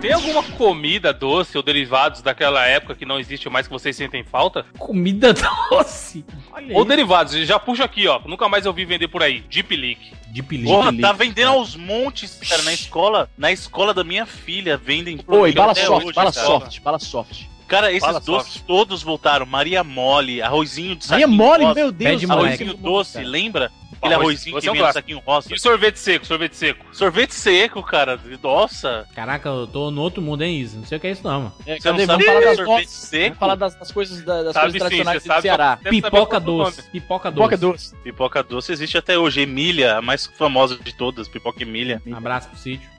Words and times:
Tem 0.00 0.12
alguma 0.12 0.42
comida 0.42 1.12
doce 1.12 1.56
ou 1.56 1.62
derivados 1.62 2.22
daquela 2.22 2.66
época 2.66 2.96
que 2.96 3.04
não 3.06 3.20
existe 3.20 3.48
mais 3.48 3.68
que 3.68 3.72
vocês 3.72 3.94
sentem 3.94 4.24
falta? 4.24 4.66
Comida 4.76 5.32
doce. 5.70 6.24
Olha 6.52 6.76
ou 6.76 6.84
derivados, 6.84 7.34
já 7.46 7.56
puxa 7.58 7.84
aqui, 7.84 8.08
ó. 8.08 8.20
Nunca 8.26 8.48
mais 8.48 8.66
eu 8.66 8.72
vi 8.72 8.84
vender 8.84 9.06
por 9.06 9.22
aí. 9.22 9.40
Deep 9.48 9.76
Leak. 9.76 10.00
Deep 10.28 10.56
Leak. 10.56 10.68
Porra, 10.68 10.92
tá 10.98 11.12
vendendo 11.12 11.50
aos 11.50 11.76
montes, 11.76 12.40
cara, 12.48 12.62
na 12.62 12.72
escola. 12.72 13.30
Na 13.38 13.52
escola 13.52 13.94
da 13.94 14.02
minha 14.02 14.26
filha, 14.26 14.76
vendem. 14.76 15.20
Oi, 15.24 15.52
bala 15.52 15.74
soft, 15.74 16.04
hoje, 16.06 16.14
bala 16.14 16.32
cara. 16.32 16.46
soft, 16.46 16.80
bala 16.80 16.98
soft. 16.98 17.42
Cara, 17.68 17.90
esses 17.90 18.04
Fala 18.04 18.20
doces 18.20 18.52
soft. 18.54 18.66
todos 18.66 19.02
voltaram. 19.02 19.46
Maria 19.46 19.82
Mole, 19.84 20.42
arrozinho 20.42 20.96
de 20.96 21.06
saquinho 21.06 21.28
Maria 21.28 21.44
Mole, 21.46 21.64
rosa, 21.64 21.74
meu 21.74 21.92
Deus. 21.92 22.30
Arrozinho 22.30 22.74
doce, 22.74 23.14
cara. 23.14 23.26
lembra? 23.28 23.72
Aquele 24.02 24.14
arrozinho 24.14 24.60
que 24.60 24.68
é 24.68 24.72
vinha 24.72 24.86
no 24.86 24.92
saquinho 24.92 25.22
rosa. 25.24 25.54
E 25.54 25.58
sorvete 25.60 25.96
seco, 25.96 26.26
sorvete 26.26 26.56
seco. 26.56 26.84
Sorvete 26.92 27.34
seco, 27.34 27.82
cara. 27.82 28.18
Nossa. 28.42 29.06
Caraca, 29.14 29.48
eu 29.48 29.66
tô 29.66 29.90
no 29.92 30.02
outro 30.02 30.20
mundo, 30.20 30.42
hein, 30.42 30.58
Isa? 30.58 30.78
Não 30.78 30.84
sei 30.84 30.98
o 30.98 31.00
que 31.00 31.06
é 31.06 31.10
isso, 31.12 31.22
não, 31.22 31.42
mano. 31.42 31.54
É, 31.64 31.78
Você 31.78 31.92
não 31.92 32.06
sabe 32.06 32.24
falar 32.24 32.40
das 32.40 32.56
sorvete 32.56 32.90
seco? 32.90 33.24
Vamos 33.26 33.38
falar 33.38 33.54
das, 33.54 33.74
das 33.76 33.92
coisas, 33.92 34.22
das 34.24 34.56
coisas 34.56 34.78
tradicionais 34.80 35.22
do 35.22 35.40
Ceará. 35.40 35.78
Pipoca 35.88 36.40
doce. 36.40 36.82
Pipoca 36.90 37.30
doce. 37.30 37.48
Pipoca 37.48 37.56
doce. 37.56 37.96
Pipoca 38.02 38.42
doce 38.42 38.72
existe 38.72 38.98
até 38.98 39.16
hoje. 39.16 39.40
Emília, 39.42 39.98
a 39.98 40.02
mais 40.02 40.26
famosa 40.26 40.76
de 40.76 40.92
todas. 40.94 41.28
Pipoca 41.28 41.62
Emília. 41.62 42.02
Um 42.04 42.16
abraço 42.16 42.48
pro 42.48 42.58
sítio. 42.58 42.90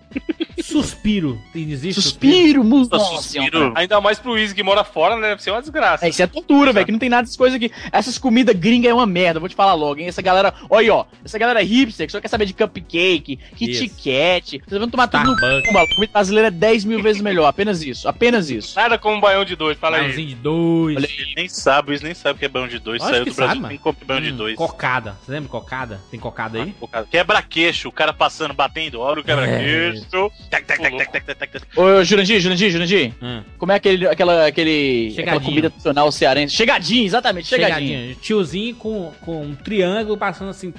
Suspiro. 0.64 1.42
Existe 1.54 2.02
suspiro, 2.02 2.64
musa. 2.64 2.98
Suspiro. 2.98 3.74
Ainda 3.76 4.00
mais 4.00 4.18
pro 4.18 4.38
Easy 4.38 4.56
que 4.56 4.64
mora 4.64 4.84
fora, 4.84 5.16
né? 5.18 5.30
Deve 5.30 5.44
ser 5.44 5.52
uma 5.52 5.62
desgraça. 5.62 6.06
É, 6.06 6.10
isso 6.10 6.22
é 6.22 6.28
tortura, 6.28 6.72
velho. 6.72 6.86
Que 6.86 6.92
não 6.92 7.00
tem 7.00 7.10
nada 7.10 7.24
dessas 7.24 7.38
coisas 7.38 7.56
aqui. 7.56 7.72
Essas 7.92 8.18
comidas 8.18 8.56
gringas 8.56 8.92
é 8.92 8.94
uma 8.94 9.06
merda, 9.06 9.40
vou 9.40 9.50
te 9.50 9.56
falar 9.56 9.74
logo, 9.74 10.00
hein? 10.00 10.08
Essa 10.08 10.22
galera. 10.22 10.54
Olha 10.70 10.82
aí, 10.82 10.90
ó. 10.90 11.06
Essa 11.24 11.38
galera 11.38 11.62
hipster 11.62 12.06
que 12.06 12.12
só 12.12 12.22
quer 12.22 12.28
saber 12.28 12.46
de 12.46 12.54
cupcake, 12.54 13.40
Kit 13.56 13.90
Kat. 13.90 14.62
Vocês 14.66 14.80
vão 14.80 14.90
tomar 14.90 15.08
tudo 15.08 15.26
no 15.26 15.36
cu, 15.36 15.46
A 15.46 15.96
comida 15.96 16.14
brasileira 16.14 16.48
é 16.48 16.52
10 16.52 16.86
mil 16.86 17.02
vezes 17.02 17.22
melhor. 17.22 17.48
Apenas 17.48 17.84
isso. 17.84 18.08
Apenas 18.08 18.50
isso. 18.50 18.76
Nada 18.76 18.98
como 18.98 19.18
um 19.18 19.20
baião 19.20 19.44
de 19.44 19.56
dois, 19.56 19.78
fala 19.78 19.98
aí. 19.98 20.12
de 20.14 20.36
dois. 20.36 20.96
Olha 20.96 21.08
aí. 21.08 21.34
Nem 21.36 21.50
sabe, 21.50 21.92
eles 21.92 22.02
nem 22.02 22.14
sabem 22.14 22.36
o 22.36 22.40
que 22.40 22.46
é 22.46 22.50
baião 22.50 22.68
de 22.68 22.80
dois. 22.80 23.02
Saiu 23.02 23.26
do 23.26 23.34
Brasil, 23.34 23.64
tem 23.68 23.78
que 23.78 24.06
baião 24.06 24.22
hum, 24.22 24.26
de 24.26 24.32
dois. 24.32 24.56
Cocada. 24.56 25.18
Você 25.24 25.32
lembra 25.32 25.50
cocada? 25.50 26.02
Tem 26.10 26.20
cocada 26.20 26.62
aí? 26.62 26.70
Ah, 26.70 26.80
cocada. 26.80 27.08
Quebra-queixo, 27.10 27.90
o 27.90 27.92
cara 27.92 28.14
passando, 28.14 28.54
batendo. 28.54 29.00
Olha 29.00 29.22
o 29.22 29.24
quebra-queixo. 29.24 30.03
Tac, 30.50 30.66
tac, 30.66 30.82
tac, 30.82 30.98
tac, 30.98 31.12
tac, 31.12 31.26
tac, 31.26 31.52
tac. 31.52 31.80
Ô, 31.80 32.04
Jurandir, 32.04 32.40
Jurandir, 32.40 32.70
Jurandir. 32.70 33.14
Hum. 33.22 33.44
Como 33.58 33.72
é 33.72 33.76
aquele, 33.76 34.08
aquela, 34.08 34.48
aquele, 34.48 35.16
aquela 35.18 35.40
comida 35.40 35.70
tradicional 35.70 36.12
cearense? 36.12 36.56
Chegadinho, 36.56 37.06
exatamente, 37.06 37.48
chegadinho. 37.48 37.90
chegadinho. 37.90 38.16
Tiozinho 38.16 38.76
com, 38.76 39.12
com 39.22 39.42
um 39.42 39.56
triângulo 39.56 40.18
passando 40.18 40.50
assim. 40.50 40.74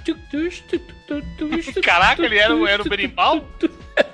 Caraca, 1.82 2.24
ele 2.24 2.38
era, 2.38 2.54
era 2.70 2.82
um 2.82 2.86
berimbau? 2.86 3.44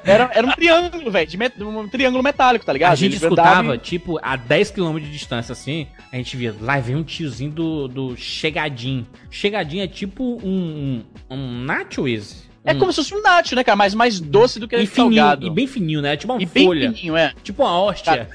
Era, 0.04 0.30
era 0.34 0.46
um 0.46 0.50
triângulo, 0.52 1.10
velho, 1.10 1.28
um 1.60 1.88
triângulo 1.88 2.22
metálico, 2.22 2.64
tá 2.64 2.72
ligado? 2.72 2.92
A 2.92 2.96
gente 2.96 3.16
escutava, 3.16 3.78
tipo, 3.78 4.18
a 4.22 4.36
10km 4.36 4.98
de 5.00 5.10
distância, 5.10 5.52
assim, 5.52 5.86
a 6.12 6.16
gente 6.16 6.36
via, 6.36 6.54
lá 6.60 6.78
vem 6.80 6.96
um 6.96 7.02
tiozinho 7.02 7.50
do, 7.50 7.88
do 7.88 8.16
Chegadinho. 8.16 9.06
Chegadinho 9.30 9.84
é 9.84 9.86
tipo 9.86 10.40
um, 10.42 11.04
um, 11.30 11.36
um 11.36 11.64
Nacho 11.64 12.08
Easy. 12.08 12.49
É 12.64 12.72
hum. 12.72 12.78
como 12.78 12.92
se 12.92 12.96
fosse 12.96 13.14
um 13.14 13.22
nacho, 13.22 13.54
né, 13.54 13.64
cara? 13.64 13.76
Mas 13.76 13.94
mais 13.94 14.20
doce 14.20 14.60
do 14.60 14.68
que 14.68 14.76
e 14.76 14.86
fininho, 14.86 15.14
salgado. 15.14 15.46
E 15.46 15.50
bem 15.50 15.66
fininho, 15.66 16.02
né? 16.02 16.16
Tipo 16.16 16.34
uma 16.34 16.42
e 16.42 16.46
folha. 16.46 16.88
Bem 16.88 16.94
fininho, 16.94 17.16
é. 17.16 17.32
Tipo 17.42 17.62
uma 17.62 17.80
hóstia. 17.80 18.28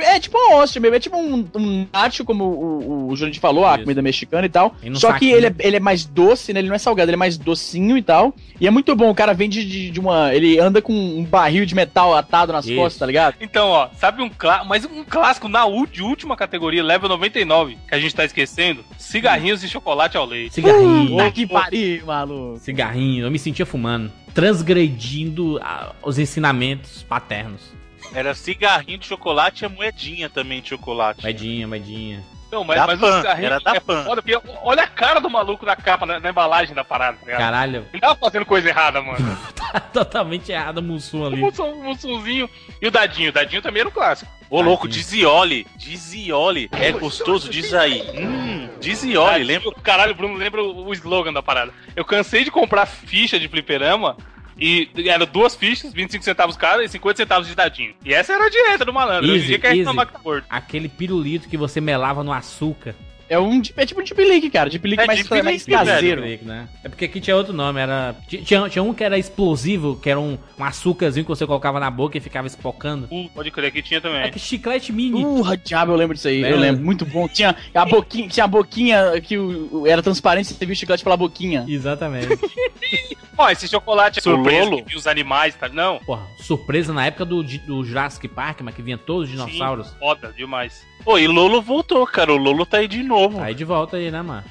É 0.00 0.18
tipo 0.20 0.36
uma 0.38 0.56
hóstia 0.56 0.80
mesmo, 0.80 0.96
é 0.96 1.00
tipo 1.00 1.16
um, 1.16 1.46
um 1.54 1.86
nacho, 1.92 2.24
como 2.24 2.44
o, 2.44 3.08
o, 3.08 3.08
o 3.08 3.16
Jurandir 3.16 3.40
falou, 3.40 3.66
a 3.66 3.78
comida 3.78 4.02
mexicana 4.02 4.46
e 4.46 4.50
tal. 4.50 4.74
E 4.82 4.98
Só 4.98 5.12
que 5.12 5.30
ele 5.30 5.46
é, 5.46 5.54
ele 5.60 5.76
é 5.76 5.80
mais 5.80 6.04
doce, 6.04 6.52
né? 6.52 6.60
Ele 6.60 6.68
não 6.68 6.74
é 6.74 6.78
salgado, 6.78 7.10
ele 7.10 7.16
é 7.16 7.18
mais 7.18 7.36
docinho 7.36 7.96
e 7.96 8.02
tal. 8.02 8.34
E 8.60 8.66
é 8.66 8.70
muito 8.70 8.94
bom, 8.94 9.10
o 9.10 9.14
cara 9.14 9.32
vem 9.32 9.48
de, 9.48 9.90
de 9.90 10.00
uma. 10.00 10.34
Ele 10.34 10.58
anda 10.58 10.80
com 10.80 10.92
um 10.92 11.24
barril 11.24 11.66
de 11.66 11.74
metal 11.74 12.14
atado 12.14 12.52
nas 12.52 12.64
Isso. 12.64 12.76
costas, 12.76 12.98
tá 12.98 13.06
ligado? 13.06 13.36
Então, 13.40 13.68
ó, 13.68 13.88
sabe 13.96 14.22
um 14.22 14.28
clássico, 14.28 14.68
mas 14.68 14.84
um 14.84 15.04
clássico 15.04 15.48
na 15.48 15.62
de 15.90 16.02
última 16.02 16.36
categoria, 16.36 16.82
level 16.82 17.08
99, 17.08 17.78
que 17.88 17.94
a 17.94 17.98
gente 17.98 18.14
tá 18.14 18.24
esquecendo? 18.24 18.84
Cigarrinhos 18.98 19.62
hum. 19.62 19.66
e 19.66 19.68
chocolate 19.68 20.16
ao 20.16 20.26
leite. 20.26 20.54
Cigarrinho. 20.54 21.16
Uh, 21.16 21.32
que 21.32 21.46
pariu, 21.46 22.06
maluco. 22.06 22.58
Cigarrinho, 22.58 23.24
eu 23.24 23.30
me 23.30 23.38
sentia 23.38 23.66
fumando. 23.66 24.12
Transgredindo 24.34 25.58
a, 25.62 25.92
os 26.02 26.18
ensinamentos 26.18 27.02
paternos. 27.02 27.81
Era 28.14 28.34
cigarrinho 28.34 28.98
de 28.98 29.06
chocolate 29.06 29.64
e 29.64 29.66
a 29.66 29.68
moedinha 29.68 30.28
também 30.28 30.60
de 30.60 30.70
chocolate. 30.70 31.22
Moedinha, 31.22 31.66
moedinha. 31.66 32.22
Não, 32.52 32.62
mas, 32.64 32.78
da 32.78 32.86
mas 32.86 33.00
Pan, 33.00 33.08
o 33.08 33.16
cigarrinho 33.16 33.46
era 33.46 33.60
da 33.60 33.74
é 33.74 33.80
Pan. 33.80 34.04
Foda, 34.04 34.22
olha 34.62 34.82
a 34.82 34.86
cara 34.86 35.20
do 35.20 35.30
maluco 35.30 35.64
na 35.64 35.74
capa, 35.74 36.04
na, 36.04 36.20
na 36.20 36.28
embalagem 36.28 36.74
da 36.74 36.84
parada. 36.84 37.16
Tá 37.24 37.38
Caralho. 37.38 37.86
Ele 37.90 38.00
tava 38.00 38.14
fazendo 38.14 38.44
coisa 38.44 38.68
errada, 38.68 39.00
mano. 39.00 39.38
tá 39.56 39.80
totalmente 39.80 40.52
errado 40.52 40.78
o 40.78 40.82
Mussum 40.82 41.24
ali. 41.24 41.42
O 41.42 41.74
Mussunzinho. 41.82 42.50
E 42.80 42.86
o 42.86 42.90
Dadinho? 42.90 43.30
O 43.30 43.32
Dadinho 43.32 43.62
também 43.62 43.80
era 43.80 43.88
um 43.88 43.92
clássico. 43.92 44.30
Ô, 44.50 44.60
louco, 44.60 44.86
Dizioli. 44.86 45.66
Dizioli. 45.76 46.68
É 46.72 46.92
gostoso, 46.92 47.48
diz 47.48 47.72
aí. 47.72 48.02
Hum, 48.14 48.68
Dizioli, 48.78 49.44
lembra? 49.44 49.72
Caralho, 49.82 50.14
Bruno, 50.14 50.36
lembra 50.36 50.62
o 50.62 50.92
slogan 50.92 51.32
da 51.32 51.42
parada. 51.42 51.72
Eu 51.96 52.04
cansei 52.04 52.44
de 52.44 52.50
comprar 52.50 52.84
ficha 52.84 53.40
de 53.40 53.48
fliperama 53.48 54.14
e 54.58 54.88
eram 55.06 55.26
duas 55.26 55.54
fichas, 55.54 55.92
25 55.92 56.24
centavos 56.24 56.56
cada 56.56 56.84
e 56.84 56.88
50 56.88 57.16
centavos 57.16 57.48
de 57.48 57.54
dadinho. 57.54 57.94
E 58.04 58.12
essa 58.12 58.32
era 58.32 58.46
a 58.46 58.50
dieta 58.50 58.84
do 58.84 58.92
malandro. 58.92 59.24
Easy, 59.24 59.32
Hoje 59.32 59.44
em 59.44 59.48
dia 59.48 59.58
quer 59.58 59.74
reclamar 59.74 60.06
que 60.06 60.12
tá 60.12 60.18
gordo. 60.18 60.44
Aquele 60.48 60.88
pirulito 60.88 61.48
que 61.48 61.56
você 61.56 61.80
melava 61.80 62.22
no 62.22 62.32
açúcar. 62.32 62.94
É 63.32 63.38
um 63.38 63.62
é 63.78 63.86
tipo 63.86 63.98
um 63.98 64.04
Deep 64.04 64.22
League, 64.22 64.50
cara. 64.50 64.68
Deep 64.68 64.86
League 64.86 65.02
é 65.02 65.06
mais, 65.06 65.20
Deep 65.20 65.42
mais 65.42 65.64
caseiro. 65.64 66.20
League, 66.20 66.44
né? 66.44 66.68
É 66.84 66.88
porque 66.90 67.06
aqui 67.06 67.18
tinha 67.18 67.34
outro 67.34 67.54
nome, 67.54 67.80
era. 67.80 68.14
Tinha, 68.28 68.68
tinha 68.68 68.82
um 68.82 68.92
que 68.92 69.02
era 69.02 69.16
explosivo, 69.16 69.96
que 69.96 70.10
era 70.10 70.20
um, 70.20 70.36
um 70.58 70.62
açúcarzinho 70.62 71.24
que 71.24 71.30
você 71.30 71.46
colocava 71.46 71.80
na 71.80 71.90
boca 71.90 72.18
e 72.18 72.20
ficava 72.20 72.46
espocando. 72.46 73.08
Uh, 73.10 73.30
pode 73.30 73.50
crer, 73.50 73.68
aqui 73.68 73.80
tinha 73.80 74.02
também. 74.02 74.20
É 74.20 74.30
que 74.30 74.38
chiclete 74.38 74.92
mini. 74.92 75.24
Uh, 75.24 75.56
diabo, 75.64 75.92
eu 75.92 75.96
lembro 75.96 76.14
disso 76.14 76.28
aí. 76.28 76.42
Eu 76.42 76.58
lembro, 76.58 76.84
muito 76.84 77.06
bom. 77.06 77.26
Tinha 77.26 77.56
a 77.74 77.86
boquinha, 77.86 78.28
tinha 78.28 78.44
a 78.44 78.48
boquinha 78.48 79.18
que 79.22 79.38
o, 79.38 79.86
era 79.86 80.02
transparente, 80.02 80.52
você 80.52 80.66
via 80.66 80.74
o 80.74 80.76
chiclete 80.76 81.02
pela 81.02 81.16
boquinha. 81.16 81.64
Exatamente. 81.66 82.28
Ó, 83.38 83.48
esse 83.48 83.66
chocolate 83.66 84.18
é 84.18 84.22
surpresa 84.22 84.70
que 84.70 84.82
viu 84.82 84.98
os 84.98 85.06
animais, 85.06 85.54
tá? 85.54 85.70
Não. 85.70 86.00
Porra, 86.00 86.26
surpresa 86.38 86.92
na 86.92 87.06
época 87.06 87.24
do, 87.24 87.42
do 87.42 87.82
Jurassic 87.82 88.28
Park, 88.28 88.60
mas 88.60 88.74
que 88.74 88.82
vinha 88.82 88.98
todos 88.98 89.24
os 89.24 89.30
dinossauros. 89.30 89.88
Sim, 89.88 89.94
foda, 89.98 90.34
demais. 90.36 90.86
Pô, 91.04 91.18
e 91.18 91.26
Lolo 91.26 91.60
voltou, 91.60 92.06
cara. 92.06 92.32
O 92.32 92.36
Lolo 92.36 92.64
tá 92.64 92.78
aí 92.78 92.88
de 92.88 93.02
novo. 93.02 93.38
Tá 93.38 93.44
aí 93.44 93.54
de 93.54 93.64
volta 93.64 93.96
aí, 93.96 94.10
né, 94.10 94.22
mano? 94.22 94.44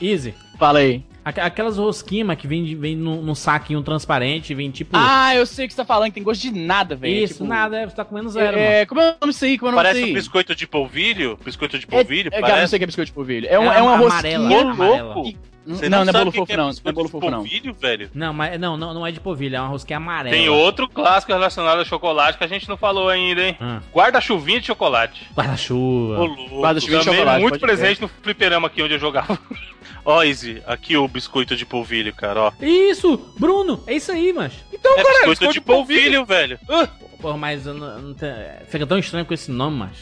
Easy. 0.00 0.34
Fala 0.58 0.80
aí. 0.80 1.02
Aquelas 1.24 1.76
rosquinhas 1.76 2.38
que 2.38 2.46
vem, 2.46 2.76
vem 2.76 2.94
num, 2.94 3.20
num 3.20 3.34
saquinho 3.34 3.82
transparente, 3.82 4.54
vem 4.54 4.70
tipo. 4.70 4.92
Ah, 4.94 5.34
eu 5.34 5.44
sei 5.44 5.64
o 5.64 5.68
que 5.68 5.74
você 5.74 5.78
tá 5.78 5.84
falando, 5.84 6.10
que 6.10 6.14
tem 6.14 6.22
gosto 6.22 6.40
de 6.40 6.52
nada, 6.52 6.94
velho. 6.94 7.24
Isso, 7.24 7.34
tipo... 7.34 7.46
nada, 7.46 7.78
é, 7.78 7.88
você 7.88 7.96
tá 7.96 8.04
comendo 8.04 8.28
zero. 8.28 8.56
É, 8.56 8.76
mano. 8.76 8.86
como 8.86 9.00
é 9.00 9.08
o 9.08 9.16
nome 9.20 9.32
disso 9.32 9.44
aí? 9.44 9.58
Como 9.58 9.68
é 9.68 9.72
o 9.72 9.74
nome 9.74 9.88
Parece 9.88 10.10
um 10.10 10.14
biscoito 10.14 10.54
de 10.54 10.68
polvilho. 10.68 11.36
Biscoito 11.44 11.80
de 11.80 11.86
polvilho. 11.86 12.30
É, 12.32 12.38
é, 12.38 12.40
parece... 12.40 12.60
não 12.60 12.68
sei 12.68 12.76
o 12.76 12.78
que 12.78 12.84
é 12.84 12.86
biscoito 12.86 13.06
de 13.06 13.12
polvilho. 13.12 13.48
É, 13.50 13.58
um, 13.58 13.72
é, 13.72 13.78
é 13.78 13.82
uma 13.82 13.96
rosquinha 13.96 14.38
louco. 14.38 15.34
Você 15.66 15.88
não, 15.88 16.04
não, 16.04 16.12
não 16.12 16.20
é 16.20 16.24
bolo 16.24 16.32
fofo, 16.32 16.52
é 16.52 16.56
não. 16.56 16.66
Não 16.66 16.74
é 16.84 16.92
bolo 16.92 17.08
fofo, 17.08 17.30
não. 17.30 17.38
polvilho, 17.38 17.74
velho? 17.74 18.10
Não, 18.14 18.32
mas 18.32 18.60
não, 18.60 18.76
não, 18.76 18.94
não 18.94 19.06
é 19.06 19.10
de 19.10 19.20
polvilho, 19.20 19.56
é 19.56 19.60
uma 19.60 19.68
rosquinha 19.68 19.96
amarela. 19.96 20.36
Tem 20.36 20.48
outro 20.48 20.88
clássico 20.88 21.32
relacionado 21.32 21.80
a 21.80 21.84
chocolate 21.84 22.38
que 22.38 22.44
a 22.44 22.46
gente 22.46 22.68
não 22.68 22.76
falou 22.76 23.08
ainda, 23.08 23.42
hein? 23.42 23.56
Hum. 23.60 23.80
Guarda-chuvinha 23.92 24.60
de 24.60 24.66
chocolate. 24.66 25.26
Guarda-chuva. 25.34 26.26
Guarda-chuvinha 26.60 27.00
de 27.00 27.04
chocolate. 27.04 27.42
muito 27.42 27.58
presente 27.58 28.00
no 28.00 28.08
fliperama 28.08 28.68
aqui 28.68 28.82
onde 28.82 28.94
eu 28.94 28.98
jogava. 28.98 29.38
Ó, 30.04 30.22
Izzy, 30.22 30.62
aqui 30.66 30.96
o 30.96 31.08
biscoito 31.08 31.56
de 31.56 31.66
polvilho, 31.66 32.14
cara, 32.14 32.40
ó. 32.40 32.52
Isso! 32.60 33.18
Bruno, 33.36 33.82
é 33.88 33.94
isso 33.94 34.12
aí, 34.12 34.32
mas. 34.32 34.52
Então, 34.72 34.92
é 34.92 35.02
cara, 35.02 35.08
biscoito, 35.08 35.30
biscoito 35.30 35.52
de 35.54 35.60
polvilho, 35.60 36.24
polvilho 36.24 36.24
velho. 36.24 36.58
Uh. 36.68 37.06
Porra, 37.20 37.36
mas 37.36 37.66
eu 37.66 37.74
não, 37.74 37.98
não 38.00 38.14
tem... 38.14 38.30
fica 38.68 38.86
tão 38.86 38.98
estranho 38.98 39.24
com 39.24 39.34
esse 39.34 39.50
nome, 39.50 39.78
mas. 39.78 39.96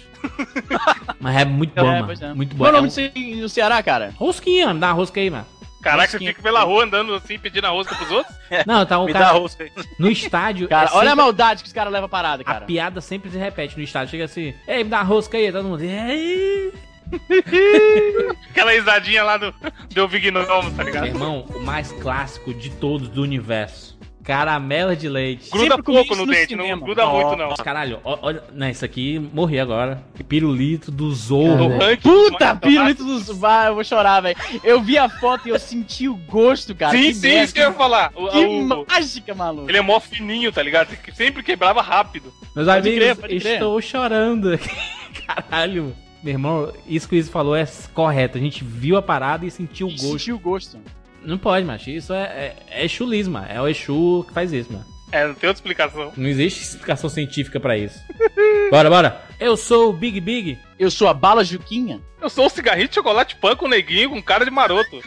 mas 1.20 1.36
é 1.36 1.44
muito 1.44 1.74
bom, 1.80 1.90
é, 1.90 2.02
mano. 2.02 2.12
É. 2.20 2.34
Muito 2.34 2.54
bom. 2.54 2.64
Qual 2.64 2.68
é 2.68 2.72
o 2.72 2.76
nome 2.76 2.88
disso 2.88 3.40
no 3.40 3.48
Ceará, 3.48 3.82
cara? 3.82 4.12
Rosquinha, 4.16 4.74
dá 4.74 4.88
uma 4.88 4.92
rosca 4.92 5.20
aí, 5.20 5.30
mano. 5.30 5.46
Caraca, 5.84 6.12
você 6.12 6.18
fica 6.18 6.42
pela 6.42 6.62
rua 6.62 6.84
andando 6.84 7.14
assim, 7.14 7.38
pedindo 7.38 7.66
a 7.66 7.70
rosca 7.70 7.94
pros 7.94 8.10
outros? 8.10 8.34
Não, 8.66 8.86
tá 8.86 8.98
um 8.98 9.12
cara. 9.12 9.34
No 9.98 10.10
estádio. 10.10 10.66
Cara, 10.66 10.84
é 10.84 10.86
sempre... 10.86 10.98
olha 10.98 11.12
a 11.12 11.16
maldade 11.16 11.62
que 11.62 11.66
os 11.66 11.72
caras 11.72 11.92
levam 11.92 12.08
parada, 12.08 12.42
cara. 12.42 12.58
A 12.58 12.62
piada 12.62 13.00
sempre 13.00 13.30
se 13.30 13.36
repete 13.36 13.76
no 13.76 13.82
estádio. 13.82 14.10
Chega 14.10 14.24
assim, 14.24 14.54
ei, 14.66 14.82
me 14.82 14.90
dá 14.90 15.00
a 15.00 15.02
rosca 15.02 15.36
aí, 15.36 15.52
todo 15.52 15.68
mundo. 15.68 15.82
Ei. 15.82 16.72
Aquela 18.50 18.72
risadinha 18.72 19.22
lá 19.22 19.36
do, 19.36 19.54
do 19.90 20.08
Big 20.08 20.30
Nomo, 20.30 20.70
tá 20.74 20.82
ligado? 20.82 21.02
Meu 21.02 21.12
irmão, 21.12 21.44
o 21.54 21.60
mais 21.60 21.92
clássico 21.92 22.54
de 22.54 22.70
todos 22.70 23.08
do 23.08 23.22
universo. 23.22 23.93
Caramelo 24.24 24.96
de 24.96 25.06
leite. 25.06 25.50
Gruda 25.50 25.80
pouco 25.82 26.16
no, 26.16 26.24
no 26.24 26.32
dente, 26.32 26.48
cinema. 26.48 26.70
não 26.70 26.80
gruda 26.80 27.06
oh, 27.06 27.12
muito, 27.12 27.36
não. 27.36 27.54
Caralho, 27.56 28.00
olha. 28.02 28.42
Não, 28.54 28.68
isso 28.70 28.82
aqui 28.82 29.18
morri 29.18 29.60
agora. 29.60 30.02
Pirulito 30.26 30.90
do 30.90 31.12
Zorro. 31.14 31.70
Puta, 32.02 32.56
pirulito 32.56 33.04
do 33.04 33.18
Zorro. 33.18 33.38
Vai, 33.38 33.68
eu 33.68 33.74
vou 33.74 33.84
chorar, 33.84 34.22
velho. 34.22 34.36
Eu 34.62 34.80
vi 34.80 34.96
a 34.96 35.10
foto 35.10 35.46
e 35.46 35.50
eu 35.50 35.58
senti 35.58 36.08
o 36.08 36.16
gosto, 36.16 36.74
cara. 36.74 36.96
Sim, 36.96 37.08
que 37.08 37.14
sim, 37.14 37.42
isso 37.42 37.52
que 37.52 37.60
eu 37.60 37.68
ia 37.68 37.72
falar. 37.72 38.12
O, 38.14 38.28
que 38.28 38.46
o, 38.46 38.86
mágica, 38.88 39.34
maluco. 39.34 39.70
Ele 39.70 39.76
é 39.76 39.82
mó 39.82 40.00
fininho, 40.00 40.50
tá 40.50 40.62
ligado? 40.62 40.96
Sempre 41.12 41.42
quebrava 41.42 41.82
rápido. 41.82 42.32
Meus 42.56 42.66
pode 42.66 42.88
amigos, 42.88 43.18
crer, 43.18 43.46
estou 43.46 43.78
chorando. 43.82 44.58
Caralho. 45.26 45.94
Meu 46.22 46.32
irmão, 46.32 46.72
isso 46.86 47.06
que 47.06 47.16
o 47.16 47.18
Izzy 47.18 47.30
falou 47.30 47.54
é 47.54 47.68
correto. 47.92 48.38
A 48.38 48.40
gente 48.40 48.64
viu 48.64 48.96
a 48.96 49.02
parada 49.02 49.44
e 49.44 49.50
sentiu 49.50 49.88
o 49.88 49.90
gosto. 49.90 50.08
Sentiu 50.08 50.36
o 50.36 50.38
gosto. 50.38 50.78
Não 51.24 51.38
pode, 51.38 51.64
macho. 51.64 51.90
Isso 51.90 52.12
é, 52.12 52.56
é, 52.68 52.84
é 52.84 52.88
chulismo, 52.88 53.38
é 53.38 53.60
o 53.60 53.66
Exu 53.66 54.24
que 54.26 54.34
faz 54.34 54.52
isso, 54.52 54.72
mano. 54.72 54.84
É, 55.10 55.26
não 55.26 55.34
tem 55.34 55.48
outra 55.48 55.60
explicação. 55.60 56.12
Não 56.16 56.28
existe 56.28 56.62
explicação 56.62 57.08
científica 57.08 57.60
pra 57.60 57.78
isso. 57.78 58.00
bora, 58.70 58.90
bora. 58.90 59.22
Eu 59.38 59.56
sou 59.56 59.90
o 59.90 59.92
Big 59.92 60.20
Big. 60.20 60.58
Eu 60.76 60.90
sou 60.90 61.06
a 61.06 61.14
Bala 61.14 61.44
Juquinha. 61.44 62.00
Eu 62.20 62.28
sou 62.28 62.46
o 62.46 62.50
cigarrinho 62.50 62.88
de 62.88 62.96
chocolate 62.96 63.36
pão 63.36 63.54
com 63.54 63.68
neguinho 63.68 64.10
com 64.10 64.20
cara 64.20 64.44
de 64.44 64.50
maroto. 64.50 65.00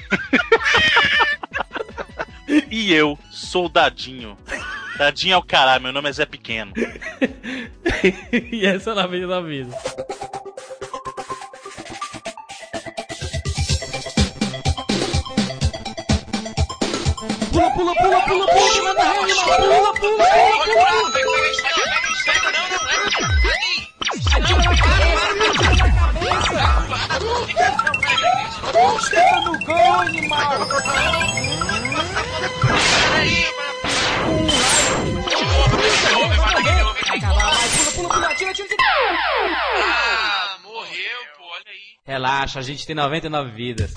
e 2.71 2.93
eu 2.93 3.19
sou 3.29 3.65
o 3.65 3.69
Dadinho. 3.69 4.37
Dadinho 4.97 5.33
é 5.33 5.37
o 5.37 5.43
caralho, 5.43 5.83
meu 5.83 5.91
nome 5.91 6.09
é 6.09 6.13
Zé 6.13 6.25
Pequeno. 6.25 6.71
e 8.51 8.65
essa 8.65 8.91
é 8.91 8.95
na 8.95 9.07
vida 9.07 9.27
da 9.27 9.41
vida. 9.41 9.75
Pula, 17.77 17.93
pula, 17.93 18.19
pula, 18.21 18.47
pula, 18.47 18.47
pula, 18.47 18.83
manda 18.85 19.03
rede, 19.03 19.33
pula, 19.35 19.57
pula, 19.57 19.93
pula, 19.93 20.23
pula. 20.23 21.37
Chega 28.99 29.41
no 29.41 29.53
gol, 29.59 29.99
animal! 29.99 30.57
Peraí! 33.11 33.45
Ah, 39.83 40.57
morreu, 40.63 41.19
pô, 41.37 41.43
olha 41.43 41.63
aí. 41.67 41.93
Relaxa, 42.07 42.57
a 42.57 42.63
gente 42.63 42.87
tem 42.87 42.95
99 42.95 43.51
vidas. 43.51 43.93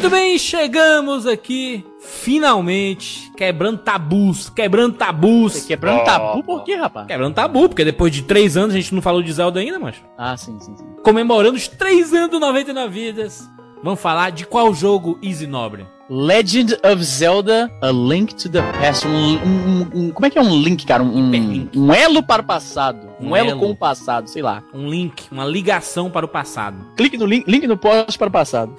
Muito 0.00 0.16
bem, 0.16 0.38
chegamos 0.38 1.26
aqui, 1.26 1.84
finalmente, 2.00 3.30
quebrando 3.36 3.76
tabus, 3.76 4.48
quebrando 4.48 4.94
tabus. 4.94 5.66
Quebrando 5.66 6.04
tabu 6.04 6.42
por 6.42 6.64
quê, 6.64 6.74
rapaz? 6.74 7.06
Quebrando 7.06 7.34
tabu, 7.34 7.68
porque 7.68 7.84
depois 7.84 8.10
de 8.10 8.22
três 8.22 8.56
anos 8.56 8.74
a 8.74 8.80
gente 8.80 8.94
não 8.94 9.02
falou 9.02 9.22
de 9.22 9.30
Zelda 9.30 9.60
ainda, 9.60 9.78
mas. 9.78 9.96
Ah, 10.16 10.34
sim, 10.38 10.58
sim, 10.58 10.74
sim. 10.74 10.86
Comemorando 11.04 11.54
os 11.54 11.68
três 11.68 12.14
anos 12.14 12.30
do 12.30 12.40
99 12.40 12.88
Vidas. 12.88 13.46
Vamos 13.82 14.00
falar 14.00 14.30
de 14.30 14.46
qual 14.46 14.72
jogo 14.72 15.18
Easy 15.22 15.46
Nobre? 15.46 15.86
Legend 16.08 16.78
of 16.82 17.04
Zelda 17.04 17.70
A 17.82 17.90
Link 17.90 18.34
to 18.36 18.48
the 18.48 18.62
Past. 18.80 19.06
Um, 19.06 19.10
um, 19.10 19.90
um, 19.94 20.10
como 20.12 20.24
é 20.24 20.30
que 20.30 20.38
é 20.38 20.42
um 20.42 20.62
link, 20.62 20.86
cara? 20.86 21.02
Um, 21.02 21.68
um 21.76 21.92
elo 21.92 22.22
para 22.22 22.40
o 22.40 22.44
passado. 22.46 23.06
Um, 23.20 23.36
elo, 23.36 23.50
elo, 23.50 23.60
com 23.60 23.70
o 23.70 23.76
passado, 23.76 24.28
sei 24.28 24.40
lá. 24.40 24.62
Um 24.72 24.88
link, 24.88 25.26
uma 25.30 25.44
ligação 25.44 26.10
para 26.10 26.24
o 26.24 26.28
passado. 26.28 26.86
Clique 26.96 27.18
no 27.18 27.26
link, 27.26 27.44
link 27.46 27.66
no 27.66 27.76
post 27.76 28.18
para 28.18 28.28
o 28.28 28.32
passado. 28.32 28.74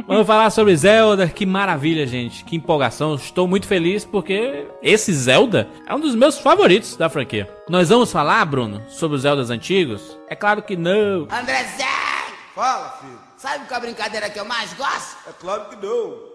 Vamos 0.07 0.27
falar 0.27 0.49
sobre 0.49 0.75
Zelda, 0.75 1.27
que 1.27 1.45
maravilha, 1.45 2.05
gente. 2.07 2.43
Que 2.43 2.55
empolgação. 2.55 3.15
Estou 3.15 3.47
muito 3.47 3.67
feliz 3.67 4.03
porque 4.03 4.65
esse 4.81 5.13
Zelda 5.13 5.69
é 5.87 5.93
um 5.93 5.99
dos 5.99 6.15
meus 6.15 6.37
favoritos 6.39 6.95
da 6.95 7.09
franquia. 7.09 7.49
Nós 7.69 7.89
vamos 7.89 8.11
falar, 8.11 8.43
Bruno, 8.45 8.81
sobre 8.89 9.15
os 9.15 9.23
Zeldas 9.23 9.49
antigos? 9.49 10.17
É 10.29 10.35
claro 10.35 10.61
que 10.61 10.75
não. 10.75 11.27
André 11.31 11.63
Zé! 11.77 11.85
Fala, 12.55 12.97
filho. 13.01 13.19
Sabe 13.37 13.65
qual 13.65 13.75
é 13.75 13.83
a 13.83 13.85
brincadeira 13.85 14.29
que 14.29 14.39
eu 14.39 14.45
mais 14.45 14.73
gosto? 14.73 15.17
É 15.27 15.31
claro 15.39 15.65
que 15.69 15.85
não. 15.85 16.31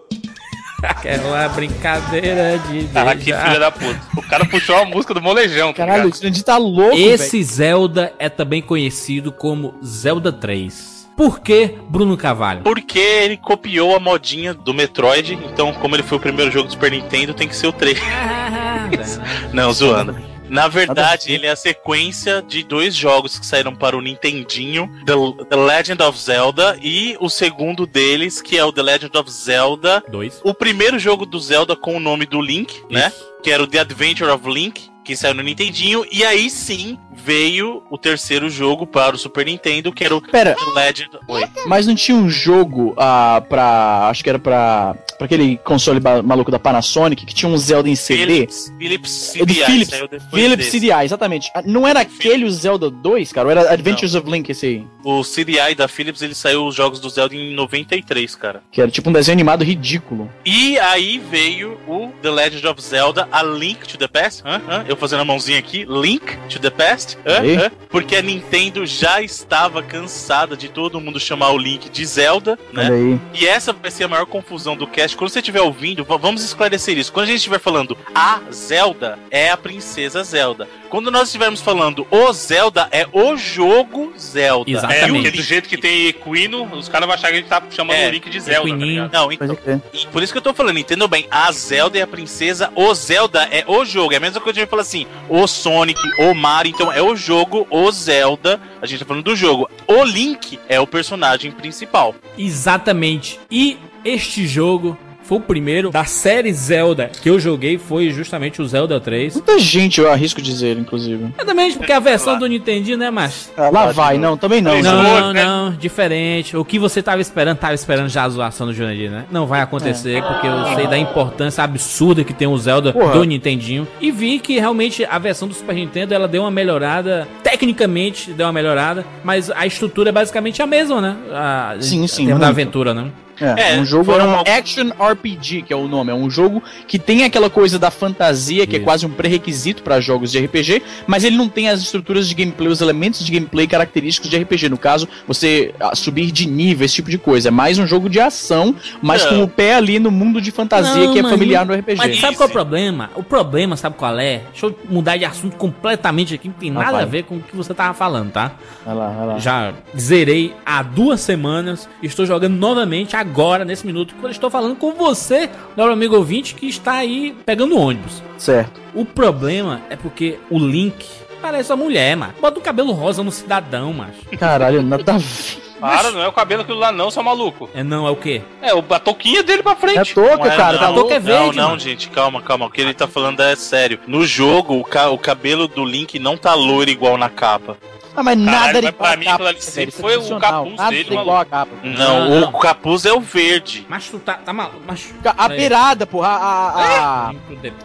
Aquela 0.83 1.47
brincadeira 1.49 2.59
de. 2.59 2.87
Ah, 2.93 3.15
que 3.15 3.25
filha 3.25 3.59
da 3.59 3.71
puta. 3.71 3.99
O 4.15 4.21
cara 4.21 4.45
puxou 4.45 4.75
a 4.75 4.85
música 4.85 5.13
do 5.13 5.21
molejão. 5.21 5.73
Tá 5.73 5.85
Caralho, 5.85 6.09
esse 6.09 6.19
Jurandir 6.19 6.43
tá 6.43 6.57
louco, 6.57 6.95
Esse 6.95 7.37
véio. 7.37 7.43
Zelda 7.45 8.13
é 8.19 8.29
também 8.29 8.61
conhecido 8.61 9.31
como 9.31 9.75
Zelda 9.83 10.31
3. 10.31 10.96
Por 11.17 11.39
que 11.39 11.75
Bruno 11.89 12.15
Cavalho? 12.15 12.61
Porque 12.61 12.99
ele 12.99 13.37
copiou 13.37 13.95
a 13.95 13.99
modinha 13.99 14.53
do 14.53 14.71
Metroid, 14.71 15.33
então 15.33 15.73
como 15.73 15.95
ele 15.95 16.03
foi 16.03 16.19
o 16.19 16.21
primeiro 16.21 16.51
jogo 16.51 16.67
do 16.67 16.73
Super 16.73 16.91
Nintendo, 16.91 17.33
tem 17.33 17.47
que 17.47 17.55
ser 17.55 17.65
o 17.65 17.73
3. 17.73 17.99
Não, 19.51 19.73
zoando. 19.73 20.15
Na 20.49 20.67
verdade, 20.67 21.33
ele 21.33 21.45
é 21.45 21.49
a 21.49 21.55
sequência 21.55 22.41
de 22.41 22.63
dois 22.63 22.95
jogos 22.95 23.37
que 23.37 23.45
saíram 23.45 23.75
para 23.75 23.97
o 23.97 24.01
Nintendinho, 24.01 24.89
The, 25.05 25.13
The, 25.49 25.55
Legend 25.55 26.03
of 26.03 26.19
Zelda 26.19 26.77
e 26.81 27.17
o 27.19 27.29
segundo 27.29 27.85
deles, 27.85 28.41
que 28.41 28.57
é 28.57 28.63
o 28.63 28.71
The 28.71 28.81
Legend 28.81 29.17
of 29.17 29.29
Zelda 29.29 30.03
2. 30.09 30.41
O 30.43 30.53
primeiro 30.53 30.97
jogo 30.97 31.25
do 31.25 31.39
Zelda 31.39 31.75
com 31.75 31.97
o 31.97 31.99
nome 31.99 32.25
do 32.25 32.41
Link, 32.41 32.75
Isso. 32.75 32.85
né? 32.89 33.11
Que 33.43 33.51
era 33.51 33.61
o 33.61 33.67
The 33.67 33.79
Adventure 33.79 34.31
of 34.31 34.47
Link, 34.49 34.89
que 35.03 35.15
saiu 35.15 35.33
no 35.33 35.43
Nintendinho, 35.43 36.05
e 36.11 36.23
aí 36.23 36.49
sim 36.49 36.97
veio 37.17 37.83
o 37.89 37.97
terceiro 37.97 38.49
jogo 38.49 38.85
para 38.85 39.15
o 39.15 39.17
Super 39.17 39.45
Nintendo, 39.45 39.91
que 39.91 40.03
era 40.03 40.15
o 40.15 40.21
Pera, 40.21 40.55
Legend. 40.75 41.09
Oi. 41.27 41.43
Mas 41.65 41.87
não 41.87 41.95
tinha 41.95 42.15
um 42.15 42.29
jogo 42.29 42.91
uh, 42.91 43.41
pra. 43.47 44.07
Acho 44.09 44.23
que 44.23 44.29
era 44.29 44.39
pra. 44.39 44.95
Pra 45.17 45.25
aquele 45.25 45.57
console 45.57 45.99
maluco 46.23 46.51
da 46.51 46.59
Panasonic 46.59 47.25
que 47.25 47.33
tinha 47.33 47.49
um 47.49 47.57
Zelda 47.57 47.89
em 47.89 47.95
CD. 47.95 48.23
Philips, 48.23 48.71
Philips 48.77 49.33
CDI. 49.33 49.61
É 49.61 49.65
Philips, 49.65 49.95
Philips 50.31 50.69
CDI, 50.69 51.05
exatamente. 51.05 51.49
Ah, 51.55 51.63
não 51.65 51.87
era 51.87 52.01
aquele 52.01 52.45
o 52.45 52.51
Zelda 52.51 52.91
2, 52.91 53.31
cara? 53.31 53.47
Ou 53.47 53.51
era 53.51 53.73
Adventures 53.73 54.13
não. 54.13 54.21
of 54.21 54.29
Link 54.29 54.47
esse 54.51 54.65
aí? 54.67 54.87
O 55.03 55.23
CDI 55.23 55.73
da 55.75 55.87
Philips, 55.87 56.21
ele 56.21 56.35
saiu 56.35 56.67
os 56.67 56.75
jogos 56.75 56.99
do 56.99 57.09
Zelda 57.09 57.33
em 57.33 57.55
93, 57.55 58.35
cara. 58.35 58.61
Que 58.71 58.79
era 58.79 58.91
tipo 58.91 59.09
um 59.09 59.13
desenho 59.13 59.33
animado 59.33 59.63
ridículo. 59.63 60.29
E 60.45 60.77
aí 60.77 61.17
veio 61.17 61.79
o 61.87 62.11
The 62.21 62.29
Legend 62.29 62.67
of 62.67 62.81
Zelda, 62.81 63.27
A 63.31 63.41
Link 63.41 63.87
to 63.87 63.97
the 63.97 64.07
Past. 64.07 64.43
Hã? 64.45 64.61
Hã? 64.69 64.85
Eu 64.87 64.95
fazendo 64.95 65.21
a 65.21 65.25
mãozinha 65.25 65.57
aqui. 65.57 65.85
Link 65.89 66.37
to 66.49 66.59
the 66.59 66.69
Past. 66.69 67.06
Hã? 67.25 67.65
Hã? 67.65 67.71
Porque 67.89 68.15
a 68.15 68.21
Nintendo 68.21 68.85
já 68.85 69.21
estava 69.21 69.81
cansada 69.83 70.57
de 70.57 70.69
todo 70.69 70.99
mundo 70.99 71.19
chamar 71.19 71.51
o 71.51 71.57
Link 71.57 71.89
de 71.89 72.05
Zelda, 72.05 72.57
né? 72.73 72.89
E 73.33 73.47
essa 73.47 73.71
vai 73.71 73.91
ser 73.91 74.05
a 74.05 74.07
maior 74.07 74.25
confusão 74.25 74.75
do 74.75 74.87
cast. 74.87 75.15
Quando 75.15 75.29
você 75.29 75.39
estiver 75.39 75.61
ouvindo, 75.61 76.03
vamos 76.03 76.43
esclarecer 76.43 76.97
isso. 76.97 77.13
Quando 77.13 77.25
a 77.25 77.27
gente 77.27 77.37
estiver 77.37 77.59
falando 77.59 77.97
a 78.13 78.41
Zelda, 78.51 79.19
é 79.31 79.49
a 79.49 79.57
princesa 79.57 80.23
Zelda. 80.23 80.67
Quando 80.89 81.11
nós 81.11 81.27
estivermos 81.27 81.61
falando 81.61 82.07
o 82.09 82.31
Zelda, 82.33 82.87
é 82.91 83.07
o 83.11 83.35
jogo 83.35 84.13
Zelda. 84.17 84.69
Exatamente. 84.69 85.03
É, 85.03 85.07
porque 85.07 85.31
do 85.31 85.41
jeito 85.41 85.69
que 85.69 85.77
tem 85.77 86.07
Equino, 86.07 86.63
os 86.75 86.87
caras 86.87 87.05
vão 87.05 87.15
achar 87.15 87.27
que 87.29 87.33
a 87.33 87.37
gente 87.37 87.49
tá 87.49 87.61
chamando 87.69 87.97
é, 87.97 88.07
o 88.07 88.11
Link 88.11 88.29
de 88.29 88.39
Zelda, 88.39 88.69
Equininho. 88.69 89.09
tá 89.09 89.19
Não, 89.19 89.31
então, 89.31 89.57
e 89.93 90.07
por 90.07 90.23
isso 90.23 90.31
que 90.31 90.37
eu 90.37 90.41
tô 90.41 90.53
falando, 90.53 90.77
entendeu 90.77 91.07
bem? 91.07 91.27
A 91.29 91.51
Zelda 91.51 91.97
é 91.97 92.01
a 92.01 92.07
princesa, 92.07 92.71
o 92.75 92.93
Zelda 92.93 93.47
é 93.51 93.63
o 93.67 93.83
jogo. 93.85 94.13
É 94.13 94.17
a 94.17 94.19
mesma 94.19 94.39
coisa 94.39 94.53
que 94.53 94.59
a 94.59 94.63
gente 94.63 94.69
fala 94.69 94.81
assim, 94.81 95.05
o 95.29 95.45
Sonic, 95.47 95.99
o 96.19 96.33
Mario, 96.33 96.71
então 96.71 96.91
é 96.91 97.01
o 97.01 97.15
jogo, 97.15 97.67
o 97.69 97.91
Zelda, 97.91 98.59
a 98.81 98.85
gente 98.85 98.99
tá 98.99 99.05
falando 99.05 99.23
do 99.23 99.35
jogo. 99.35 99.69
O 99.87 100.03
Link 100.03 100.59
é 100.69 100.79
o 100.79 100.87
personagem 100.87 101.51
principal. 101.51 102.15
Exatamente. 102.37 103.39
E 103.51 103.77
este 104.03 104.47
jogo 104.47 104.97
foi 105.27 105.37
o 105.37 105.41
primeiro 105.41 105.91
da 105.91 106.05
série 106.05 106.53
Zelda 106.53 107.11
que 107.21 107.29
eu 107.29 107.37
joguei, 107.37 107.77
foi 107.77 108.09
justamente 108.11 108.61
o 108.61 108.67
Zelda 108.67 108.97
3. 108.99 109.33
Muita 109.33 109.59
gente, 109.59 109.99
eu 109.99 110.09
arrisco 110.09 110.41
dizer, 110.41 110.77
inclusive. 110.77 111.25
Exatamente, 111.37 111.77
porque 111.77 111.91
a 111.91 111.99
versão 111.99 112.39
do 112.39 112.47
Nintendo, 112.47 112.95
né, 112.95 113.11
mas... 113.11 113.51
Ah, 113.57 113.69
lá 113.69 113.91
vai, 113.91 114.17
não, 114.17 114.37
também 114.37 114.61
não. 114.61 114.81
Não, 114.81 115.03
não, 115.03 115.33
não, 115.33 115.71
diferente. 115.71 116.55
O 116.55 116.63
que 116.63 116.79
você 116.79 117.03
tava 117.03 117.19
esperando, 117.19 117.57
tava 117.57 117.73
esperando 117.73 118.07
já 118.07 118.23
a 118.23 118.29
zoação 118.29 118.67
do 118.67 118.73
Jurandir, 118.73 119.11
né? 119.11 119.25
Não 119.29 119.45
vai 119.45 119.59
acontecer, 119.59 120.15
é. 120.15 120.21
porque 120.21 120.47
eu 120.47 120.75
sei 120.75 120.87
da 120.87 120.97
importância 120.97 121.63
absurda 121.63 122.23
que 122.23 122.33
tem 122.33 122.47
o 122.47 122.57
Zelda 122.57 122.93
Porra. 122.93 123.13
do 123.13 123.23
Nintendinho. 123.25 123.85
E 123.99 124.11
vi 124.11 124.39
que 124.39 124.59
realmente 124.59 125.03
a 125.03 125.19
versão 125.19 125.47
do 125.47 125.53
Super 125.53 125.75
Nintendo, 125.75 126.13
ela 126.13 126.27
deu 126.27 126.43
uma 126.43 126.51
melhorada, 126.51 127.27
tecnicamente 127.43 128.31
deu 128.31 128.45
uma 128.45 128.53
melhorada, 128.53 129.05
mas 129.23 129.51
a 129.51 129.65
estrutura 129.65 130.09
é 130.09 130.11
basicamente 130.13 130.61
a 130.61 130.67
mesma, 130.67 131.01
né? 131.01 131.17
A, 131.33 131.75
sim, 131.81 132.07
sim. 132.07 132.27
Da 132.37 132.47
aventura, 132.47 132.93
né? 132.93 133.11
É, 133.39 133.75
é 133.75 133.79
um 133.79 133.85
jogo 133.85 134.11
é 134.11 134.23
um 134.23 134.39
action 134.39 134.89
RPG, 134.99 135.63
que 135.63 135.73
é 135.73 135.75
o 135.75 135.87
nome. 135.87 136.11
É 136.11 136.15
um 136.15 136.29
jogo 136.29 136.63
que 136.87 136.97
tem 136.97 137.23
aquela 137.23 137.49
coisa 137.49 137.77
da 137.77 137.91
fantasia, 137.91 138.65
que 138.65 138.75
é 138.75 138.79
Isso. 138.79 138.83
é 138.83 138.85
quase 138.85 139.05
um 139.05 139.09
pré-requisito 139.09 139.83
para 139.83 139.99
jogos 139.99 140.31
de 140.31 140.39
RPG, 140.39 140.81
mas 141.05 141.23
ele 141.23 141.37
não 141.37 141.47
tem 141.47 141.69
as 141.69 141.81
estruturas 141.81 142.27
de 142.27 142.35
gameplay, 142.35 142.67
os 142.67 142.81
elementos 142.81 143.25
de 143.25 143.31
gameplay 143.31 143.67
característicos 143.67 144.29
de 144.29 144.37
RPG. 144.37 144.69
No 144.69 144.77
caso, 144.77 145.07
você 145.27 145.73
ah, 145.79 145.95
subir 145.95 146.31
de 146.31 146.47
nível, 146.47 146.85
esse 146.85 146.95
tipo 146.95 147.09
de 147.09 147.17
coisa. 147.17 147.49
É 147.49 147.51
mais 147.51 147.77
um 147.77 147.85
jogo 147.85 148.09
de 148.09 148.19
ação, 148.19 148.75
mas 149.01 149.23
não. 149.25 149.31
com 149.31 149.43
o 149.43 149.47
pé 149.47 149.75
ali 149.75 149.99
no 149.99 150.09
mundo 150.09 150.41
de 150.41 150.51
fantasia 150.51 151.05
não, 151.05 151.13
que 151.13 151.19
é 151.19 151.23
familiar 151.23 151.65
no 151.65 151.73
RPG. 151.73 151.97
Mas 151.97 152.19
sabe 152.19 152.35
qual 152.35 152.47
é 152.47 152.49
o 152.49 152.53
problema? 152.53 153.09
O 153.15 153.23
problema, 153.23 153.75
sabe 153.75 153.95
qual 153.95 154.17
é? 154.19 154.41
Deixa 154.51 154.65
eu 154.65 154.79
mudar 154.89 155.17
de 155.17 155.25
assunto 155.25 155.55
completamente 155.57 156.33
aqui, 156.33 156.47
não 156.47 156.55
tem 156.55 156.71
nada 156.71 156.99
a 156.99 157.05
ver 157.05 157.23
com 157.23 157.37
o 157.37 157.39
que 157.41 157.55
você 157.55 157.73
tava 157.73 157.93
falando, 157.93 158.31
tá? 158.31 158.53
Vai 158.85 158.95
lá, 158.95 159.09
vai 159.09 159.27
lá. 159.27 159.39
Já 159.39 159.73
zerei 159.97 160.53
há 160.65 160.81
duas 160.81 161.21
semanas, 161.21 161.87
estou 162.01 162.25
jogando 162.25 162.55
novamente 162.55 163.15
agora 163.15 163.26
agora, 163.27 163.65
nesse 163.65 163.85
minuto, 163.85 164.15
quando 164.15 164.25
eu 164.25 164.31
estou 164.31 164.49
falando 164.49 164.75
com 164.77 164.93
você, 164.93 165.49
meu 165.75 165.91
amigo 165.91 166.15
ouvinte, 166.15 166.55
que 166.55 166.65
está 166.67 166.93
aí 166.93 167.35
pegando 167.45 167.77
ônibus. 167.77 168.23
Certo. 168.37 168.79
O 168.95 169.03
problema 169.03 169.81
é 169.89 169.97
porque 169.97 170.39
o 170.49 170.57
Link 170.57 171.05
parece 171.41 171.71
uma 171.71 171.83
mulher, 171.83 172.15
mano. 172.15 172.33
Bota 172.39 172.57
o 172.57 172.63
cabelo 172.63 172.93
rosa 172.93 173.21
no 173.23 173.31
cidadão, 173.31 173.91
macho. 173.93 174.25
Caralho, 174.39 174.81
nada 174.81 175.15
a 175.15 175.17
ver. 175.17 175.67
Para, 175.79 176.09
não 176.09 176.23
é 176.23 176.27
o 176.27 176.31
cabelo 176.31 176.63
aquilo 176.63 176.79
lá 176.79 176.91
não, 176.91 177.11
seu 177.11 177.21
maluco. 177.21 177.69
É 177.73 177.83
não, 177.83 178.07
é 178.07 178.09
o 178.09 178.15
quê? 178.15 178.41
É 178.61 178.73
o, 178.73 178.83
a 178.89 178.99
touquinha 178.99 179.43
dele 179.43 179.61
pra 179.61 179.75
frente. 179.75 180.11
É 180.11 180.13
touca, 180.13 180.47
é, 180.47 180.57
cara. 180.57 180.81
Não, 180.81 180.91
a 180.91 180.93
touca 180.93 181.13
é 181.13 181.19
verde. 181.19 181.45
Não, 181.45 181.53
não, 181.53 181.69
mano. 181.69 181.79
gente, 181.79 182.09
calma, 182.09 182.41
calma. 182.41 182.65
O 182.65 182.71
que 182.71 182.81
ele 182.81 182.95
tá 182.95 183.07
falando 183.07 183.41
é 183.41 183.55
sério. 183.55 183.99
No 184.07 184.25
jogo, 184.25 184.79
o, 184.79 184.83
ca 184.83 185.09
o 185.09 185.19
cabelo 185.19 185.67
do 185.67 185.85
Link 185.85 186.17
não 186.17 186.35
tá 186.35 186.55
loiro 186.55 186.89
igual 186.89 187.15
na 187.15 187.29
capa. 187.29 187.77
Ah, 188.17 188.23
mas 188.23 188.43
Caralho, 188.43 188.73
nada 188.73 188.81
mas 188.81 188.91
pra 188.95 189.15
mim 189.15 189.25
capa, 189.25 189.53
sempre 189.59 189.91
foi 189.91 190.15
é 190.15 190.17
o 190.17 190.39
capuz 190.39 190.75
nada 190.75 190.89
dele, 190.89 191.13
igual 191.13 191.37
a 191.37 191.45
capa. 191.45 191.71
Não, 191.83 192.41
não, 192.41 192.49
o 192.49 192.57
capuz 192.57 193.05
é 193.05 193.13
o 193.13 193.21
verde. 193.21 193.85
Mas 193.87 194.09
tu 194.09 194.17
tá, 194.17 194.33
tá 194.33 194.51
maluco. 194.51 194.81
Mas... 194.87 195.13
A 195.23 195.47
beirada, 195.47 196.07
porra, 196.07 196.29
a. 196.29 197.27
A, 197.27 197.31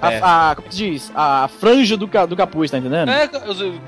a, 0.01 0.51
a, 0.51 0.55
como 0.57 0.73
se 0.73 0.79
diz? 0.79 1.13
A 1.15 1.51
franja 1.61 1.99
do, 1.99 2.07
do 2.07 2.35
capuz, 2.35 2.71
tá 2.71 2.79
entendendo? 2.79 3.11
É, 3.11 3.29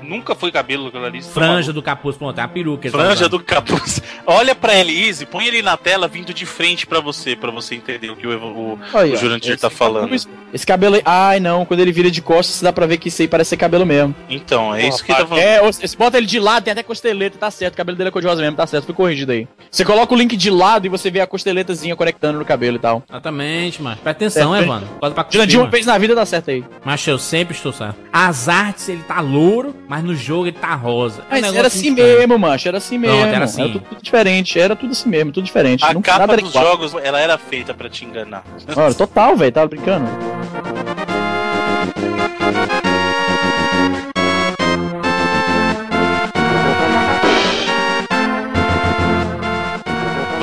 nunca 0.03 0.35
foi 0.35 0.51
cabelo 0.51 0.89
aquilo 0.89 1.05
ali. 1.05 1.23
Franja 1.23 1.73
do 1.73 1.81
capuz, 1.81 2.15
pronto, 2.15 2.37
é 2.37 2.43
a 2.43 2.47
peruca. 2.47 2.91
Franja 2.91 3.27
do 3.27 3.39
capuz. 3.39 3.99
Olha 4.27 4.53
pra 4.53 4.75
ele, 4.75 5.07
Easy, 5.07 5.25
põe 5.25 5.47
ele 5.47 5.63
na 5.63 5.75
tela 5.77 6.07
vindo 6.07 6.31
de 6.31 6.45
frente 6.45 6.85
pra 6.85 6.99
você, 6.99 7.35
pra 7.35 7.49
você 7.49 7.73
entender 7.73 8.11
o 8.11 8.15
que 8.15 8.27
o, 8.27 8.39
o, 8.39 8.73
o 8.73 9.15
Jurandir 9.15 9.57
tá 9.59 9.71
falando. 9.71 10.03
Capuz, 10.03 10.27
esse 10.53 10.65
cabelo 10.65 10.95
aí. 10.95 11.01
Ai, 11.03 11.39
não, 11.39 11.65
quando 11.65 11.79
ele 11.79 11.91
vira 11.91 12.11
de 12.11 12.21
costas, 12.21 12.61
dá 12.61 12.71
pra 12.71 12.85
ver 12.85 12.97
que 12.97 13.07
isso 13.07 13.19
aí 13.23 13.27
parece 13.27 13.49
ser 13.49 13.57
cabelo 13.57 13.85
mesmo. 13.85 14.15
Então, 14.29 14.75
é 14.75 14.87
isso 14.87 15.03
que 15.03 15.11
tá 15.11 15.25
falando. 15.25 15.43
É, 15.43 15.59
você 15.59 15.97
bota 15.97 16.17
ele 16.17 16.27
de 16.27 16.34
lado, 16.39 16.63
tem 16.63 16.71
até 16.71 16.83
costeleta, 16.83 17.37
tá 17.37 17.49
certo. 17.51 17.73
O 17.73 17.77
cabelo 17.77 17.97
dele 17.97 18.09
é 18.09 18.11
cor-de-rosa 18.11 18.41
mesmo, 18.41 18.55
tá 18.57 18.67
certo. 18.67 18.85
Foi 18.85 18.95
corrigido 18.95 19.31
aí. 19.31 19.47
Você 19.69 19.83
coloca 19.83 20.13
o 20.13 20.17
link 20.17 20.35
de 20.35 20.49
lado 20.49 20.85
e 20.85 20.89
você 20.89 21.09
vê 21.11 21.21
a 21.21 21.27
costeletazinha 21.27 21.95
conectando 21.95 22.39
no 22.39 22.45
cabelo 22.45 22.77
e 22.77 22.79
tal. 22.79 23.03
Exatamente, 23.09 23.81
mano. 23.81 23.97
Presta 23.97 24.11
atenção, 24.25 24.55
é, 24.55 24.61
Evandro. 24.61 24.87
Pode 24.99 25.13
pra 25.13 25.45
de 25.45 25.57
uma 25.57 25.67
vez 25.67 25.85
na 25.85 25.97
vida 25.97 26.15
dá 26.15 26.25
certo 26.25 26.51
aí. 26.51 26.63
Mas 26.83 27.05
eu 27.07 27.17
sempre 27.17 27.55
estou 27.55 27.73
certo. 27.73 27.95
As 28.11 28.47
artes, 28.47 28.87
ele 28.89 29.03
tá 29.03 29.19
louro, 29.19 29.75
mas 29.87 30.03
no 30.03 30.15
jogo 30.15 30.47
ele 30.47 30.57
tá 30.57 30.73
rosa. 30.75 31.21
É 31.29 31.41
mas 31.41 31.51
um 31.53 31.57
era 31.57 31.67
assim 31.67 31.89
estranho. 31.89 32.17
mesmo, 32.19 32.39
mancho. 32.39 32.67
Era 32.67 32.77
assim 32.77 32.97
mesmo. 32.97 33.17
Pronto, 33.17 33.35
era 33.35 33.45
assim. 33.45 33.61
Era 33.61 33.71
tudo, 33.73 33.85
tudo, 33.89 34.01
diferente. 34.01 34.59
Era 34.59 34.75
tudo 34.75 34.91
assim 34.91 35.09
mesmo, 35.09 35.31
tudo 35.31 35.43
diferente. 35.43 35.83
A 35.83 35.93
Não, 35.93 36.01
capa 36.01 36.37
dos 36.37 36.53
jogos, 36.53 36.93
ela 37.03 37.19
era 37.19 37.37
feita 37.37 37.73
pra 37.73 37.89
te 37.89 38.05
enganar. 38.05 38.43
Olha, 38.75 38.93
total, 38.93 39.35
velho. 39.35 39.51
Tava 39.51 39.67
brincando. 39.67 40.05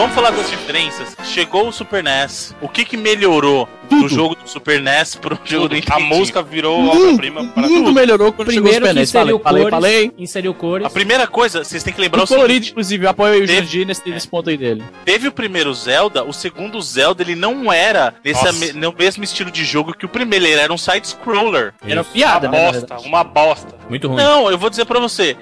Vamos 0.02 0.16
falar 0.16 0.32
das 0.32 0.50
diferenças. 0.50 1.16
Chegou 1.23 1.68
o 1.68 1.73
Super 1.73 2.02
NES. 2.02 2.56
O 2.61 2.68
que 2.68 2.85
que 2.85 2.97
melhorou 2.97 3.68
do 4.01 4.09
jogo 4.09 4.35
do 4.35 4.49
Super 4.49 4.81
NES 4.81 5.15
pro 5.17 5.39
jogo 5.45 5.69
do 5.69 5.75
Nintendo? 5.75 5.97
A 5.97 6.01
música 6.01 6.43
virou 6.43 6.87
obra-prima 6.87 7.45
para 7.49 7.63
tudo. 7.65 7.75
Tudo 7.75 7.93
melhorou 7.93 8.33
quando 8.33 8.49
Primeiro 8.49 8.87
chegou 8.87 8.91
o 8.91 8.91
Super 8.91 9.01
NES. 9.01 9.13
Falei, 9.13 9.39
falei, 9.39 9.71
falei. 9.71 10.13
Inseriu 10.19 10.55
cores. 10.55 10.87
A 10.87 10.91
primeira 10.91 11.27
coisa, 11.27 11.65
vocês 11.65 11.83
têm 11.83 11.93
que 11.93 12.01
lembrar 12.01 12.21
o, 12.21 12.25
o 12.25 12.29
colorido, 12.29 12.67
inclusive, 12.67 13.07
apoio 13.07 13.43
o 13.43 13.47
Jurandir 13.47 13.87
nesse, 13.87 14.09
nesse 14.09 14.29
ponto 14.29 14.51
aí 14.51 14.57
dele. 14.57 14.83
Teve 15.05 15.29
o 15.29 15.33
primeiro 15.33 15.73
Zelda, 15.75 16.25
o 16.25 16.33
segundo 16.33 16.81
Zelda, 16.81 17.23
ele 17.23 17.35
não 17.35 17.73
era 17.73 18.15
nesse 18.25 18.73
no 18.73 18.93
mesmo 18.93 19.25
estilo 19.25 19.51
de 19.51 19.65
jogo 19.65 19.95
que 19.95 20.07
o 20.07 20.09
primeiro, 20.09 20.45
ele 20.45 20.61
era 20.61 20.73
um 20.73 20.79
side-scroller. 20.79 21.75
Era 21.87 22.05
piada, 22.05 22.49
uma 22.49 22.59
né? 22.59 22.73
Bosta, 22.73 22.99
uma 23.01 23.25
bosta. 23.25 23.75
Muito 23.89 24.09
ruim. 24.09 24.17
Não, 24.17 24.51
eu 24.51 24.57
vou 24.57 24.71
dizer 24.71 24.85
pra 24.85 24.99
você, 24.99 25.37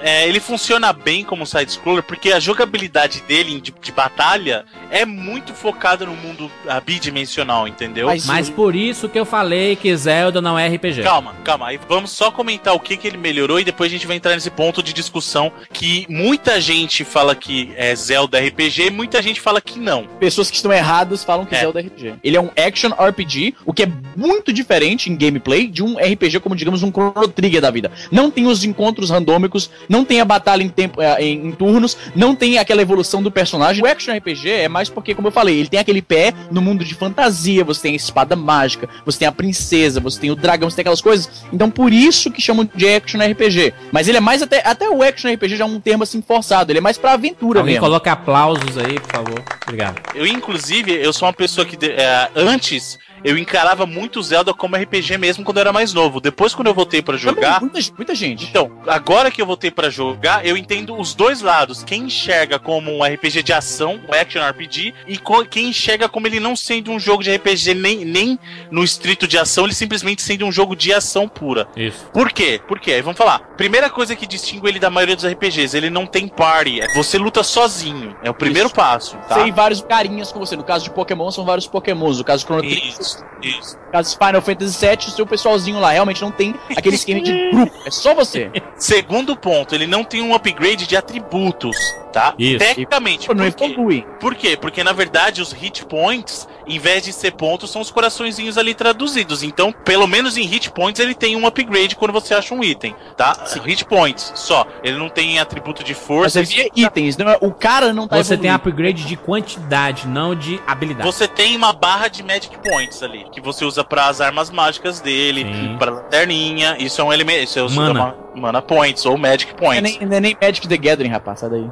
é, 0.00 0.28
ele 0.28 0.40
funciona 0.40 0.92
bem 0.92 1.24
como 1.24 1.46
side-scroller 1.46 2.02
porque 2.02 2.32
a 2.32 2.40
jogabilidade 2.40 3.22
dele 3.22 3.60
de, 3.60 3.72
de, 3.80 3.92
batalha 3.92 4.64
é 4.90 5.04
muito 5.04 5.54
focada 5.54 6.04
no 6.04 6.14
mundo 6.14 6.50
bidimensional, 6.84 7.66
entendeu? 7.66 7.95
Mas, 8.04 8.26
Mas, 8.26 8.50
por 8.50 8.74
isso 8.74 9.08
que 9.08 9.18
eu 9.18 9.24
falei 9.24 9.76
que 9.76 9.94
Zelda 9.96 10.40
não 10.40 10.58
é 10.58 10.68
RPG. 10.68 11.02
Calma, 11.02 11.34
calma. 11.44 11.68
Aí 11.68 11.80
vamos 11.88 12.10
só 12.10 12.30
comentar 12.30 12.74
o 12.74 12.80
que, 12.80 12.96
que 12.96 13.06
ele 13.06 13.16
melhorou 13.16 13.58
e 13.60 13.64
depois 13.64 13.90
a 13.90 13.94
gente 13.94 14.06
vai 14.06 14.16
entrar 14.16 14.34
nesse 14.34 14.50
ponto 14.50 14.82
de 14.82 14.92
discussão 14.92 15.52
que 15.72 16.06
muita 16.08 16.60
gente 16.60 17.04
fala 17.04 17.34
que 17.34 17.72
é 17.76 17.94
Zelda 17.94 18.38
RPG 18.38 18.86
e 18.86 18.90
muita 18.90 19.22
gente 19.22 19.40
fala 19.40 19.60
que 19.60 19.78
não. 19.78 20.04
Pessoas 20.18 20.50
que 20.50 20.56
estão 20.56 20.72
erradas 20.72 21.24
falam 21.24 21.46
que 21.46 21.54
é. 21.54 21.60
Zelda 21.60 21.80
é 21.80 21.84
RPG. 21.84 22.14
Ele 22.22 22.36
é 22.36 22.40
um 22.40 22.50
action 22.56 22.90
RPG, 22.90 23.54
o 23.64 23.72
que 23.72 23.84
é 23.84 23.88
muito 24.16 24.52
diferente 24.52 25.10
em 25.10 25.16
gameplay 25.16 25.66
de 25.66 25.82
um 25.82 25.96
RPG 25.96 26.40
como, 26.40 26.56
digamos, 26.56 26.82
um 26.82 26.90
Chrono 26.90 27.28
Trigger 27.28 27.60
da 27.60 27.70
vida. 27.70 27.90
Não 28.10 28.30
tem 28.30 28.46
os 28.46 28.64
encontros 28.64 29.10
randômicos, 29.10 29.70
não 29.88 30.04
tem 30.04 30.20
a 30.20 30.24
batalha 30.24 30.62
em, 30.62 30.68
tempo, 30.68 31.00
é, 31.00 31.22
em, 31.22 31.48
em, 31.48 31.52
turnos, 31.52 31.96
não 32.14 32.34
tem 32.34 32.58
aquela 32.58 32.82
evolução 32.82 33.22
do 33.22 33.30
personagem. 33.30 33.82
O 33.82 33.86
action 33.86 34.16
RPG 34.16 34.50
é 34.50 34.68
mais 34.68 34.88
porque, 34.88 35.14
como 35.14 35.28
eu 35.28 35.32
falei, 35.32 35.58
ele 35.58 35.68
tem 35.68 35.80
aquele 35.80 36.02
pé 36.02 36.32
no 36.50 36.60
mundo 36.60 36.84
de 36.84 36.94
fantasia, 36.94 37.64
você 37.64 37.85
tem 37.86 37.92
a 37.92 37.96
espada 37.96 38.34
mágica, 38.34 38.88
você 39.04 39.20
tem 39.20 39.28
a 39.28 39.32
princesa, 39.32 40.00
você 40.00 40.20
tem 40.20 40.30
o 40.30 40.36
dragão, 40.36 40.68
você 40.68 40.76
tem 40.76 40.82
aquelas 40.82 41.00
coisas. 41.00 41.30
Então 41.52 41.70
por 41.70 41.92
isso 41.92 42.30
que 42.30 42.42
chamam 42.42 42.68
de 42.74 42.88
action 42.88 43.20
RPG. 43.20 43.72
Mas 43.92 44.08
ele 44.08 44.18
é 44.18 44.20
mais 44.20 44.42
até, 44.42 44.60
até 44.66 44.88
o 44.90 45.02
action 45.02 45.32
RPG 45.32 45.56
já 45.56 45.64
é 45.64 45.68
um 45.68 45.80
termo 45.80 46.02
assim 46.02 46.20
forçado, 46.20 46.72
ele 46.72 46.78
é 46.78 46.82
mais 46.82 46.98
pra 46.98 47.12
aventura 47.12 47.60
Alguém 47.60 47.74
mesmo. 47.74 47.86
coloca 47.86 48.10
aplausos 48.10 48.76
aí, 48.76 48.98
por 48.98 49.10
favor. 49.10 49.42
Obrigado. 49.62 50.00
Eu, 50.14 50.26
inclusive, 50.26 50.92
eu 50.92 51.12
sou 51.12 51.26
uma 51.26 51.32
pessoa 51.32 51.64
que 51.64 51.76
é, 51.86 52.28
antes 52.34 52.98
eu 53.24 53.36
encarava 53.36 53.86
muito 53.86 54.22
Zelda 54.22 54.52
como 54.52 54.76
RPG 54.76 55.18
mesmo 55.18 55.44
quando 55.44 55.58
eu 55.58 55.62
era 55.62 55.72
mais 55.72 55.92
novo. 55.92 56.20
Depois, 56.20 56.54
quando 56.54 56.68
eu 56.68 56.74
voltei 56.74 57.02
para 57.02 57.16
jogar. 57.16 57.60
Muita, 57.60 57.78
muita, 57.96 58.14
gente. 58.14 58.44
Então, 58.44 58.70
agora 58.86 59.30
que 59.30 59.40
eu 59.40 59.46
voltei 59.46 59.70
para 59.70 59.90
jogar, 59.90 60.46
eu 60.46 60.56
entendo 60.56 60.98
os 60.98 61.14
dois 61.14 61.40
lados. 61.40 61.82
Quem 61.84 62.04
enxerga 62.04 62.58
como 62.58 62.90
um 62.90 63.02
RPG 63.02 63.42
de 63.42 63.52
ação, 63.52 64.00
um 64.08 64.14
action 64.14 64.42
RPG, 64.42 64.94
e 65.06 65.18
quem 65.50 65.68
enxerga 65.68 66.08
como 66.08 66.26
ele 66.26 66.40
não 66.40 66.56
sendo 66.56 66.90
um 66.90 66.98
jogo 66.98 67.22
de 67.22 67.34
RPG 67.34 67.74
nem, 67.74 68.04
nem 68.04 68.38
no 68.70 68.84
estrito 68.84 69.26
de 69.26 69.38
ação, 69.38 69.64
ele 69.64 69.74
simplesmente 69.74 70.22
sendo 70.22 70.46
um 70.46 70.52
jogo 70.52 70.74
de 70.74 70.92
ação 70.92 71.28
pura. 71.28 71.68
Isso. 71.76 72.06
Por 72.12 72.32
quê? 72.32 72.60
Por 72.66 72.78
quê? 72.78 73.00
Vamos 73.02 73.18
falar. 73.18 73.40
Primeira 73.56 73.90
coisa 73.90 74.14
que 74.14 74.26
distingue 74.26 74.68
ele 74.68 74.78
da 74.78 74.90
maioria 74.90 75.16
dos 75.16 75.26
RPGs, 75.26 75.76
ele 75.76 75.90
não 75.90 76.06
tem 76.06 76.28
party. 76.28 76.80
É 76.80 76.94
você 76.94 77.18
luta 77.18 77.42
sozinho. 77.42 78.16
É 78.22 78.30
o 78.30 78.34
primeiro 78.34 78.68
Isso. 78.68 78.74
passo. 78.74 79.16
Tá? 79.28 79.36
Tem 79.36 79.52
vários 79.52 79.80
carinhas 79.80 80.32
com 80.32 80.38
você. 80.38 80.56
No 80.56 80.64
caso 80.64 80.84
de 80.84 80.90
Pokémon, 80.90 81.30
são 81.30 81.44
vários 81.44 81.66
Pokémons. 81.66 82.18
No 82.18 82.24
caso 82.24 82.40
de 82.40 82.46
Chrono 82.46 82.62
Trigger, 82.62 83.02
isso, 83.06 83.24
isso. 83.42 83.78
No 83.86 83.92
caso 83.92 84.10
de 84.10 84.26
Final 84.26 84.42
Fantasy 84.42 84.86
VII, 84.86 84.96
o 84.98 85.10
seu 85.10 85.26
pessoalzinho 85.26 85.78
lá 85.78 85.90
realmente 85.90 86.20
não 86.22 86.30
tem 86.30 86.54
aquele 86.74 86.96
esquema 86.96 87.20
de 87.20 87.50
grupo. 87.50 87.72
É 87.84 87.90
só 87.90 88.14
você. 88.14 88.50
Segundo 88.76 89.36
ponto, 89.36 89.74
ele 89.74 89.86
não 89.86 90.04
tem 90.04 90.22
um 90.22 90.34
upgrade 90.34 90.86
de 90.86 90.96
atributos, 90.96 91.76
tá? 92.12 92.34
Isso. 92.38 92.58
Tecnicamente. 92.58 93.26
Por, 93.26 93.36
quê? 93.36 94.04
por 94.20 94.34
quê? 94.34 94.56
Porque 94.56 94.84
na 94.84 94.92
verdade 94.92 95.40
os 95.40 95.52
hit 95.52 95.84
points, 95.86 96.48
em 96.66 96.78
vez 96.78 97.02
de 97.02 97.12
ser 97.12 97.32
pontos, 97.32 97.70
são 97.70 97.80
os 97.80 97.90
coraçõezinhos 97.90 98.58
ali 98.58 98.74
traduzidos. 98.74 99.42
Então, 99.42 99.72
pelo 99.72 100.06
menos 100.06 100.36
em 100.36 100.42
hit 100.42 100.70
points, 100.70 101.00
ele 101.00 101.14
tem 101.14 101.36
um 101.36 101.46
upgrade 101.46 101.96
quando 101.96 102.12
você 102.12 102.34
acha 102.34 102.54
um 102.54 102.62
item, 102.62 102.94
tá? 103.16 103.46
Sim. 103.46 103.60
Hit 103.60 103.84
points 103.84 104.32
só. 104.34 104.66
Ele 104.82 104.96
não 104.98 105.08
tem 105.08 105.38
atributo 105.38 105.84
de 105.84 105.94
força. 105.94 106.40
Mas 106.40 106.56
é 106.56 106.68
itens, 106.74 107.16
não 107.16 107.30
é, 107.30 107.38
o 107.40 107.52
cara 107.52 107.92
não 107.92 108.08
tá 108.08 108.16
Você 108.16 108.34
evoluindo. 108.34 108.42
tem 108.42 108.50
upgrade 108.50 109.04
de 109.04 109.16
quantidade, 109.16 110.06
não 110.06 110.34
de 110.34 110.60
habilidade. 110.66 111.06
Você 111.06 111.28
tem 111.28 111.56
uma 111.56 111.72
barra 111.72 112.08
de 112.08 112.22
magic 112.22 112.56
points 112.58 113.02
ali, 113.02 113.26
que 113.30 113.40
você 113.40 113.64
usa 113.64 113.84
para 113.84 114.06
as 114.06 114.20
armas 114.20 114.50
mágicas 114.50 115.00
dele, 115.00 115.76
para 115.78 115.92
lanterninha. 115.92 116.76
Isso 116.78 117.00
é 117.00 117.04
um 117.04 117.12
elemento. 117.12 117.44
Isso 117.44 117.58
é 117.58 117.68
mana. 117.68 118.00
Uma, 118.00 118.25
mana 118.36 118.60
points 118.60 119.06
ou 119.06 119.16
magic 119.16 119.54
points. 119.54 119.96
Não 120.00 120.06
é 120.06 120.20
nem, 120.20 120.20
nem 120.20 120.36
Magic 120.40 120.68
the 120.68 120.76
Gathering, 120.76 121.10
rapaz, 121.10 121.40
sai 121.40 121.50
daí. 121.50 121.70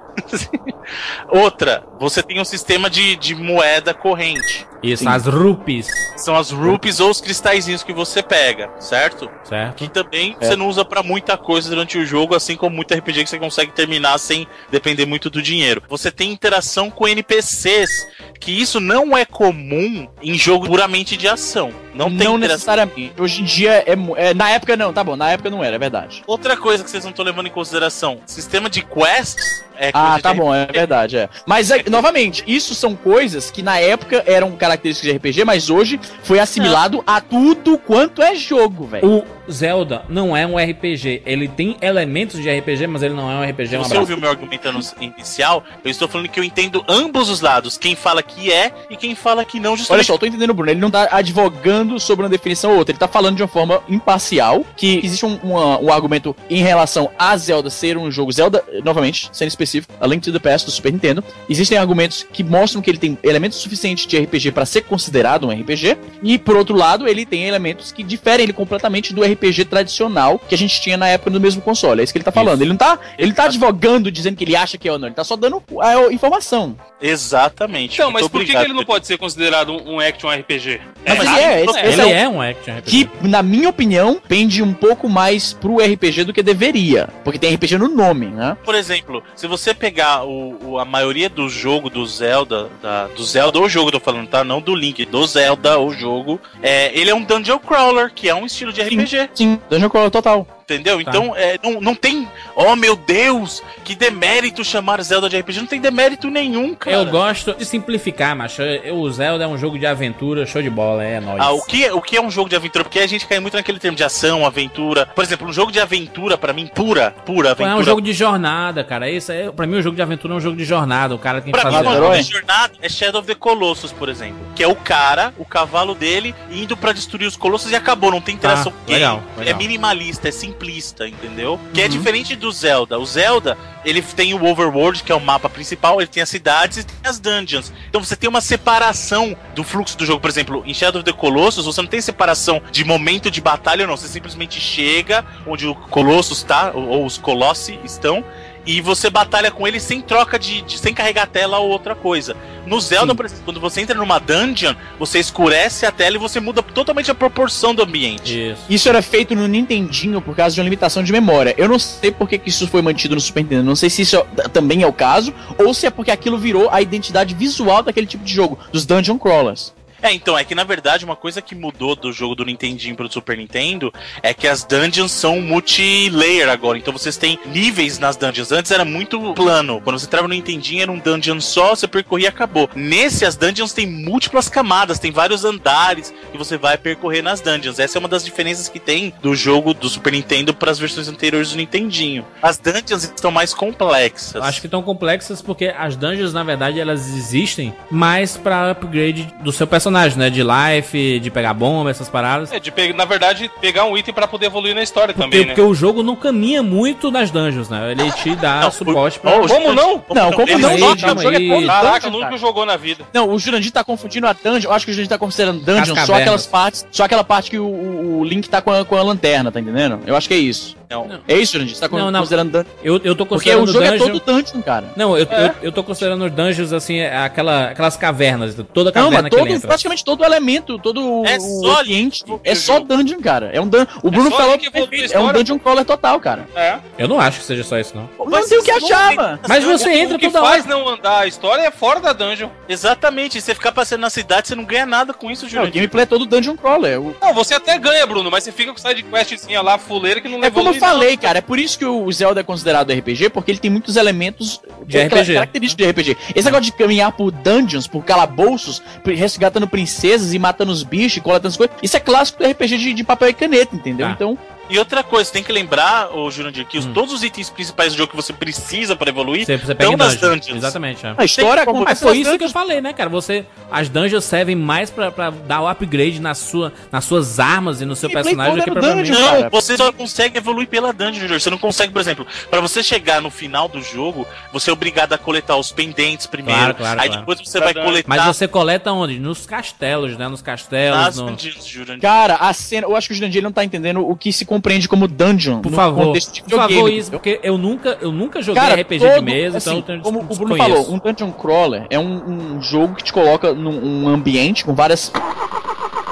Outra, 1.28 1.84
você 1.98 2.22
tem 2.22 2.40
um 2.40 2.44
sistema 2.44 2.90
de, 2.90 3.16
de 3.16 3.34
moeda 3.34 3.94
corrente. 3.94 4.66
Isso, 4.82 5.04
Sim. 5.04 5.08
as 5.08 5.26
rupees. 5.26 5.88
São 6.16 6.36
as 6.36 6.50
rupees 6.50 7.00
ou 7.00 7.10
os 7.10 7.20
cristalzinhos 7.20 7.82
que 7.82 7.92
você 7.92 8.22
pega, 8.22 8.70
certo? 8.78 9.30
Certo. 9.42 9.76
Que 9.76 9.88
também 9.88 10.36
é. 10.38 10.46
você 10.46 10.56
não 10.56 10.68
usa 10.68 10.84
para 10.84 11.02
muita 11.02 11.38
coisa 11.38 11.70
durante 11.70 11.96
o 11.96 12.04
jogo, 12.04 12.34
assim 12.34 12.54
como 12.54 12.76
muito 12.76 12.92
RPG 12.92 13.24
que 13.24 13.30
você 13.30 13.38
consegue 13.38 13.72
terminar 13.72 14.18
sem 14.18 14.46
depender 14.70 15.06
muito 15.06 15.30
do 15.30 15.40
dinheiro. 15.40 15.82
Você 15.88 16.10
tem 16.10 16.32
interação 16.32 16.90
com 16.90 17.08
NPCs, 17.08 18.06
que 18.38 18.52
isso 18.52 18.78
não 18.78 19.16
é 19.16 19.24
comum 19.24 20.06
em 20.22 20.34
jogo 20.34 20.66
puramente 20.66 21.16
de 21.16 21.28
ação. 21.28 21.72
Não 21.94 22.08
tem 22.10 22.26
Não 22.26 22.36
necessariamente. 22.36 23.12
Hoje 23.18 23.42
em 23.42 23.44
dia 23.44 23.84
é, 23.86 23.94
é, 24.16 24.34
Na 24.34 24.50
época 24.50 24.76
não, 24.76 24.92
tá 24.92 25.02
bom, 25.04 25.16
na 25.16 25.30
época 25.30 25.48
não 25.48 25.62
era, 25.62 25.76
é 25.76 25.78
verdade. 25.78 26.22
Outra 26.26 26.56
coisa 26.56 26.82
que 26.82 26.90
vocês 26.90 27.04
não 27.04 27.10
estão 27.10 27.24
levando 27.24 27.46
em 27.46 27.50
consideração: 27.50 28.18
sistema 28.26 28.68
de 28.68 28.82
quests 28.82 29.64
é 29.78 29.90
ah, 29.92 30.18
tá 30.20 30.32
bom, 30.32 30.54
é 30.54 30.66
verdade, 30.66 31.16
é. 31.16 31.28
Mas, 31.46 31.70
é, 31.70 31.84
novamente, 31.88 32.42
isso 32.46 32.74
são 32.74 32.94
coisas 32.94 33.50
que 33.50 33.62
na 33.62 33.78
época 33.78 34.22
eram 34.26 34.52
características 34.52 35.10
de 35.10 35.16
RPG, 35.16 35.44
mas 35.44 35.70
hoje 35.70 36.00
foi 36.22 36.38
assimilado 36.38 36.98
não. 36.98 37.04
a 37.06 37.20
tudo 37.20 37.78
quanto 37.78 38.22
é 38.22 38.34
jogo, 38.34 38.86
velho. 38.86 39.06
O 39.06 39.24
Zelda 39.50 40.04
não 40.08 40.36
é 40.36 40.46
um 40.46 40.56
RPG. 40.56 41.22
Ele 41.24 41.48
tem 41.48 41.76
elementos 41.80 42.40
de 42.40 42.50
RPG, 42.50 42.86
mas 42.86 43.02
ele 43.02 43.14
não 43.14 43.30
é 43.30 43.34
um 43.34 43.50
RPG. 43.50 43.74
É 43.74 43.78
você 43.78 43.98
ouviu 43.98 44.16
meu 44.16 44.30
argumento 44.30 44.68
inicial? 45.00 45.64
Eu 45.84 45.90
estou 45.90 46.08
falando 46.08 46.28
que 46.28 46.38
eu 46.38 46.44
entendo 46.44 46.84
ambos 46.88 47.28
os 47.28 47.40
lados. 47.40 47.76
Quem 47.76 47.94
fala 47.94 48.22
que 48.22 48.52
é 48.52 48.72
e 48.88 48.96
quem 48.96 49.14
fala 49.14 49.44
que 49.44 49.60
não, 49.60 49.76
justamente. 49.76 50.00
Olha 50.00 50.04
só, 50.04 50.14
eu 50.14 50.18
tô 50.18 50.26
entendendo, 50.26 50.54
Bruno. 50.54 50.70
Ele 50.70 50.80
não 50.80 50.90
tá 50.90 51.08
advogando 51.10 51.98
sobre 52.00 52.24
uma 52.24 52.30
definição 52.30 52.72
ou 52.72 52.78
outra, 52.78 52.92
ele 52.92 52.98
tá 52.98 53.08
falando 53.08 53.36
de 53.36 53.42
uma 53.42 53.48
forma 53.48 53.82
imparcial, 53.88 54.64
que 54.76 55.00
existe 55.04 55.26
um, 55.26 55.38
uma, 55.42 55.78
um 55.78 55.92
argumento 55.92 56.34
em 56.48 56.62
relação 56.62 57.10
a 57.18 57.36
Zelda 57.36 57.70
ser 57.70 57.96
um 57.96 58.10
jogo 58.10 58.32
Zelda, 58.32 58.64
novamente, 58.84 59.28
sendo 59.32 59.48
específico, 59.48 59.63
A 60.00 60.06
Link 60.06 60.22
to 60.22 60.32
the 60.32 60.38
Past 60.38 60.66
do 60.66 60.72
Super 60.72 60.92
Nintendo. 60.92 61.24
Existem 61.48 61.78
argumentos 61.78 62.26
que 62.32 62.42
mostram 62.42 62.82
que 62.82 62.90
ele 62.90 62.98
tem 62.98 63.18
elementos 63.22 63.58
suficientes 63.58 64.06
de 64.06 64.18
RPG 64.18 64.52
para 64.52 64.66
ser 64.66 64.82
considerado 64.82 65.46
um 65.46 65.50
RPG, 65.50 65.96
e 66.22 66.38
por 66.38 66.56
outro 66.56 66.76
lado, 66.76 67.08
ele 67.08 67.26
tem 67.26 67.44
elementos 67.44 67.92
que 67.92 68.02
diferem 68.02 68.44
ele 68.44 68.52
completamente 68.52 69.12
do 69.12 69.22
RPG 69.22 69.66
tradicional 69.66 70.38
que 70.38 70.54
a 70.54 70.58
gente 70.58 70.80
tinha 70.80 70.96
na 70.96 71.08
época 71.08 71.30
do 71.30 71.40
mesmo 71.40 71.60
console. 71.62 72.00
É 72.00 72.04
isso 72.04 72.12
que 72.12 72.18
ele 72.18 72.24
tá 72.24 72.32
falando. 72.32 72.56
Isso. 72.56 72.62
Ele 72.64 72.70
não 72.70 72.76
tá, 72.76 72.98
ele 73.18 73.32
tá 73.32 73.44
advogando 73.44 74.10
dizendo 74.10 74.36
que 74.36 74.44
ele 74.44 74.56
acha 74.56 74.78
que 74.78 74.88
é 74.88 74.92
ou 74.92 74.98
não, 74.98 75.08
ele 75.08 75.14
tá 75.14 75.24
só 75.24 75.36
dando 75.36 75.62
a 75.80 76.12
informação. 76.12 76.76
Exatamente. 77.00 77.94
Então, 77.94 78.10
mas 78.10 78.28
por 78.28 78.44
que, 78.44 78.52
que, 78.52 78.56
ele 78.56 78.72
não 78.72 78.84
pode 78.84 79.06
ser 79.06 79.18
considerado 79.18 79.72
um, 79.72 79.94
um 79.94 80.00
action 80.00 80.30
RPG? 80.30 80.80
Não, 81.06 81.16
mas 81.16 81.38
é, 81.38 81.64
esse, 81.64 81.78
esse 81.80 82.00
ele 82.00 82.12
é, 82.12 82.22
é 82.22 82.28
um 82.28 82.40
action 82.40 82.78
RPG. 82.78 82.90
Que, 82.90 83.28
na 83.28 83.42
minha 83.42 83.68
opinião, 83.68 84.20
pende 84.26 84.62
um 84.62 84.72
pouco 84.72 85.08
mais 85.08 85.52
pro 85.52 85.78
RPG 85.78 86.24
do 86.24 86.32
que 86.32 86.42
deveria. 86.42 87.08
Porque 87.22 87.38
tem 87.38 87.54
RPG 87.54 87.78
no 87.78 87.88
nome, 87.88 88.26
né? 88.26 88.56
Por 88.64 88.74
exemplo, 88.74 89.22
se 89.36 89.46
você 89.46 89.53
pegar 89.74 90.24
o, 90.24 90.72
o 90.72 90.78
a 90.78 90.84
maioria 90.84 91.28
do 91.28 91.48
jogo 91.48 91.88
do 91.88 92.06
Zelda, 92.06 92.68
da, 92.82 93.06
do 93.08 93.22
Zelda 93.24 93.58
ou 93.58 93.68
jogo, 93.68 93.92
tô 93.92 94.00
falando, 94.00 94.28
tá? 94.28 94.42
Não 94.42 94.60
do 94.60 94.74
Link, 94.74 95.04
do 95.04 95.26
Zelda 95.26 95.78
ou 95.78 95.92
jogo, 95.92 96.40
é, 96.62 96.90
ele 96.98 97.10
é 97.10 97.14
um 97.14 97.22
dungeon 97.22 97.58
crawler, 97.58 98.12
que 98.12 98.28
é 98.28 98.34
um 98.34 98.46
estilo 98.46 98.72
de 98.72 98.82
RPG. 98.82 99.06
Sim, 99.06 99.28
sim 99.34 99.60
dungeon 99.70 99.88
crawler 99.88 100.10
total. 100.10 100.46
Entendeu? 100.64 101.04
Tá. 101.04 101.10
Então, 101.10 101.36
é, 101.36 101.58
não, 101.62 101.80
não 101.80 101.94
tem. 101.94 102.26
Oh 102.56 102.74
meu 102.74 102.96
Deus, 102.96 103.62
que 103.84 103.94
demérito 103.94 104.64
chamar 104.64 105.02
Zelda 105.02 105.28
de 105.28 105.38
RPG. 105.38 105.60
Não 105.60 105.66
tem 105.66 105.80
demérito 105.80 106.30
nenhum, 106.30 106.74
cara. 106.74 106.96
Eu 106.96 107.06
gosto 107.06 107.52
de 107.52 107.66
simplificar, 107.66 108.34
mas 108.34 108.56
o 108.92 109.10
Zelda 109.10 109.44
é 109.44 109.46
um 109.46 109.58
jogo 109.58 109.78
de 109.78 109.86
aventura, 109.86 110.46
show 110.46 110.62
de 110.62 110.70
bola, 110.70 111.04
é 111.04 111.20
nóis. 111.20 111.40
Ah, 111.40 111.52
o 111.52 111.62
que, 111.62 111.90
o 111.90 112.00
que 112.00 112.16
é 112.16 112.22
um 112.22 112.30
jogo 112.30 112.48
de 112.48 112.56
aventura? 112.56 112.82
Porque 112.82 112.98
a 112.98 113.06
gente 113.06 113.26
cai 113.26 113.38
muito 113.40 113.54
naquele 113.54 113.78
termo 113.78 113.96
de 113.96 114.02
ação, 114.02 114.46
aventura. 114.46 115.06
Por 115.06 115.22
exemplo, 115.22 115.46
um 115.46 115.52
jogo 115.52 115.70
de 115.70 115.78
aventura, 115.78 116.38
para 116.38 116.52
mim, 116.52 116.66
pura, 116.66 117.10
pura 117.26 117.50
aventura. 117.50 117.76
É 117.76 117.80
um 117.80 117.84
jogo 117.84 118.00
de 118.00 118.12
jornada, 118.14 118.82
cara. 118.82 119.10
Isso 119.10 119.30
é, 119.30 119.50
pra 119.50 119.66
mim, 119.66 119.76
o 119.76 119.78
um 119.80 119.82
jogo 119.82 119.96
de 119.96 120.02
aventura 120.02 120.32
é 120.32 120.36
um 120.36 120.40
jogo 120.40 120.56
de 120.56 120.64
jornada. 120.64 121.14
O 121.14 121.18
cara 121.18 121.42
tem 121.42 121.52
que 121.52 121.60
pra 121.60 121.70
fazer. 121.70 121.86
Mim, 121.86 121.94
um 121.94 121.98
jogo 121.98 122.16
de 122.16 122.22
jornada 122.22 122.74
é 122.80 122.88
Shadow 122.88 123.20
of 123.20 123.28
the 123.28 123.34
Colossus, 123.34 123.92
por 123.92 124.08
exemplo. 124.08 124.36
Que 124.54 124.62
é 124.62 124.68
o 124.68 124.74
cara, 124.74 125.34
o 125.36 125.44
cavalo 125.44 125.94
dele, 125.94 126.34
indo 126.50 126.76
para 126.76 126.92
destruir 126.92 127.26
os 127.26 127.36
colossos 127.36 127.70
e 127.70 127.76
acabou. 127.76 128.10
Não 128.10 128.20
tem 128.20 128.34
interação 128.34 128.72
ah, 128.74 128.90
legal, 128.90 129.22
legal. 129.36 129.54
É 129.54 129.56
minimalista, 129.56 130.28
é 130.28 130.32
simplista, 130.54 131.08
entendeu? 131.08 131.58
Que 131.72 131.80
é 131.80 131.84
uhum. 131.84 131.86
é 131.86 131.88
diferente 131.88 132.36
do 132.36 132.50
Zelda. 132.50 132.98
O 132.98 133.04
Zelda, 133.04 133.58
ele 133.84 134.00
tem 134.00 134.34
o 134.34 134.44
overworld, 134.44 135.02
que 135.02 135.12
é 135.12 135.14
o 135.14 135.20
mapa 135.20 135.48
principal, 135.48 136.00
ele 136.00 136.08
tem 136.08 136.22
as 136.22 136.28
cidades 136.28 136.78
e 136.78 136.84
tem 136.84 136.96
as 137.04 137.18
dungeons. 137.18 137.72
Então 137.88 138.02
você 138.02 138.16
tem 138.16 138.28
uma 138.28 138.40
separação 138.40 139.36
do 139.54 139.64
fluxo 139.64 139.98
do 139.98 140.06
jogo. 140.06 140.20
Por 140.20 140.30
exemplo, 140.30 140.62
em 140.64 140.72
Shadow 140.72 141.00
of 141.00 141.10
the 141.10 141.16
Colossus, 141.16 141.66
você 141.66 141.82
não 141.82 141.88
tem 141.88 142.00
separação 142.00 142.62
de 142.70 142.84
momento 142.84 143.30
de 143.30 143.40
batalha 143.40 143.86
não. 143.86 143.96
Você 143.96 144.08
simplesmente 144.08 144.60
chega 144.60 145.24
onde 145.46 145.66
o 145.66 145.74
Colossus 145.74 146.38
está, 146.38 146.70
ou 146.72 147.04
os 147.04 147.18
Colossi 147.18 147.78
estão, 147.84 148.24
e 148.66 148.80
você 148.80 149.10
batalha 149.10 149.50
com 149.50 149.66
ele 149.66 149.78
sem 149.78 150.00
troca 150.00 150.38
de, 150.38 150.62
de, 150.62 150.78
sem 150.78 150.94
carregar 150.94 151.24
a 151.24 151.26
tela 151.26 151.58
ou 151.58 151.70
outra 151.70 151.94
coisa. 151.94 152.36
No 152.66 152.80
Zelda, 152.80 153.14
por 153.14 153.26
exemplo, 153.26 153.44
quando 153.44 153.60
você 153.60 153.82
entra 153.82 153.94
numa 153.94 154.18
dungeon, 154.18 154.74
você 154.98 155.18
escurece 155.18 155.84
a 155.84 155.92
tela 155.92 156.16
e 156.16 156.18
você 156.18 156.40
muda 156.40 156.62
totalmente 156.62 157.10
a 157.10 157.14
proporção 157.14 157.74
do 157.74 157.82
ambiente. 157.82 158.52
Isso, 158.52 158.62
isso 158.70 158.88
era 158.88 159.02
feito 159.02 159.34
no 159.34 159.46
Nintendinho 159.46 160.20
por 160.20 160.34
causa 160.34 160.54
de 160.54 160.60
uma 160.60 160.64
limitação 160.64 161.02
de 161.02 161.12
memória. 161.12 161.54
Eu 161.58 161.68
não 161.68 161.78
sei 161.78 162.10
por 162.10 162.28
que, 162.28 162.38
que 162.38 162.48
isso 162.48 162.66
foi 162.66 162.80
mantido 162.80 163.14
no 163.14 163.20
Super 163.20 163.42
Nintendo. 163.42 163.64
Não 163.64 163.76
sei 163.76 163.90
se 163.90 164.02
isso 164.02 164.24
também 164.52 164.82
é 164.82 164.86
o 164.86 164.92
caso 164.92 165.34
ou 165.58 165.74
se 165.74 165.86
é 165.86 165.90
porque 165.90 166.10
aquilo 166.10 166.38
virou 166.38 166.70
a 166.70 166.80
identidade 166.80 167.34
visual 167.34 167.82
daquele 167.82 168.06
tipo 168.06 168.24
de 168.24 168.32
jogo, 168.32 168.58
dos 168.72 168.86
dungeon 168.86 169.18
crawlers. 169.18 169.73
É, 170.04 170.12
então, 170.12 170.36
é 170.36 170.44
que 170.44 170.54
na 170.54 170.64
verdade 170.64 171.02
uma 171.02 171.16
coisa 171.16 171.40
que 171.40 171.54
mudou 171.54 171.96
do 171.96 172.12
jogo 172.12 172.34
do 172.34 172.44
Nintendinho 172.44 172.94
pro 172.94 173.10
Super 173.10 173.38
Nintendo 173.38 173.90
é 174.22 174.34
que 174.34 174.46
as 174.46 174.62
dungeons 174.62 175.10
são 175.10 175.40
multilayer 175.40 176.46
agora. 176.50 176.76
Então 176.76 176.92
vocês 176.92 177.16
têm 177.16 177.38
níveis 177.46 177.98
nas 177.98 178.14
dungeons. 178.14 178.52
Antes 178.52 178.70
era 178.70 178.84
muito 178.84 179.32
plano. 179.32 179.80
Quando 179.80 179.98
você 179.98 180.04
entrava 180.04 180.28
no 180.28 180.34
Nintendinho 180.34 180.82
era 180.82 180.92
um 180.92 180.98
dungeon 180.98 181.40
só, 181.40 181.74
você 181.74 181.88
percorria 181.88 182.26
e 182.26 182.28
acabou. 182.28 182.68
Nesse, 182.76 183.24
as 183.24 183.34
dungeons 183.34 183.72
têm 183.72 183.86
múltiplas 183.86 184.46
camadas, 184.46 184.98
tem 184.98 185.10
vários 185.10 185.42
andares 185.42 186.12
que 186.30 186.36
você 186.36 186.58
vai 186.58 186.76
percorrer 186.76 187.22
nas 187.22 187.40
dungeons. 187.40 187.78
Essa 187.78 187.96
é 187.96 188.00
uma 188.00 188.08
das 188.08 188.26
diferenças 188.26 188.68
que 188.68 188.78
tem 188.78 189.14
do 189.22 189.34
jogo 189.34 189.72
do 189.72 189.88
Super 189.88 190.12
Nintendo 190.12 190.52
para 190.52 190.70
as 190.70 190.78
versões 190.78 191.08
anteriores 191.08 191.52
do 191.52 191.56
Nintendinho. 191.56 192.26
As 192.42 192.58
dungeons 192.58 193.04
estão 193.04 193.30
mais 193.30 193.54
complexas. 193.54 194.42
Acho 194.42 194.60
que 194.60 194.66
estão 194.66 194.82
complexas 194.82 195.40
porque 195.40 195.68
as 195.68 195.96
dungeons, 195.96 196.34
na 196.34 196.42
verdade, 196.42 196.78
elas 196.78 197.08
existem 197.08 197.74
mais 197.90 198.36
para 198.36 198.70
upgrade 198.70 199.34
do 199.40 199.50
seu 199.50 199.66
personagem 199.66 199.93
personagem, 199.94 200.18
né? 200.18 200.30
De 200.30 200.42
life, 200.42 201.20
de 201.20 201.30
pegar 201.30 201.54
bomba, 201.54 201.90
essas 201.90 202.08
paradas. 202.08 202.52
É, 202.52 202.58
de 202.58 202.70
pegar, 202.70 202.94
na 202.94 203.04
verdade, 203.04 203.50
pegar 203.60 203.84
um 203.84 203.96
item 203.96 204.12
para 204.12 204.26
poder 204.26 204.46
evoluir 204.46 204.74
na 204.74 204.82
história 204.82 205.14
porque, 205.14 205.22
também, 205.22 205.40
né? 205.40 205.46
Porque 205.46 205.60
o 205.60 205.74
jogo 205.74 206.02
não 206.02 206.16
caminha 206.16 206.62
muito 206.62 207.10
nas 207.10 207.30
dungeons, 207.30 207.68
né? 207.68 207.92
Ele 207.92 208.10
te 208.12 208.34
dá 208.36 208.60
não, 208.60 208.70
suporte 208.70 209.18
pra... 209.18 209.32
Como 209.32 209.72
não? 209.72 210.02
Não, 210.14 210.32
como 210.32 210.58
não? 210.58 210.70
Aí, 210.70 210.82
o 210.82 210.96
jogo 210.98 211.20
é 211.20 211.48
todo 211.48 211.66
Caraca, 211.66 212.10
nunca 212.10 212.36
jogou 212.36 212.66
na 212.66 212.76
vida. 212.76 213.04
Não, 213.12 213.30
o 213.30 213.38
Jurandir 213.38 213.72
tá 213.72 213.84
confundindo 213.84 214.26
a 214.26 214.32
dungeon. 214.32 214.70
Eu 214.70 214.72
acho 214.72 214.84
que 214.84 214.90
o 214.90 214.94
Jurandir 214.94 215.10
tá 215.10 215.18
considerando 215.18 215.60
dungeon 215.60 215.94
só 216.04 216.14
aquelas 216.14 216.46
partes. 216.46 216.86
Só 216.90 217.04
aquela 217.04 217.24
parte 217.24 217.50
que 217.50 217.58
o, 217.58 218.18
o 218.18 218.24
Link 218.24 218.48
tá 218.48 218.60
com 218.60 218.72
a, 218.72 218.84
com 218.84 218.96
a 218.96 219.02
lanterna, 219.02 219.50
tá 219.50 219.60
entendendo? 219.60 220.00
Eu 220.06 220.16
acho 220.16 220.28
que 220.28 220.34
é 220.34 220.38
isso. 220.38 220.76
Não. 220.88 221.20
É 221.26 221.36
isso, 221.36 221.52
Jurandir? 221.52 221.74
Você 221.76 221.88
tá 221.88 221.96
não, 221.96 222.10
não. 222.10 222.20
considerando 222.20 222.50
dungeon? 222.52 222.72
Eu, 222.82 223.00
eu 223.04 223.14
tô 223.14 223.26
considerando 223.26 223.64
Porque 223.64 223.78
o 223.78 223.82
jogo 223.82 223.90
dungeon... 223.90 224.06
é 224.06 224.20
todo 224.20 224.24
dungeon, 224.24 224.62
cara. 224.62 224.86
Não, 224.96 225.18
eu, 225.18 225.26
é. 225.30 225.46
eu, 225.46 225.54
eu, 225.64 225.72
tô 225.72 225.82
considerando 225.82 226.28
dungeons, 226.30 226.72
assim, 226.72 226.98
é 226.98 227.16
aquela, 227.16 227.70
aquelas 227.70 227.96
cavernas. 227.96 228.56
Toda 228.72 228.92
caverna 228.92 229.16
não, 229.16 229.22
mas 229.22 229.30
todo, 229.30 229.66
praticamente 229.66 230.04
todo 230.04 230.24
elemento, 230.24 230.78
todo 230.78 231.24
é 231.26 231.36
o 231.36 231.40
só 231.40 231.80
ambiente, 231.80 232.24
é 232.42 232.54
só 232.54 232.80
dungeon, 232.80 233.20
cara. 233.20 233.50
É 233.52 233.60
um 233.60 233.68
dun... 233.68 233.86
O 234.02 234.10
Bruno 234.10 234.28
é 234.28 234.36
falou 234.36 234.58
que 234.58 234.70
é 235.12 235.18
um 235.18 235.32
dungeon 235.32 235.58
crawler 235.58 235.84
total, 235.84 236.20
cara. 236.20 236.46
É. 236.54 236.78
Eu 236.98 237.08
não 237.08 237.20
acho 237.20 237.40
que 237.40 237.46
seja 237.46 237.64
só 237.64 237.78
isso, 237.78 237.94
não. 237.96 238.08
Não 238.26 238.48
tem 238.48 238.58
o 238.58 238.62
que 238.62 238.70
achar, 238.70 239.14
mano. 239.14 239.40
Mas 239.48 239.64
você 239.64 239.90
entra 239.92 240.18
toda 240.18 240.40
hora. 240.40 240.48
O 240.48 240.52
que 240.52 240.62
faz 240.62 240.66
não 240.66 240.88
andar 240.88 241.20
a 241.20 241.26
história 241.26 241.62
é 241.62 241.70
fora 241.70 242.00
da 242.00 242.12
dungeon. 242.12 242.48
Exatamente. 242.68 243.40
Você 243.40 243.54
ficar 243.54 243.72
passando 243.72 244.00
na 244.00 244.10
cidade, 244.10 244.48
você 244.48 244.54
não 244.54 244.64
ganha 244.64 244.86
nada 244.86 245.12
com 245.12 245.30
isso, 245.30 245.48
Júlio. 245.48 245.68
O 245.68 245.72
gameplay 245.72 246.02
é 246.02 246.06
todo 246.06 246.26
dungeon 246.26 246.56
crawler. 246.56 247.00
Não, 247.20 247.34
você 247.34 247.54
até 247.54 247.78
ganha, 247.78 248.06
Bruno, 248.06 248.30
mas 248.30 248.44
você 248.44 248.52
fica 248.52 248.72
com 248.72 248.78
side 248.78 249.02
questzinha 249.02 249.62
lá, 249.62 249.78
fuleira, 249.78 250.20
que 250.20 250.28
não 250.28 250.38
leva 250.38 250.46
É 250.46 250.50
como 250.50 250.73
eu 250.74 250.80
falei, 250.80 251.16
cara. 251.16 251.38
É 251.38 251.42
por 251.42 251.58
isso 251.58 251.78
que 251.78 251.84
o 251.84 252.10
Zelda 252.12 252.40
é 252.40 252.42
considerado 252.42 252.92
RPG, 252.92 253.30
porque 253.30 253.50
ele 253.50 253.58
tem 253.58 253.70
muitos 253.70 253.96
elementos 253.96 254.60
de 254.86 254.98
RPG. 254.98 255.34
característicos 255.34 255.84
de 255.84 255.90
RPG. 255.90 256.16
Esse 256.34 256.44
negócio 256.44 256.64
de 256.64 256.72
caminhar 256.72 257.12
por 257.12 257.30
dungeons, 257.30 257.86
por 257.86 258.04
calabouços, 258.04 258.82
resgatando 259.04 259.66
princesas 259.66 260.34
e 260.34 260.38
matando 260.38 260.72
os 260.72 260.82
bichos, 260.82 261.22
coletando 261.22 261.48
as 261.48 261.56
coisas, 261.56 261.76
isso 261.82 261.96
é 261.96 262.00
clássico 262.00 262.42
do 262.42 262.48
RPG 262.48 262.78
de, 262.78 262.94
de 262.94 263.04
papel 263.04 263.28
e 263.28 263.34
caneta, 263.34 263.74
entendeu? 263.74 264.06
Tá. 264.06 264.12
Então. 264.12 264.38
E 264.68 264.78
outra 264.78 265.02
coisa, 265.02 265.30
tem 265.30 265.42
que 265.42 265.52
lembrar, 265.52 266.10
ô 266.16 266.30
Jurandir, 266.30 266.66
que 266.66 266.78
hum. 266.78 266.92
todos 266.92 267.12
os 267.12 267.22
itens 267.22 267.50
principais 267.50 267.92
do 267.92 267.98
jogo 267.98 268.10
que 268.10 268.16
você 268.16 268.32
precisa 268.32 268.96
para 268.96 269.10
evoluir 269.10 269.44
você, 269.44 269.54
estão 269.54 269.96
nas 269.96 270.16
dungeons. 270.16 270.56
Exatamente. 270.56 271.06
É. 271.06 271.14
A 271.16 271.24
história 271.24 271.64
como 271.64 271.84
Mas 271.84 272.00
foi 272.00 272.18
isso 272.18 272.30
dungeons. 272.30 272.38
que 272.38 272.44
eu 272.44 272.50
falei, 272.50 272.80
né, 272.80 272.92
cara? 272.92 273.10
Você, 273.10 273.44
as 273.70 273.88
dungeons 273.88 274.24
servem 274.24 274.56
mais 274.56 274.90
pra, 274.90 275.10
pra 275.10 275.30
dar 275.30 275.60
o 275.60 275.68
upgrade 275.68 276.20
na 276.20 276.34
sua, 276.34 276.72
nas 276.90 277.04
suas 277.04 277.38
armas 277.38 277.80
e 277.80 277.84
no 277.84 277.94
seu 277.94 278.08
e 278.08 278.12
personagem 278.12 278.56
do 278.56 278.64
que 278.64 278.70
pra 278.70 278.80
dungeon, 278.80 279.14
Não, 279.14 279.30
cara. 279.30 279.50
você 279.50 279.76
só 279.76 279.92
consegue 279.92 280.38
evoluir 280.38 280.66
pela 280.68 280.92
dungeon, 280.92 281.28
Você 281.28 281.50
não 281.50 281.58
consegue, 281.58 281.92
por 281.92 282.00
exemplo, 282.00 282.26
para 282.50 282.60
você 282.60 282.82
chegar 282.82 283.20
no 283.20 283.30
final 283.30 283.68
do 283.68 283.82
jogo, 283.82 284.26
você 284.52 284.70
é 284.70 284.72
obrigado 284.72 285.12
a 285.12 285.18
coletar 285.18 285.56
os 285.56 285.72
pendentes 285.72 286.26
primeiro. 286.26 286.58
Claro, 286.58 286.74
claro, 286.74 287.00
aí 287.00 287.08
claro. 287.08 287.20
depois 287.20 287.40
você 287.40 287.60
vai 287.60 287.74
coletar. 287.74 288.08
Mas 288.08 288.24
você 288.24 288.48
coleta 288.48 288.92
onde? 288.92 289.18
Nos 289.18 289.44
castelos, 289.44 290.16
né? 290.16 290.28
Nos 290.28 290.40
castelos. 290.40 290.98
Nas 290.98 291.16
no... 291.16 291.26
dungeons, 291.26 291.66
Jurandir. 291.66 292.00
Cara, 292.00 292.36
a 292.36 292.52
cena. 292.52 292.86
Eu 292.86 292.96
acho 292.96 293.08
que 293.08 293.14
o 293.14 293.16
Jurandir 293.16 293.42
não 293.42 293.52
tá 293.52 293.64
entendendo 293.64 294.08
o 294.08 294.16
que 294.16 294.32
se 294.32 294.44
compreende 294.54 294.88
como 294.88 295.08
dungeon. 295.08 295.60
Por 295.60 295.72
favor, 295.72 296.12
por 296.12 296.56
favor, 296.56 296.92
isso, 296.92 297.10
porque 297.10 297.40
eu 297.42 297.58
nunca, 297.58 297.98
eu 298.00 298.12
nunca 298.12 298.40
joguei 298.40 298.62
Cara, 298.62 298.80
RPG 298.80 298.98
todo, 299.00 299.14
de 299.18 299.24
mesa, 299.24 299.58
assim, 299.58 299.78
então 299.78 300.00
como 300.00 300.20
o 300.20 300.36
Bruno 300.36 300.56
falou, 300.56 300.92
um 300.92 300.98
dungeon 300.98 301.32
crawler 301.32 301.86
é 301.90 301.98
um, 301.98 302.56
um 302.56 302.62
jogo 302.62 302.94
que 302.94 303.02
te 303.02 303.12
coloca 303.12 303.52
num 303.52 304.04
um 304.04 304.08
ambiente 304.08 304.64
com 304.64 304.74
várias 304.74 305.12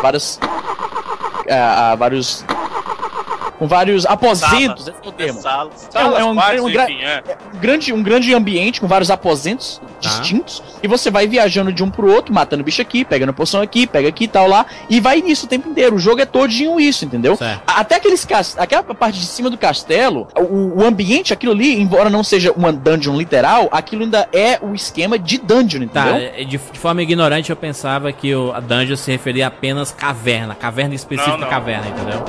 várias 0.02 0.36
uh, 0.36 1.94
uh, 1.94 1.96
vários 1.96 2.44
com 3.62 3.68
vários 3.68 4.04
aposentos, 4.04 4.88
esse 4.88 4.96
é 5.04 5.08
o 5.08 5.12
termo. 5.12 5.40
Salas, 5.40 5.88
é, 5.94 6.04
um, 6.04 6.16
é, 6.16 6.24
um, 6.24 6.64
um, 6.64 6.68
enfim, 6.68 7.00
é. 7.00 7.22
é. 7.28 7.36
um, 7.54 7.58
grande, 7.60 7.92
um 7.92 8.02
grande 8.02 8.34
ambiente 8.34 8.80
com 8.80 8.88
vários 8.88 9.08
aposentos 9.08 9.80
tá. 10.00 10.08
distintos 10.08 10.60
e 10.82 10.88
você 10.88 11.12
vai 11.12 11.28
viajando 11.28 11.72
de 11.72 11.84
um 11.84 11.88
pro 11.88 12.12
outro, 12.12 12.34
matando 12.34 12.64
bicho 12.64 12.82
aqui, 12.82 13.04
pegando 13.04 13.32
poção 13.32 13.60
aqui, 13.60 13.86
pega 13.86 14.08
aqui 14.08 14.24
e 14.24 14.28
tal 14.28 14.48
lá, 14.48 14.66
e 14.90 14.98
vai 14.98 15.20
nisso 15.20 15.46
o 15.46 15.48
tempo 15.48 15.68
inteiro. 15.68 15.94
O 15.94 15.98
jogo 16.00 16.20
é 16.20 16.26
todinho 16.26 16.80
isso, 16.80 17.04
entendeu? 17.04 17.36
Certo. 17.36 17.62
Até 17.64 17.94
aqueles 17.94 18.26
aquela 18.56 18.82
parte 18.82 19.20
de 19.20 19.26
cima 19.26 19.48
do 19.48 19.56
castelo, 19.56 20.26
o, 20.36 20.80
o, 20.80 20.84
ambiente, 20.84 21.32
aquilo 21.32 21.52
ali, 21.52 21.80
embora 21.80 22.10
não 22.10 22.24
seja 22.24 22.50
uma 22.50 22.72
dungeon 22.72 23.16
literal, 23.16 23.68
aquilo 23.70 24.02
ainda 24.02 24.28
é 24.32 24.58
o 24.60 24.74
esquema 24.74 25.16
de 25.16 25.38
dungeon, 25.38 25.86
tá, 25.86 26.10
entendeu? 26.10 26.30
Tá, 26.30 26.36
de, 26.38 26.44
de 26.44 26.58
forma 26.58 27.00
ignorante 27.00 27.50
eu 27.50 27.56
pensava 27.56 28.10
que 28.12 28.34
o, 28.34 28.52
a 28.52 28.58
dungeon 28.58 28.96
se 28.96 29.12
referia 29.12 29.46
apenas 29.46 29.92
caverna, 29.92 30.52
caverna 30.52 30.96
específica 30.96 31.36
não, 31.36 31.44
não. 31.44 31.48
caverna, 31.48 31.86
entendeu? 31.86 32.24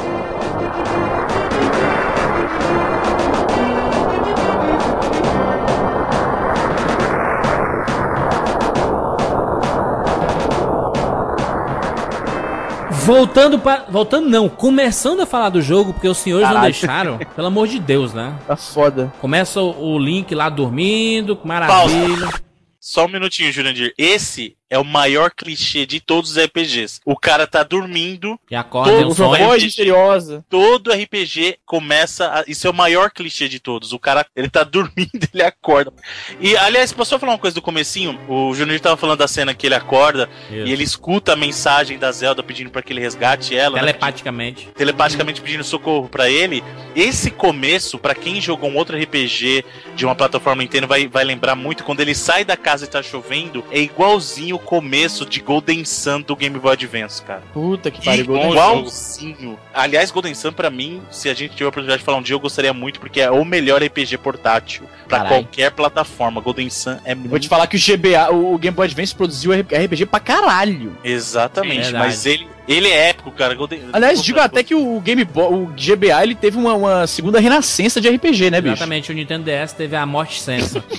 Voltando 13.06 13.60
para. 13.60 13.86
Voltando 13.90 14.30
não, 14.30 14.48
começando 14.48 15.22
a 15.22 15.26
falar 15.26 15.50
do 15.50 15.62
jogo, 15.62 15.94
porque 15.94 16.08
os 16.08 16.18
senhores 16.18 16.48
Caralho. 16.48 16.64
não 16.64 16.72
deixaram. 16.72 17.18
Pelo 17.36 17.48
amor 17.48 17.68
de 17.68 17.80
Deus, 17.80 18.14
né? 18.14 18.34
Tá 18.48 18.56
foda. 18.56 19.12
Começa 19.20 19.62
o, 19.62 19.94
o 19.94 20.00
Link 20.00 20.34
lá 20.34 20.50
dormindo, 20.50 21.38
maravilha. 21.44 22.20
Pausa. 22.20 22.44
Só 22.80 23.06
um 23.06 23.10
minutinho, 23.10 23.52
Jurandir. 23.52 23.94
Esse 23.98 24.56
é 24.74 24.80
o 24.80 24.84
maior 24.84 25.30
clichê 25.30 25.86
de 25.86 26.00
todos 26.00 26.32
os 26.32 26.44
RPGs. 26.44 27.00
O 27.06 27.16
cara 27.16 27.46
tá 27.46 27.62
dormindo. 27.62 28.40
E 28.50 28.56
acorda 28.56 28.92
todo, 28.92 29.12
um 29.12 29.14
voz 29.14 29.62
misteriosa. 29.62 30.44
Todo 30.50 30.92
RPG 30.92 31.60
começa. 31.64 32.40
A, 32.40 32.44
isso 32.48 32.66
é 32.66 32.72
o 32.72 32.74
maior 32.74 33.12
clichê 33.12 33.48
de 33.48 33.60
todos. 33.60 33.94
O 33.94 34.00
cara, 34.00 34.26
ele 34.36 34.50
tá 34.50 34.64
dormindo, 34.66 35.28
ele 35.32 35.44
acorda. 35.44 35.94
E, 36.40 36.58
aliás, 36.58 36.92
posso 36.92 37.12
só 37.12 37.20
falar 37.20 37.34
uma 37.34 37.38
coisa 37.38 37.54
do 37.54 37.62
comecinho? 37.62 38.20
O 38.28 38.56
Junior 38.56 38.80
tava 38.80 38.98
falando 38.98 39.20
da 39.20 39.28
cena 39.28 39.54
que 39.54 39.68
ele 39.68 39.76
acorda 39.76 40.28
isso. 40.50 40.66
e 40.66 40.72
ele 40.72 40.84
escuta 40.84 41.34
a 41.34 41.36
mensagem 41.36 42.00
da 42.00 42.12
Zelda 42.12 42.42
pedindo 42.42 42.72
para 42.72 42.82
que 42.82 42.92
ele 42.92 43.02
resgate 43.02 43.56
ela. 43.56 43.76
Né? 43.76 43.82
Telepaticamente. 43.82 44.66
Né? 44.66 44.72
Telepaticamente 44.76 45.40
pedindo 45.40 45.64
socorro 45.64 46.10
para 46.10 46.32
ele. 46.32 46.64
Esse 46.96 47.30
começo, 47.30 48.00
para 48.00 48.16
quem 48.16 48.42
jogou 48.42 48.72
um 48.72 48.78
outro 48.78 48.98
RPG 48.98 49.64
de 49.96 50.04
uma 50.04 50.16
plataforma 50.16 50.64
inteira, 50.64 50.88
vai, 50.88 51.08
vai 51.08 51.24
lembrar 51.24 51.56
muito. 51.56 51.84
Quando 51.84 52.00
ele 52.00 52.16
sai 52.16 52.44
da 52.44 52.58
casa 52.58 52.86
e 52.86 52.88
tá 52.88 53.04
chovendo, 53.04 53.64
é 53.70 53.80
igualzinho 53.80 54.58
começo 54.64 55.26
de 55.26 55.40
Golden 55.40 55.86
Sun 55.86 56.22
do 56.22 56.36
Game 56.36 56.58
Boy 56.58 56.74
Advance, 56.74 57.22
cara. 57.22 57.44
Puta 57.54 57.92
que 57.92 58.04
pariu, 58.04 58.26
Golden 58.26 58.52
Igualzinho. 58.52 59.60
Aliás, 59.74 60.12
Golden 60.12 60.34
Sun, 60.34 60.52
pra 60.52 60.70
mim, 60.70 61.02
se 61.12 61.30
a 61.30 61.34
gente 61.34 61.52
tiver 61.52 61.66
a 61.66 61.70
oportunidade 61.70 62.00
de 62.00 62.06
falar 62.06 62.18
um 62.18 62.22
dia, 62.22 62.36
eu 62.36 62.40
gostaria 62.40 62.74
muito, 62.74 63.00
porque 63.00 63.22
é 63.22 63.30
o 63.30 63.46
melhor 63.46 63.84
RPG 63.84 64.18
portátil 64.18 64.84
para 65.08 65.26
qualquer 65.26 65.72
plataforma. 65.72 66.42
Golden 66.42 66.70
Sun 66.70 66.98
é 67.06 67.14
muito. 67.14 67.30
Vou 67.30 67.40
te 67.40 67.48
falar 67.48 67.68
que 67.68 67.76
o 67.76 67.80
GBA, 67.80 68.32
o 68.32 68.58
Game 68.58 68.76
Boy 68.76 68.86
Advance 68.86 69.14
produziu 69.14 69.52
RPG 69.54 70.06
pra 70.06 70.20
caralho. 70.20 70.98
Exatamente, 71.04 71.90
é 71.90 71.92
mas 71.92 72.26
ele, 72.26 72.48
ele 72.68 72.88
é 72.88 73.10
épico, 73.10 73.32
cara. 73.32 73.54
Golden... 73.54 73.82
Aliás, 73.94 74.24
digo 74.24 74.40
até 74.40 74.64
que 74.64 74.74
o 74.74 75.00
Game 75.02 75.24
Boy, 75.24 75.54
o 75.54 75.66
GBA, 75.68 76.24
ele 76.24 76.36
teve 76.36 76.58
uma, 76.58 76.74
uma 76.74 77.08
segunda 77.08 77.40
renascença 77.40 78.02
de 78.02 78.10
RPG, 78.10 78.50
né, 78.50 78.62
bicho? 78.62 78.76
Exatamente, 78.76 79.12
o 79.12 79.16
Nintendo 79.16 79.46
DS 79.46 79.74
teve 79.74 79.96
a 79.96 80.06
morte 80.06 80.42
sensa. 80.42 80.84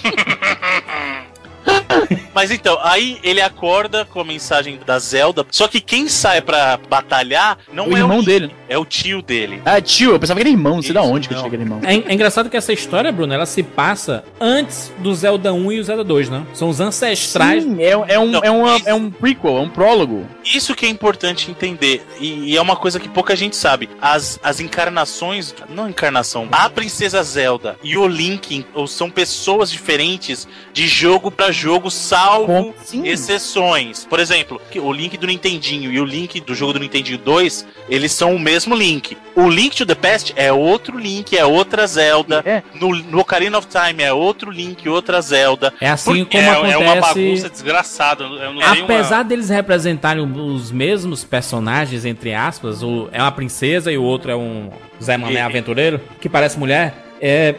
Mas 2.34 2.50
então, 2.50 2.78
aí 2.82 3.18
ele 3.22 3.40
acorda 3.40 4.04
com 4.04 4.20
a 4.20 4.24
mensagem 4.24 4.78
da 4.84 4.98
Zelda. 4.98 5.46
Só 5.50 5.68
que 5.68 5.80
quem 5.80 6.08
sai 6.08 6.40
para 6.40 6.78
batalhar 6.88 7.58
não 7.72 7.88
o 7.88 7.96
é 7.96 8.00
irmão 8.00 8.18
o 8.18 8.22
dele. 8.22 8.50
É 8.68 8.76
o 8.76 8.84
tio 8.84 9.22
dele. 9.22 9.62
Ah, 9.64 9.80
tio, 9.80 10.10
eu 10.10 10.18
pensava 10.18 10.40
que 10.40 10.42
era 10.42 10.50
irmão, 10.50 10.76
não 10.76 10.82
sei 10.82 10.92
da 10.92 11.02
onde 11.02 11.28
que 11.28 11.34
eu 11.34 11.38
tinha 11.38 11.48
que 11.48 11.54
era 11.54 11.62
irmão. 11.62 11.80
É, 11.84 11.94
é, 11.94 12.12
engraçado 12.12 12.50
que 12.50 12.56
essa 12.56 12.72
história, 12.72 13.12
Bruno, 13.12 13.32
ela 13.32 13.46
se 13.46 13.62
passa 13.62 14.24
antes 14.40 14.92
do 14.98 15.14
Zelda 15.14 15.52
1 15.52 15.72
e 15.72 15.80
o 15.80 15.84
Zelda 15.84 16.02
2, 16.02 16.28
né? 16.28 16.44
São 16.52 16.68
os 16.68 16.80
ancestrais. 16.80 17.62
Sim, 17.62 17.80
é, 17.80 17.90
é, 17.90 17.96
um, 18.18 18.42
é, 18.42 18.50
uma, 18.50 18.80
é 18.84 18.94
um 18.94 19.10
prequel, 19.10 19.58
é 19.58 19.60
um 19.60 19.68
prólogo. 19.68 20.26
Isso 20.44 20.74
que 20.74 20.86
é 20.86 20.88
importante 20.88 21.50
entender. 21.50 22.04
E, 22.18 22.50
e, 22.50 22.56
é 22.56 22.60
uma 22.60 22.74
coisa 22.74 22.98
que 22.98 23.08
pouca 23.08 23.36
gente 23.36 23.54
sabe. 23.54 23.88
As, 24.02 24.40
as 24.42 24.58
encarnações. 24.58 25.54
Não 25.68 25.88
encarnação. 25.88 26.48
A 26.50 26.68
Princesa 26.68 27.22
Zelda 27.22 27.76
e 27.82 27.96
o 27.96 28.06
Link 28.06 28.66
são 28.88 29.08
pessoas 29.08 29.70
diferentes 29.70 30.48
de 30.72 30.86
jogo 30.88 31.30
para 31.30 31.52
jogo, 31.52 31.90
salvo 31.90 32.23
exceções. 33.04 34.04
Por 34.04 34.20
exemplo, 34.20 34.60
o 34.76 34.92
Link 34.92 35.16
do 35.16 35.26
Nintendinho 35.26 35.90
e 35.90 36.00
o 36.00 36.04
Link 36.04 36.40
do 36.40 36.54
jogo 36.54 36.74
do 36.74 36.78
Nintendinho 36.78 37.18
2, 37.18 37.66
eles 37.88 38.12
são 38.12 38.34
o 38.34 38.38
mesmo 38.38 38.74
Link. 38.74 39.16
O 39.34 39.48
Link 39.48 39.76
to 39.76 39.87
the 39.87 39.94
Past 39.94 40.32
é 40.37 40.52
outro 40.52 40.98
Link, 40.98 41.37
é 41.37 41.44
outra 41.44 41.87
Zelda. 41.87 42.42
É. 42.44 42.62
No, 42.74 42.94
no 42.94 43.20
Ocarina 43.20 43.58
of 43.58 43.66
Time 43.66 44.02
é 44.02 44.12
outro 44.12 44.50
Link, 44.50 44.88
outra 44.88 45.20
Zelda. 45.20 45.72
É 45.80 45.90
assim 45.90 46.24
como 46.24 46.42
é, 46.42 46.50
acontece... 46.50 46.74
É 46.74 46.78
uma 46.78 46.94
bagunça 46.96 47.50
desgraçada. 47.50 48.24
Apesar 48.82 49.16
uma... 49.16 49.24
deles 49.24 49.48
representarem 49.48 50.22
os 50.22 50.70
mesmos 50.70 51.24
personagens, 51.24 52.04
entre 52.04 52.34
aspas, 52.34 52.82
o, 52.82 53.08
é 53.12 53.20
uma 53.20 53.32
princesa 53.32 53.90
e 53.90 53.98
o 53.98 54.02
outro 54.02 54.30
é 54.30 54.37
um 54.37 54.70
Zé 55.02 55.16
Mané 55.16 55.42
aventureiro, 55.42 56.00
que 56.20 56.28
parece 56.28 56.58
mulher, 56.58 56.94
é 57.20 57.54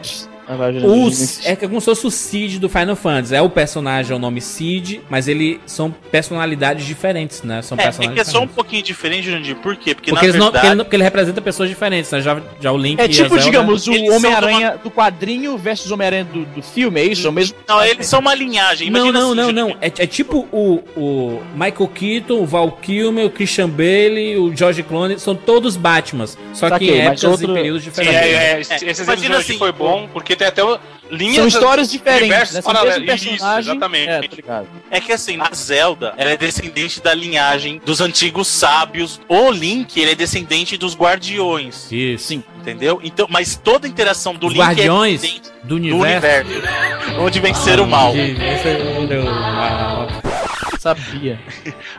os, 0.84 1.44
é 1.44 1.56
como 1.56 1.80
se 1.80 1.86
fosse 1.86 2.06
o 2.06 2.10
Cid 2.10 2.58
do 2.58 2.68
Final 2.68 2.94
Fantasy. 2.94 3.34
É 3.34 3.42
o 3.42 3.50
personagem, 3.50 4.12
é 4.12 4.14
o 4.14 4.18
nome 4.18 4.40
Cid, 4.40 5.00
mas 5.10 5.26
ele 5.26 5.60
são 5.66 5.90
personalidades 5.90 6.86
diferentes, 6.86 7.42
né? 7.42 7.62
São 7.62 7.76
é, 7.78 7.82
personagens 7.82 8.12
é 8.12 8.14
que 8.14 8.28
é 8.28 8.32
só 8.32 8.42
um 8.42 8.48
pouquinho 8.48 8.82
diferente, 8.82 9.30
Jandir. 9.30 9.56
Por 9.56 9.76
quê? 9.76 9.94
Porque, 9.94 10.10
porque, 10.10 10.26
na 10.26 10.32
verdade... 10.32 10.38
não, 10.38 10.52
porque, 10.52 10.66
ele, 10.66 10.76
porque, 10.84 10.96
ele, 10.96 11.02
representa 11.02 11.40
pessoas 11.40 11.68
diferentes, 11.68 12.10
né? 12.10 12.20
Já, 12.20 12.40
já 12.60 12.72
o 12.72 12.78
Link 12.78 13.00
É 13.00 13.08
tipo, 13.08 13.38
digamos, 13.38 13.86
o 13.86 13.92
Homem-Aranha 14.12 14.70
uma... 14.70 14.76
do 14.78 14.90
quadrinho 14.90 15.58
versus 15.58 15.90
o 15.90 15.94
Homem-Aranha 15.94 16.24
do, 16.24 16.44
do 16.44 16.62
filme, 16.62 17.00
é 17.00 17.04
isso? 17.04 17.26
É 17.26 17.30
mesmo... 17.30 17.56
Não, 17.66 17.84
eles 17.84 18.06
são 18.06 18.20
uma 18.20 18.34
linhagem. 18.34 18.88
Imagina 18.88 19.12
não, 19.12 19.34
não, 19.34 19.44
assim, 19.44 19.52
não, 19.52 19.68
não. 19.68 19.76
É, 19.80 19.86
é, 19.86 20.06
tipo 20.06 20.46
o, 20.52 20.82
o 20.96 21.42
Michael 21.54 21.88
Keaton, 21.88 22.40
o 22.40 22.46
Val 22.46 22.70
Kilmer, 22.70 23.26
o 23.26 23.30
Christian 23.30 23.68
Bale, 23.68 24.36
o 24.36 24.54
George 24.54 24.82
Clooney, 24.82 25.18
são 25.18 25.34
todos 25.34 25.76
Batmans. 25.76 26.38
Só 26.52 26.70
que 26.78 26.90
em 26.90 27.00
épocas 27.00 27.24
outro... 27.24 27.50
e 27.50 27.54
períodos 27.54 27.82
diferentes. 27.82 28.20
Sim, 28.20 28.28
é, 28.28 28.52
é, 28.52 28.60
esse 28.60 28.84
exemplo 28.84 29.36
assim, 29.36 29.58
foi 29.58 29.72
bom, 29.72 30.08
porque 30.12 30.35
tem 30.36 30.46
até 30.46 30.62
linhas. 31.10 31.36
São 31.36 31.46
histórias 31.46 31.90
diferentes, 31.90 32.52
né? 32.52 32.62
São 32.62 32.72
Isso, 33.14 33.46
exatamente. 33.58 34.08
É, 34.08 34.20
é, 34.90 35.00
que 35.00 35.12
assim, 35.12 35.38
a 35.40 35.54
Zelda, 35.54 36.14
ela 36.16 36.30
é 36.30 36.36
descendente 36.36 37.00
da 37.00 37.14
linhagem 37.14 37.80
dos 37.84 38.00
antigos 38.00 38.48
sábios. 38.48 39.20
O 39.28 39.50
Link, 39.50 39.98
ele 40.00 40.12
é 40.12 40.14
descendente 40.14 40.76
dos 40.76 40.96
guardiões. 40.96 41.90
Isso. 41.90 42.28
Sim. 42.28 42.44
Entendeu? 42.58 43.00
Então, 43.02 43.26
mas 43.30 43.56
toda 43.56 43.86
a 43.86 43.90
interação 43.90 44.34
do 44.34 44.48
Os 44.48 44.52
Link 44.52 44.62
guardiões 44.62 45.22
é 45.24 45.66
do 45.66 45.76
universo. 45.76 46.48
do 46.48 46.56
universo. 46.56 47.20
onde 47.20 47.40
vencer 47.40 47.80
o 47.80 47.86
mal. 47.86 48.10
Onde 48.10 48.34
vencer 48.34 48.80
o 48.80 49.24
mal. 49.24 50.25
Sabia. 50.86 51.40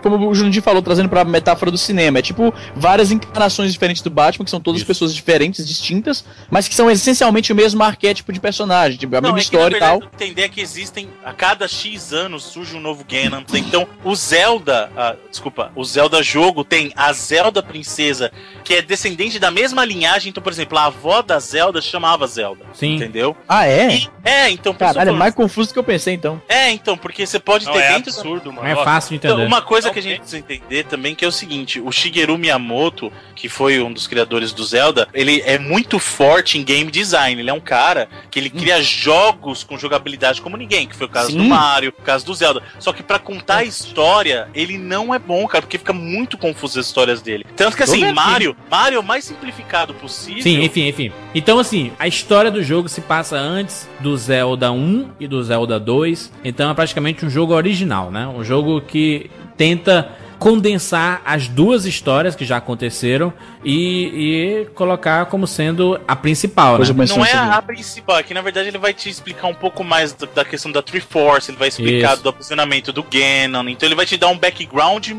Como 0.02 0.30
o 0.30 0.36
Jundir 0.36 0.62
falou, 0.62 0.82
trazendo 0.82 1.10
pra 1.10 1.26
metáfora 1.26 1.70
do 1.70 1.78
cinema. 1.78 2.20
É 2.20 2.22
tipo 2.22 2.54
várias 2.76 3.12
encarnações 3.12 3.74
diferentes 3.74 4.02
do 4.02 4.10
Batman, 4.10 4.46
que 4.46 4.52
são 4.52 4.62
todas 4.62 4.80
Isso. 4.80 4.88
pessoas 4.88 5.14
diferentes, 5.14 5.68
distintas, 5.68 6.24
mas 6.50 6.68
que 6.68 6.76
são 6.76 6.90
essencialmente 6.90 7.52
o 7.52 7.56
mesmo 7.56 7.84
arquétipo 7.84 8.32
de 8.32 8.40
personagem, 8.40 8.98
tipo, 8.98 9.16
a 9.16 9.22
Não, 9.22 9.30
mesma 9.30 9.40
é 9.40 9.42
história 9.42 9.78
que, 9.78 9.80
verdade, 9.80 9.98
e 9.98 10.02
tal. 10.02 10.10
Entender 10.14 10.50
que 10.50 10.62
existem, 10.62 11.10
a 11.24 11.34
cada 11.34 11.68
X 11.68 12.14
anos 12.14 12.44
surge 12.44 12.76
um 12.76 12.80
novo 12.80 13.04
Ganon. 13.04 13.44
Então, 13.54 13.88
o 14.04 14.16
Zelda, 14.16 14.90
ah, 14.96 15.16
desculpa, 15.30 15.72
o 15.76 15.84
Zelda 15.84 16.24
jogo 16.24 16.64
tem 16.64 16.92
a 16.96 17.12
Zelda 17.12 17.62
princesa, 17.62 18.32
que 18.64 18.74
é 18.74 18.82
descendente 18.82 19.40
da 19.40 19.52
mesma 19.52 19.84
linhagem. 19.84 20.30
Então, 20.30 20.42
por 20.42 20.52
exemplo, 20.52 20.78
a 20.78 20.86
avó 20.86 21.22
da 21.22 21.40
Zelda 21.40 21.82
chamava 21.82 22.26
Zelda. 22.28 22.66
Sim. 22.74 22.96
Entendeu? 22.96 23.36
Ah, 23.48 23.68
é? 23.68 23.96
E, 23.96 24.10
é, 24.24 24.50
então. 24.50 24.74
Caralho, 24.74 25.10
é 25.10 25.14
mais 25.14 25.34
confuso 25.34 25.70
do 25.70 25.74
que 25.74 25.80
eu 25.80 25.84
pensei, 25.84 26.14
então. 26.14 26.42
É, 26.48 26.72
então, 26.72 26.98
porque 26.98 27.26
você 27.26 27.40
pode 27.40 27.66
Não, 27.66 27.74
ter 27.74 27.80
é 27.80 27.94
dentro. 27.94 28.12
absurdo, 28.12 28.54
mano. 28.54 28.68
É 28.68 28.76
fácil 28.84 29.10
de 29.10 29.16
entender. 29.16 29.34
Então, 29.34 29.46
uma 29.46 29.62
coisa 29.62 29.90
que 29.92 30.00
a 30.00 30.02
gente 30.02 30.20
precisa 30.20 30.38
entender 30.38 30.84
também 30.86 31.16
que 31.16 31.26
é 31.26 31.28
o 31.28 31.32
seguinte: 31.32 31.80
o 31.80 31.92
Shigeru 31.92 32.38
Miyamoto, 32.38 33.12
que 33.36 33.50
foi 33.50 33.82
um 33.82 33.92
dos 33.92 34.08
criadores 34.08 34.52
do 34.52 34.64
Zelda, 34.64 35.08
ele 35.14 35.42
é 35.46 35.58
muito 35.58 36.00
forte 36.00 36.58
em 36.58 36.64
game 36.64 36.90
design. 36.90 37.42
Ele 37.42 37.50
é 37.50 37.54
um 37.54 37.60
cara 37.60 38.10
que 38.30 38.40
ele 38.40 38.50
cria 38.50 38.78
hum. 38.78 38.84
jogos 38.84 39.64
com 39.64 39.78
jogabilidade 39.78 40.42
como 40.42 40.58
ninguém, 40.58 40.88
que 40.88 40.96
foi 40.96 41.08
o 41.08 41.10
caso 41.10 41.32
Sim. 41.32 41.38
do 41.38 41.44
Mario, 41.44 41.94
o 41.98 42.02
caso 42.02 42.26
do 42.26 42.34
Zelda. 42.34 42.62
Só 42.80 42.94
que 42.94 43.04
para 43.04 43.20
contar 43.20 43.58
a 43.58 43.64
história, 43.64 44.48
ele 44.54 44.78
não 44.78 45.14
é 45.14 45.20
bom, 45.20 45.46
cara, 45.48 45.62
porque 45.62 45.78
fica 45.78 45.94
muito 45.94 46.38
confuso 46.38 46.80
as 46.80 46.86
histórias 46.86 47.22
dele. 47.22 47.46
Tanto 47.56 47.76
que 47.76 47.84
assim, 47.84 48.12
Mario, 48.12 48.56
Mario 48.70 48.98
é 48.98 49.00
o 49.00 49.04
mais 49.04 49.26
simplificado 49.26 49.94
possível. 49.94 50.42
Sim, 50.42 50.64
enfim, 50.64 50.88
enfim. 50.88 51.12
Então 51.34 51.60
assim, 51.60 51.92
a 52.00 52.08
história 52.08 52.50
do 52.50 52.64
jogo 52.64 52.90
se 52.90 53.02
passa 53.02 53.38
antes 53.38 53.88
do 54.00 54.16
Zelda 54.18 54.72
1 54.72 55.12
e 55.20 55.28
do 55.28 55.42
Zelda 55.44 55.80
2. 55.80 56.32
Então 56.44 56.70
é 56.70 56.74
praticamente 56.74 57.26
um 57.26 57.30
jogo 57.30 57.54
original, 57.54 58.12
né? 58.12 58.28
Um 58.28 58.44
jogo 58.44 58.57
que 58.82 59.30
tenta 59.56 60.10
condensar 60.40 61.22
as 61.26 61.48
duas 61.48 61.86
histórias 61.86 62.36
que 62.36 62.46
já 62.46 62.58
aconteceram 62.58 63.34
e, 63.68 64.62
e 64.62 64.66
colocar 64.74 65.26
como 65.26 65.46
sendo 65.46 66.00
a 66.08 66.16
principal. 66.16 66.80
Né? 66.80 66.86
Não 67.10 67.26
é 67.26 67.34
a, 67.34 67.56
a 67.56 67.62
principal, 67.62 68.16
aqui 68.16 68.34
na 68.34 68.42
verdade 68.42 68.70
ele 68.70 68.78
vai 68.78 68.94
te 68.94 69.10
explicar 69.10 69.48
um 69.48 69.54
pouco 69.54 69.84
mais 69.84 70.14
da, 70.14 70.26
da 70.34 70.46
questão 70.46 70.72
da 70.72 70.82
Triforce, 70.82 71.52
ele 71.52 71.58
vai 71.58 71.68
explicar 71.68 72.14
Isso. 72.14 72.24
do 72.24 72.32
posicionamento 72.32 72.94
do 72.94 73.04
Ganon, 73.04 73.68
então 73.68 73.86
ele 73.86 73.96
vai 73.96 74.06
te 74.06 74.16
dar 74.16 74.30
um 74.30 74.38
background 74.38 75.12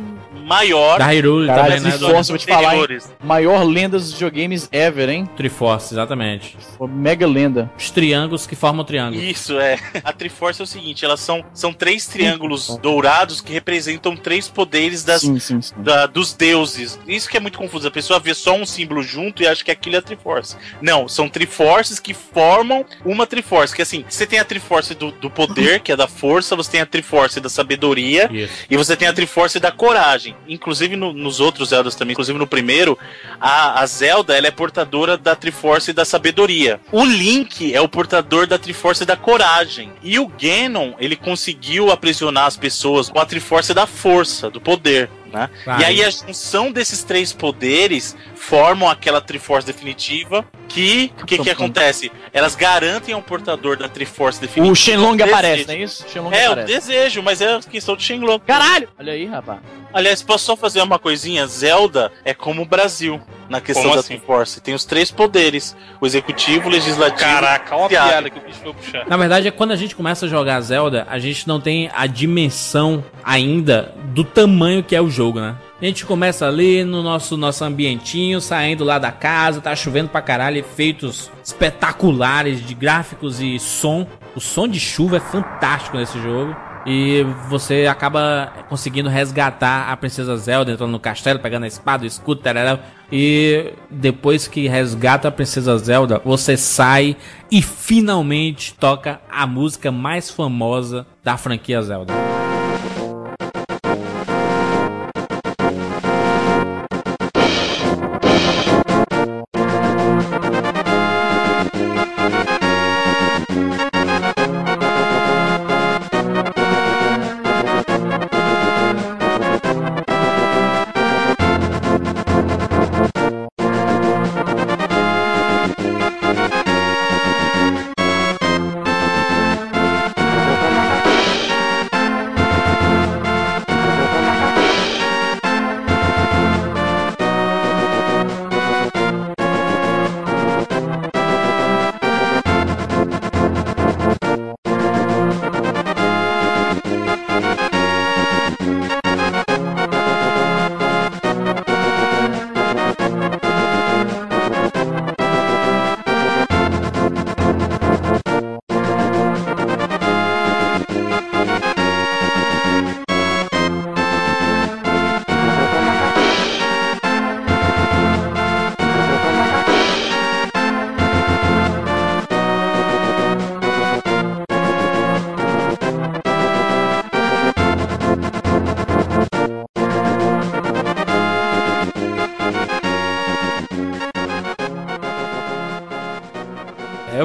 maior. 0.48 0.98
Da 0.98 1.06
Hyrule 1.06 1.46
Caralho, 1.46 1.76
também, 1.76 1.92
né? 1.92 1.98
Triforce, 1.98 2.30
vou 2.30 2.38
te 2.38 2.46
falar, 2.46 2.74
hein? 2.74 2.98
Maior 3.22 3.62
lenda 3.64 3.98
dos 3.98 4.12
videogames 4.12 4.66
ever, 4.72 5.10
hein? 5.10 5.28
Triforce, 5.36 5.92
exatamente. 5.92 6.56
Mega 6.88 7.26
lenda. 7.26 7.70
Os 7.76 7.90
triângulos 7.90 8.46
que 8.46 8.56
formam 8.56 8.82
o 8.82 8.84
triângulo. 8.84 9.22
Isso, 9.22 9.58
é. 9.58 9.78
A 10.02 10.12
Triforce 10.12 10.62
é 10.62 10.64
o 10.64 10.66
seguinte, 10.66 11.04
elas 11.04 11.20
são, 11.20 11.44
são 11.52 11.72
três 11.72 12.06
triângulos 12.06 12.78
dourados 12.78 13.42
que 13.42 13.52
representam 13.52 14.16
três 14.16 14.48
poderes 14.48 15.04
das, 15.04 15.20
sim, 15.20 15.38
sim, 15.38 15.60
sim. 15.60 15.74
Da, 15.76 16.06
dos 16.06 16.32
deuses. 16.32 16.98
Isso 17.06 17.28
que 17.28 17.36
é 17.36 17.40
muito 17.40 17.58
confuso. 17.58 17.86
A 17.86 17.90
pessoa 17.90 18.18
vê 18.18 18.32
só 18.38 18.54
um 18.54 18.66
símbolo 18.66 19.02
junto 19.02 19.42
e 19.42 19.46
acha 19.46 19.64
que 19.64 19.70
aquilo 19.70 19.96
é 19.96 19.98
a 19.98 20.02
Triforce. 20.02 20.56
Não, 20.80 21.08
são 21.08 21.28
Triforces 21.28 21.98
que 22.00 22.14
formam 22.14 22.84
uma 23.04 23.26
Triforce. 23.26 23.74
Que 23.74 23.82
assim, 23.82 24.04
você 24.08 24.26
tem 24.26 24.38
a 24.38 24.44
Triforce 24.44 24.94
do, 24.94 25.10
do 25.12 25.30
poder, 25.30 25.80
que 25.80 25.92
é 25.92 25.96
da 25.96 26.08
força, 26.08 26.56
você 26.56 26.72
tem 26.72 26.80
a 26.80 26.86
Triforce 26.86 27.40
da 27.40 27.48
sabedoria, 27.48 28.28
Isso. 28.32 28.52
e 28.70 28.76
você 28.76 28.96
tem 28.96 29.08
a 29.08 29.12
Triforce 29.12 29.60
da 29.60 29.70
coragem 29.70 30.36
inclusive 30.48 30.96
no, 30.96 31.12
nos 31.12 31.40
outros 31.40 31.70
Zeldas 31.70 31.94
também, 31.94 32.12
inclusive 32.12 32.38
no 32.38 32.46
primeiro, 32.46 32.98
a, 33.40 33.80
a 33.80 33.86
Zelda 33.86 34.36
ela 34.36 34.46
é 34.46 34.50
portadora 34.50 35.16
da 35.16 35.34
Triforce 35.34 35.92
da 35.92 36.04
sabedoria. 36.04 36.80
O 36.92 37.04
Link 37.04 37.74
é 37.74 37.80
o 37.80 37.88
portador 37.88 38.46
da 38.46 38.58
Triforce 38.58 39.04
da 39.04 39.16
coragem. 39.16 39.92
E 40.02 40.18
o 40.18 40.28
Ganon, 40.28 40.92
ele 40.98 41.16
conseguiu 41.16 41.90
aprisionar 41.90 42.46
as 42.46 42.56
pessoas 42.56 43.08
com 43.08 43.20
a 43.20 43.26
Triforce 43.26 43.74
da 43.74 43.86
força, 43.86 44.50
do 44.50 44.60
poder. 44.60 45.10
Né? 45.32 45.50
E 45.66 45.84
aí 45.84 46.04
a 46.04 46.10
junção 46.10 46.72
desses 46.72 47.02
três 47.02 47.32
poderes 47.32 48.16
formam 48.38 48.88
aquela 48.88 49.20
Triforce 49.20 49.66
definitiva 49.66 50.46
que 50.68 51.12
o 51.20 51.26
que, 51.26 51.38
que 51.38 51.50
acontece? 51.50 52.10
Elas 52.32 52.54
garantem 52.54 53.14
ao 53.14 53.22
portador 53.22 53.76
da 53.76 53.88
Triforce 53.88 54.40
definitiva. 54.40 54.72
O 54.72 54.76
Shenlong 54.76 55.20
aparece, 55.22 55.66
não 55.66 55.74
é 55.74 55.78
isso? 55.78 56.06
Shenlong 56.08 56.34
é, 56.34 56.46
aparece. 56.46 56.72
o 56.72 56.74
desejo, 56.74 57.22
mas 57.22 57.40
é 57.40 57.54
a 57.54 57.60
questão 57.60 57.96
de 57.96 58.02
Shenlong. 58.02 58.40
Caralho! 58.46 58.88
Olha 58.98 59.12
aí, 59.12 59.26
rapaz. 59.26 59.60
Aliás, 59.92 60.22
posso 60.22 60.44
só 60.44 60.56
fazer 60.56 60.82
uma 60.82 60.98
coisinha? 60.98 61.46
Zelda 61.46 62.12
é 62.24 62.34
como 62.34 62.62
o 62.62 62.66
Brasil 62.66 63.20
na 63.48 63.60
questão 63.60 63.84
como 63.84 63.94
da 63.94 64.00
assim? 64.00 64.16
Triforce. 64.16 64.60
Tem 64.60 64.74
os 64.74 64.84
três 64.84 65.10
poderes: 65.10 65.74
o 66.00 66.06
executivo, 66.06 66.68
o 66.68 66.70
legislativo. 66.70 67.18
Caraca, 67.18 67.74
olha 67.74 67.86
a 67.86 67.88
piada 67.88 68.30
que 68.30 68.38
o 68.38 68.42
bicho 68.42 68.60
foi 68.62 68.74
puxar. 68.74 69.06
Na 69.06 69.16
verdade, 69.16 69.48
é 69.48 69.50
quando 69.50 69.72
a 69.72 69.76
gente 69.76 69.96
começa 69.96 70.26
a 70.26 70.28
jogar 70.28 70.60
Zelda, 70.60 71.06
a 71.10 71.18
gente 71.18 71.48
não 71.48 71.60
tem 71.60 71.90
a 71.94 72.06
dimensão 72.06 73.02
ainda 73.24 73.94
do 74.14 74.22
tamanho 74.22 74.82
que 74.82 74.94
é 74.94 75.00
o 75.00 75.10
jogo, 75.10 75.40
né? 75.40 75.56
A 75.80 75.84
gente 75.84 76.04
começa 76.04 76.44
ali 76.44 76.82
no 76.82 77.04
nosso, 77.04 77.36
nosso 77.36 77.62
ambientinho, 77.62 78.40
saindo 78.40 78.82
lá 78.82 78.98
da 78.98 79.12
casa, 79.12 79.60
tá 79.60 79.76
chovendo 79.76 80.08
pra 80.08 80.20
caralho, 80.20 80.58
efeitos 80.58 81.30
espetaculares 81.44 82.66
de 82.66 82.74
gráficos 82.74 83.40
e 83.40 83.60
som. 83.60 84.04
O 84.34 84.40
som 84.40 84.66
de 84.66 84.80
chuva 84.80 85.18
é 85.18 85.20
fantástico 85.20 85.96
nesse 85.96 86.20
jogo. 86.20 86.56
E 86.84 87.24
você 87.48 87.86
acaba 87.86 88.52
conseguindo 88.68 89.08
resgatar 89.08 89.88
a 89.88 89.96
Princesa 89.96 90.36
Zelda, 90.36 90.72
entrando 90.72 90.90
no 90.90 90.98
castelo, 90.98 91.38
pegando 91.38 91.62
a 91.64 91.68
espada, 91.68 92.02
o 92.02 92.06
escudo, 92.06 92.40
tarará. 92.40 92.80
E 93.12 93.72
depois 93.88 94.48
que 94.48 94.66
resgata 94.66 95.28
a 95.28 95.30
Princesa 95.30 95.78
Zelda, 95.78 96.20
você 96.24 96.56
sai 96.56 97.16
e 97.52 97.62
finalmente 97.62 98.74
toca 98.74 99.20
a 99.30 99.46
música 99.46 99.92
mais 99.92 100.28
famosa 100.28 101.06
da 101.22 101.36
franquia 101.36 101.80
Zelda. 101.82 102.14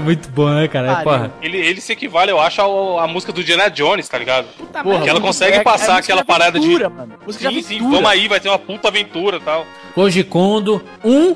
Muito 0.03 0.29
bom, 0.29 0.49
né, 0.49 0.67
cara? 0.67 0.99
É, 0.99 1.03
porra. 1.03 1.33
Ele, 1.41 1.57
ele 1.57 1.81
se 1.81 1.91
equivale, 1.93 2.31
eu 2.31 2.39
acho, 2.39 2.61
à 2.99 3.07
música 3.07 3.31
do 3.31 3.43
Diana 3.43 3.69
Jones, 3.69 4.07
tá 4.07 4.17
ligado? 4.17 4.47
Puta 4.57 4.83
porra, 4.83 5.01
que 5.01 5.09
ela 5.09 5.21
consegue 5.21 5.57
é, 5.57 5.63
passar 5.63 5.95
é 5.95 5.99
aquela 5.99 6.23
parada 6.23 6.57
aventura, 6.57 6.89
de. 6.89 6.95
Mano. 6.95 7.13
Música 7.25 7.49
sim, 7.49 7.55
de 7.55 7.63
sim, 7.63 7.79
vamos 7.79 8.05
aí, 8.05 8.27
vai 8.27 8.39
ter 8.39 8.49
uma 8.49 8.59
puta 8.59 8.87
aventura 8.87 9.37
e 9.37 9.41
tal. 9.41 9.65
Koji 9.95 10.23
Kondo, 10.23 10.83
um 11.03 11.35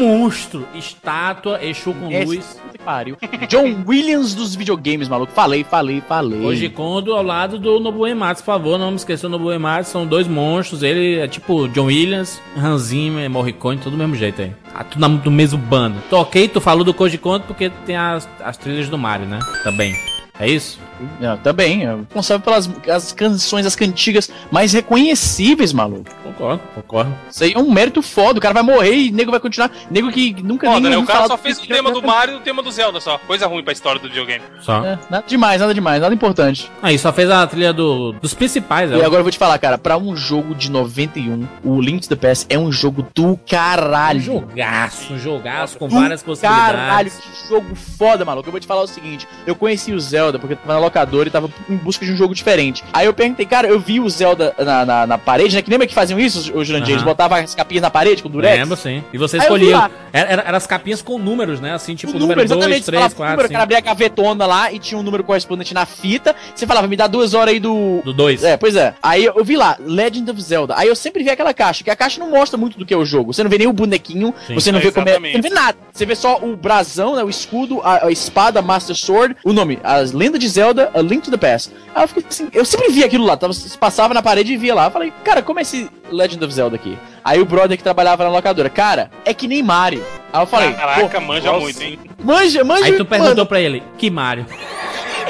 monstro, 0.00 0.66
estátua, 0.74 1.62
Exu 1.62 1.94
com 1.94 2.10
Esse, 2.10 2.24
luz. 2.24 2.60
Pariu. 2.86 3.16
John 3.48 3.82
Williams 3.84 4.32
dos 4.32 4.54
videogames, 4.54 5.08
maluco. 5.08 5.32
Falei, 5.32 5.64
falei, 5.64 6.00
falei. 6.00 6.40
Koji 6.40 6.68
Kondo 6.68 7.14
ao 7.14 7.22
lado 7.22 7.58
do 7.58 7.80
Nobuo 7.80 8.06
Ematsu, 8.06 8.44
por 8.44 8.52
favor, 8.52 8.78
não 8.78 8.90
me 8.92 8.96
esqueça 8.96 9.26
do 9.26 9.32
Nobuo 9.32 9.52
Ematsu, 9.52 9.90
são 9.90 10.06
dois 10.06 10.28
monstros, 10.28 10.84
ele 10.84 11.18
é 11.18 11.26
tipo 11.26 11.66
John 11.66 11.86
Williams, 11.86 12.40
Hans 12.56 12.82
Zimmer, 12.82 13.28
Morricone, 13.28 13.80
tudo 13.80 13.90
do 13.90 13.98
mesmo 13.98 14.14
jeito 14.14 14.40
aí. 14.40 14.52
Ah, 14.72 14.84
tudo 14.84 15.08
no 15.08 15.30
mesmo 15.32 15.58
bando. 15.58 16.00
Toquei, 16.08 16.46
tu 16.46 16.60
falou 16.60 16.84
do 16.84 16.94
Koji 16.94 17.18
Kondo 17.18 17.42
porque 17.42 17.70
tem 17.84 17.96
as, 17.96 18.28
as 18.38 18.56
trilhas 18.56 18.88
do 18.88 18.96
Mario, 18.96 19.26
né? 19.26 19.40
Também. 19.64 19.96
É 20.38 20.48
isso? 20.48 20.78
É, 21.20 21.36
também. 21.36 21.86
É 21.86 21.94
responsável 21.94 22.44
pelas 22.44 22.70
as 22.88 23.12
canções, 23.12 23.66
as 23.66 23.76
cantigas 23.76 24.30
mais 24.50 24.72
reconhecíveis, 24.72 25.72
maluco. 25.72 26.10
Concordo, 26.22 26.62
concordo. 26.74 27.14
Isso 27.30 27.44
aí 27.44 27.52
é 27.52 27.58
um 27.58 27.70
mérito 27.70 28.02
foda. 28.02 28.38
O 28.38 28.42
cara 28.42 28.54
vai 28.54 28.62
morrer 28.62 28.94
e 28.94 29.10
nego 29.10 29.30
vai 29.30 29.40
continuar. 29.40 29.70
Nego 29.90 30.10
que 30.10 30.42
nunca 30.42 30.66
Foda, 30.66 30.80
nem 30.80 30.90
né? 30.90 30.96
O 30.98 31.06
cara 31.06 31.26
só 31.26 31.36
fez 31.36 31.58
o 31.58 31.66
tema 31.66 31.90
do 31.90 32.02
Mario 32.02 32.34
e 32.34 32.36
o 32.38 32.40
tema 32.40 32.62
do 32.62 32.70
Zelda 32.70 33.00
só. 33.00 33.18
Coisa 33.18 33.46
ruim 33.46 33.62
pra 33.62 33.72
história 33.72 34.00
do 34.00 34.08
videogame. 34.08 34.44
Só. 34.60 34.84
É, 34.84 34.98
nada 35.10 35.24
demais, 35.26 35.60
nada 35.60 35.74
demais, 35.74 36.00
nada 36.00 36.14
importante. 36.14 36.70
Aí 36.82 36.98
só 36.98 37.12
fez 37.12 37.30
a 37.30 37.46
trilha 37.46 37.72
do, 37.72 38.12
dos 38.12 38.34
principais. 38.34 38.90
E 38.90 38.94
agora 38.94 39.20
eu 39.20 39.22
vou 39.22 39.30
te 39.30 39.38
falar, 39.38 39.58
cara, 39.58 39.78
pra 39.78 39.96
um 39.96 40.16
jogo 40.16 40.54
de 40.54 40.70
91, 40.70 41.46
o 41.64 41.80
Link 41.80 42.02
to 42.02 42.08
the 42.08 42.16
Past 42.16 42.46
é 42.48 42.58
um 42.58 42.70
jogo 42.70 43.06
do 43.14 43.38
caralho. 43.48 44.20
Um 44.20 44.22
jogaço, 44.22 45.12
um 45.14 45.18
jogaço 45.18 45.78
com 45.78 45.88
várias 45.88 46.22
possibilidades. 46.22 46.66
Caralho, 46.66 47.10
que 47.10 47.48
jogo 47.48 47.74
foda, 47.74 48.24
maluco. 48.24 48.48
Eu 48.48 48.52
vou 48.52 48.60
te 48.60 48.66
falar 48.66 48.82
o 48.82 48.86
seguinte: 48.86 49.26
eu 49.46 49.54
conheci 49.54 49.92
o 49.92 50.00
Zelda 50.00 50.38
porque 50.38 50.54
eu 50.54 50.58
tava 50.58 50.74
na 50.74 50.85
locadora 50.86 51.28
e 51.28 51.32
tava 51.32 51.50
em 51.68 51.76
busca 51.76 52.04
de 52.04 52.12
um 52.12 52.16
jogo 52.16 52.34
diferente. 52.34 52.84
Aí 52.92 53.06
eu 53.06 53.12
perguntei, 53.12 53.46
cara, 53.46 53.68
eu 53.68 53.78
vi 53.78 54.00
o 54.00 54.08
Zelda 54.08 54.54
na, 54.58 54.84
na, 54.84 55.06
na 55.06 55.18
parede, 55.18 55.54
né? 55.54 55.62
Que 55.62 55.70
lembra 55.70 55.86
que 55.86 55.94
faziam 55.94 56.18
isso, 56.18 56.52
os 56.54 56.66
Jurandir? 56.66 56.94
Eles 56.94 57.02
botavam 57.02 57.38
as 57.38 57.54
capinhas 57.54 57.82
na 57.82 57.90
parede 57.90 58.22
com 58.22 58.30
durex? 58.30 58.58
Lembro, 58.58 58.76
sim. 58.76 59.02
E 59.12 59.18
você 59.18 59.38
escolhia. 59.38 59.90
Eram 60.12 60.42
era, 60.46 60.56
as 60.56 60.66
capinhas 60.66 61.02
com 61.02 61.18
números, 61.18 61.60
né? 61.60 61.74
Assim, 61.74 61.94
tipo, 61.94 62.18
número 62.18 62.46
2, 62.46 62.84
3, 62.84 63.14
4. 63.14 63.36
Número, 63.36 63.48
cara 63.48 63.62
abria 63.62 63.78
a 63.78 63.80
gavetona 63.80 64.46
lá 64.46 64.72
e 64.72 64.78
tinha 64.78 64.98
um 64.98 65.02
número 65.02 65.22
correspondente 65.24 65.74
na 65.74 65.84
fita. 65.84 66.34
Você 66.54 66.66
falava, 66.66 66.86
me 66.86 66.96
dá 66.96 67.06
duas 67.06 67.34
horas 67.34 67.54
aí 67.54 67.60
do. 67.60 68.00
Do 68.04 68.12
2. 68.12 68.44
É, 68.44 68.56
pois 68.56 68.76
é. 68.76 68.94
Aí 69.02 69.24
eu 69.24 69.44
vi 69.44 69.56
lá, 69.56 69.76
Legend 69.80 70.30
of 70.30 70.40
Zelda. 70.40 70.74
Aí 70.76 70.88
eu 70.88 70.96
sempre 70.96 71.22
vi 71.22 71.30
aquela 71.30 71.52
caixa, 71.52 71.84
que 71.84 71.90
a 71.90 71.96
caixa 71.96 72.20
não 72.20 72.30
mostra 72.30 72.56
muito 72.56 72.78
do 72.78 72.86
que 72.86 72.94
é 72.94 72.96
o 72.96 73.04
jogo. 73.04 73.32
Você 73.32 73.42
não 73.42 73.50
vê 73.50 73.58
nem 73.58 73.66
o 73.66 73.72
bonequinho, 73.72 74.34
sim, 74.46 74.54
você 74.54 74.72
não 74.72 74.78
é, 74.78 74.82
vê 74.82 74.92
como 74.92 75.08
é. 75.08 75.18
Você 75.18 75.32
não 75.34 75.42
vê 75.42 75.50
nada. 75.50 75.78
Você 75.92 76.06
vê 76.06 76.14
só 76.14 76.38
o 76.38 76.56
brasão, 76.56 77.16
né? 77.16 77.22
O 77.22 77.30
escudo, 77.30 77.80
a, 77.82 78.06
a 78.06 78.10
espada, 78.10 78.62
Master 78.62 78.96
Sword, 78.96 79.36
o 79.44 79.52
nome, 79.52 79.78
as 79.82 80.12
lendas 80.12 80.40
de 80.40 80.48
Zelda, 80.48 80.75
A 80.94 81.00
Link 81.00 81.22
to 81.22 81.30
the 81.30 81.36
Past. 81.36 81.72
Aí 81.94 82.04
eu 82.04 82.08
fiquei 82.08 82.24
assim, 82.28 82.48
eu 82.52 82.64
sempre 82.64 82.90
vi 82.90 83.04
aquilo 83.04 83.24
lá, 83.24 83.36
tava, 83.36 83.52
passava 83.78 84.14
na 84.14 84.22
parede 84.22 84.52
e 84.52 84.56
via 84.56 84.74
lá. 84.74 84.86
Eu 84.86 84.90
falei, 84.90 85.12
cara, 85.24 85.42
como 85.42 85.58
é 85.58 85.62
esse 85.62 85.90
Legend 86.10 86.44
of 86.44 86.54
Zelda 86.54 86.76
aqui? 86.76 86.98
Aí 87.24 87.40
o 87.40 87.44
brother 87.44 87.76
que 87.76 87.82
trabalhava 87.82 88.24
na 88.24 88.30
locadora, 88.30 88.68
cara, 88.70 89.10
é 89.24 89.32
que 89.32 89.48
nem 89.48 89.62
Mario. 89.62 90.04
Aí 90.32 90.42
eu 90.42 90.46
falei, 90.46 90.72
caraca, 90.72 91.20
manja 91.20 91.50
nossa. 91.50 91.60
muito, 91.60 91.82
hein? 91.82 91.98
Manja, 92.22 92.64
manja. 92.64 92.84
Aí 92.84 92.92
tu 92.96 93.04
perguntou 93.04 93.36
mano. 93.36 93.46
pra 93.46 93.60
ele, 93.60 93.82
que 93.98 94.10
Mario? 94.10 94.46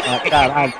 Ah, 0.09 0.19
caralho. 0.29 0.75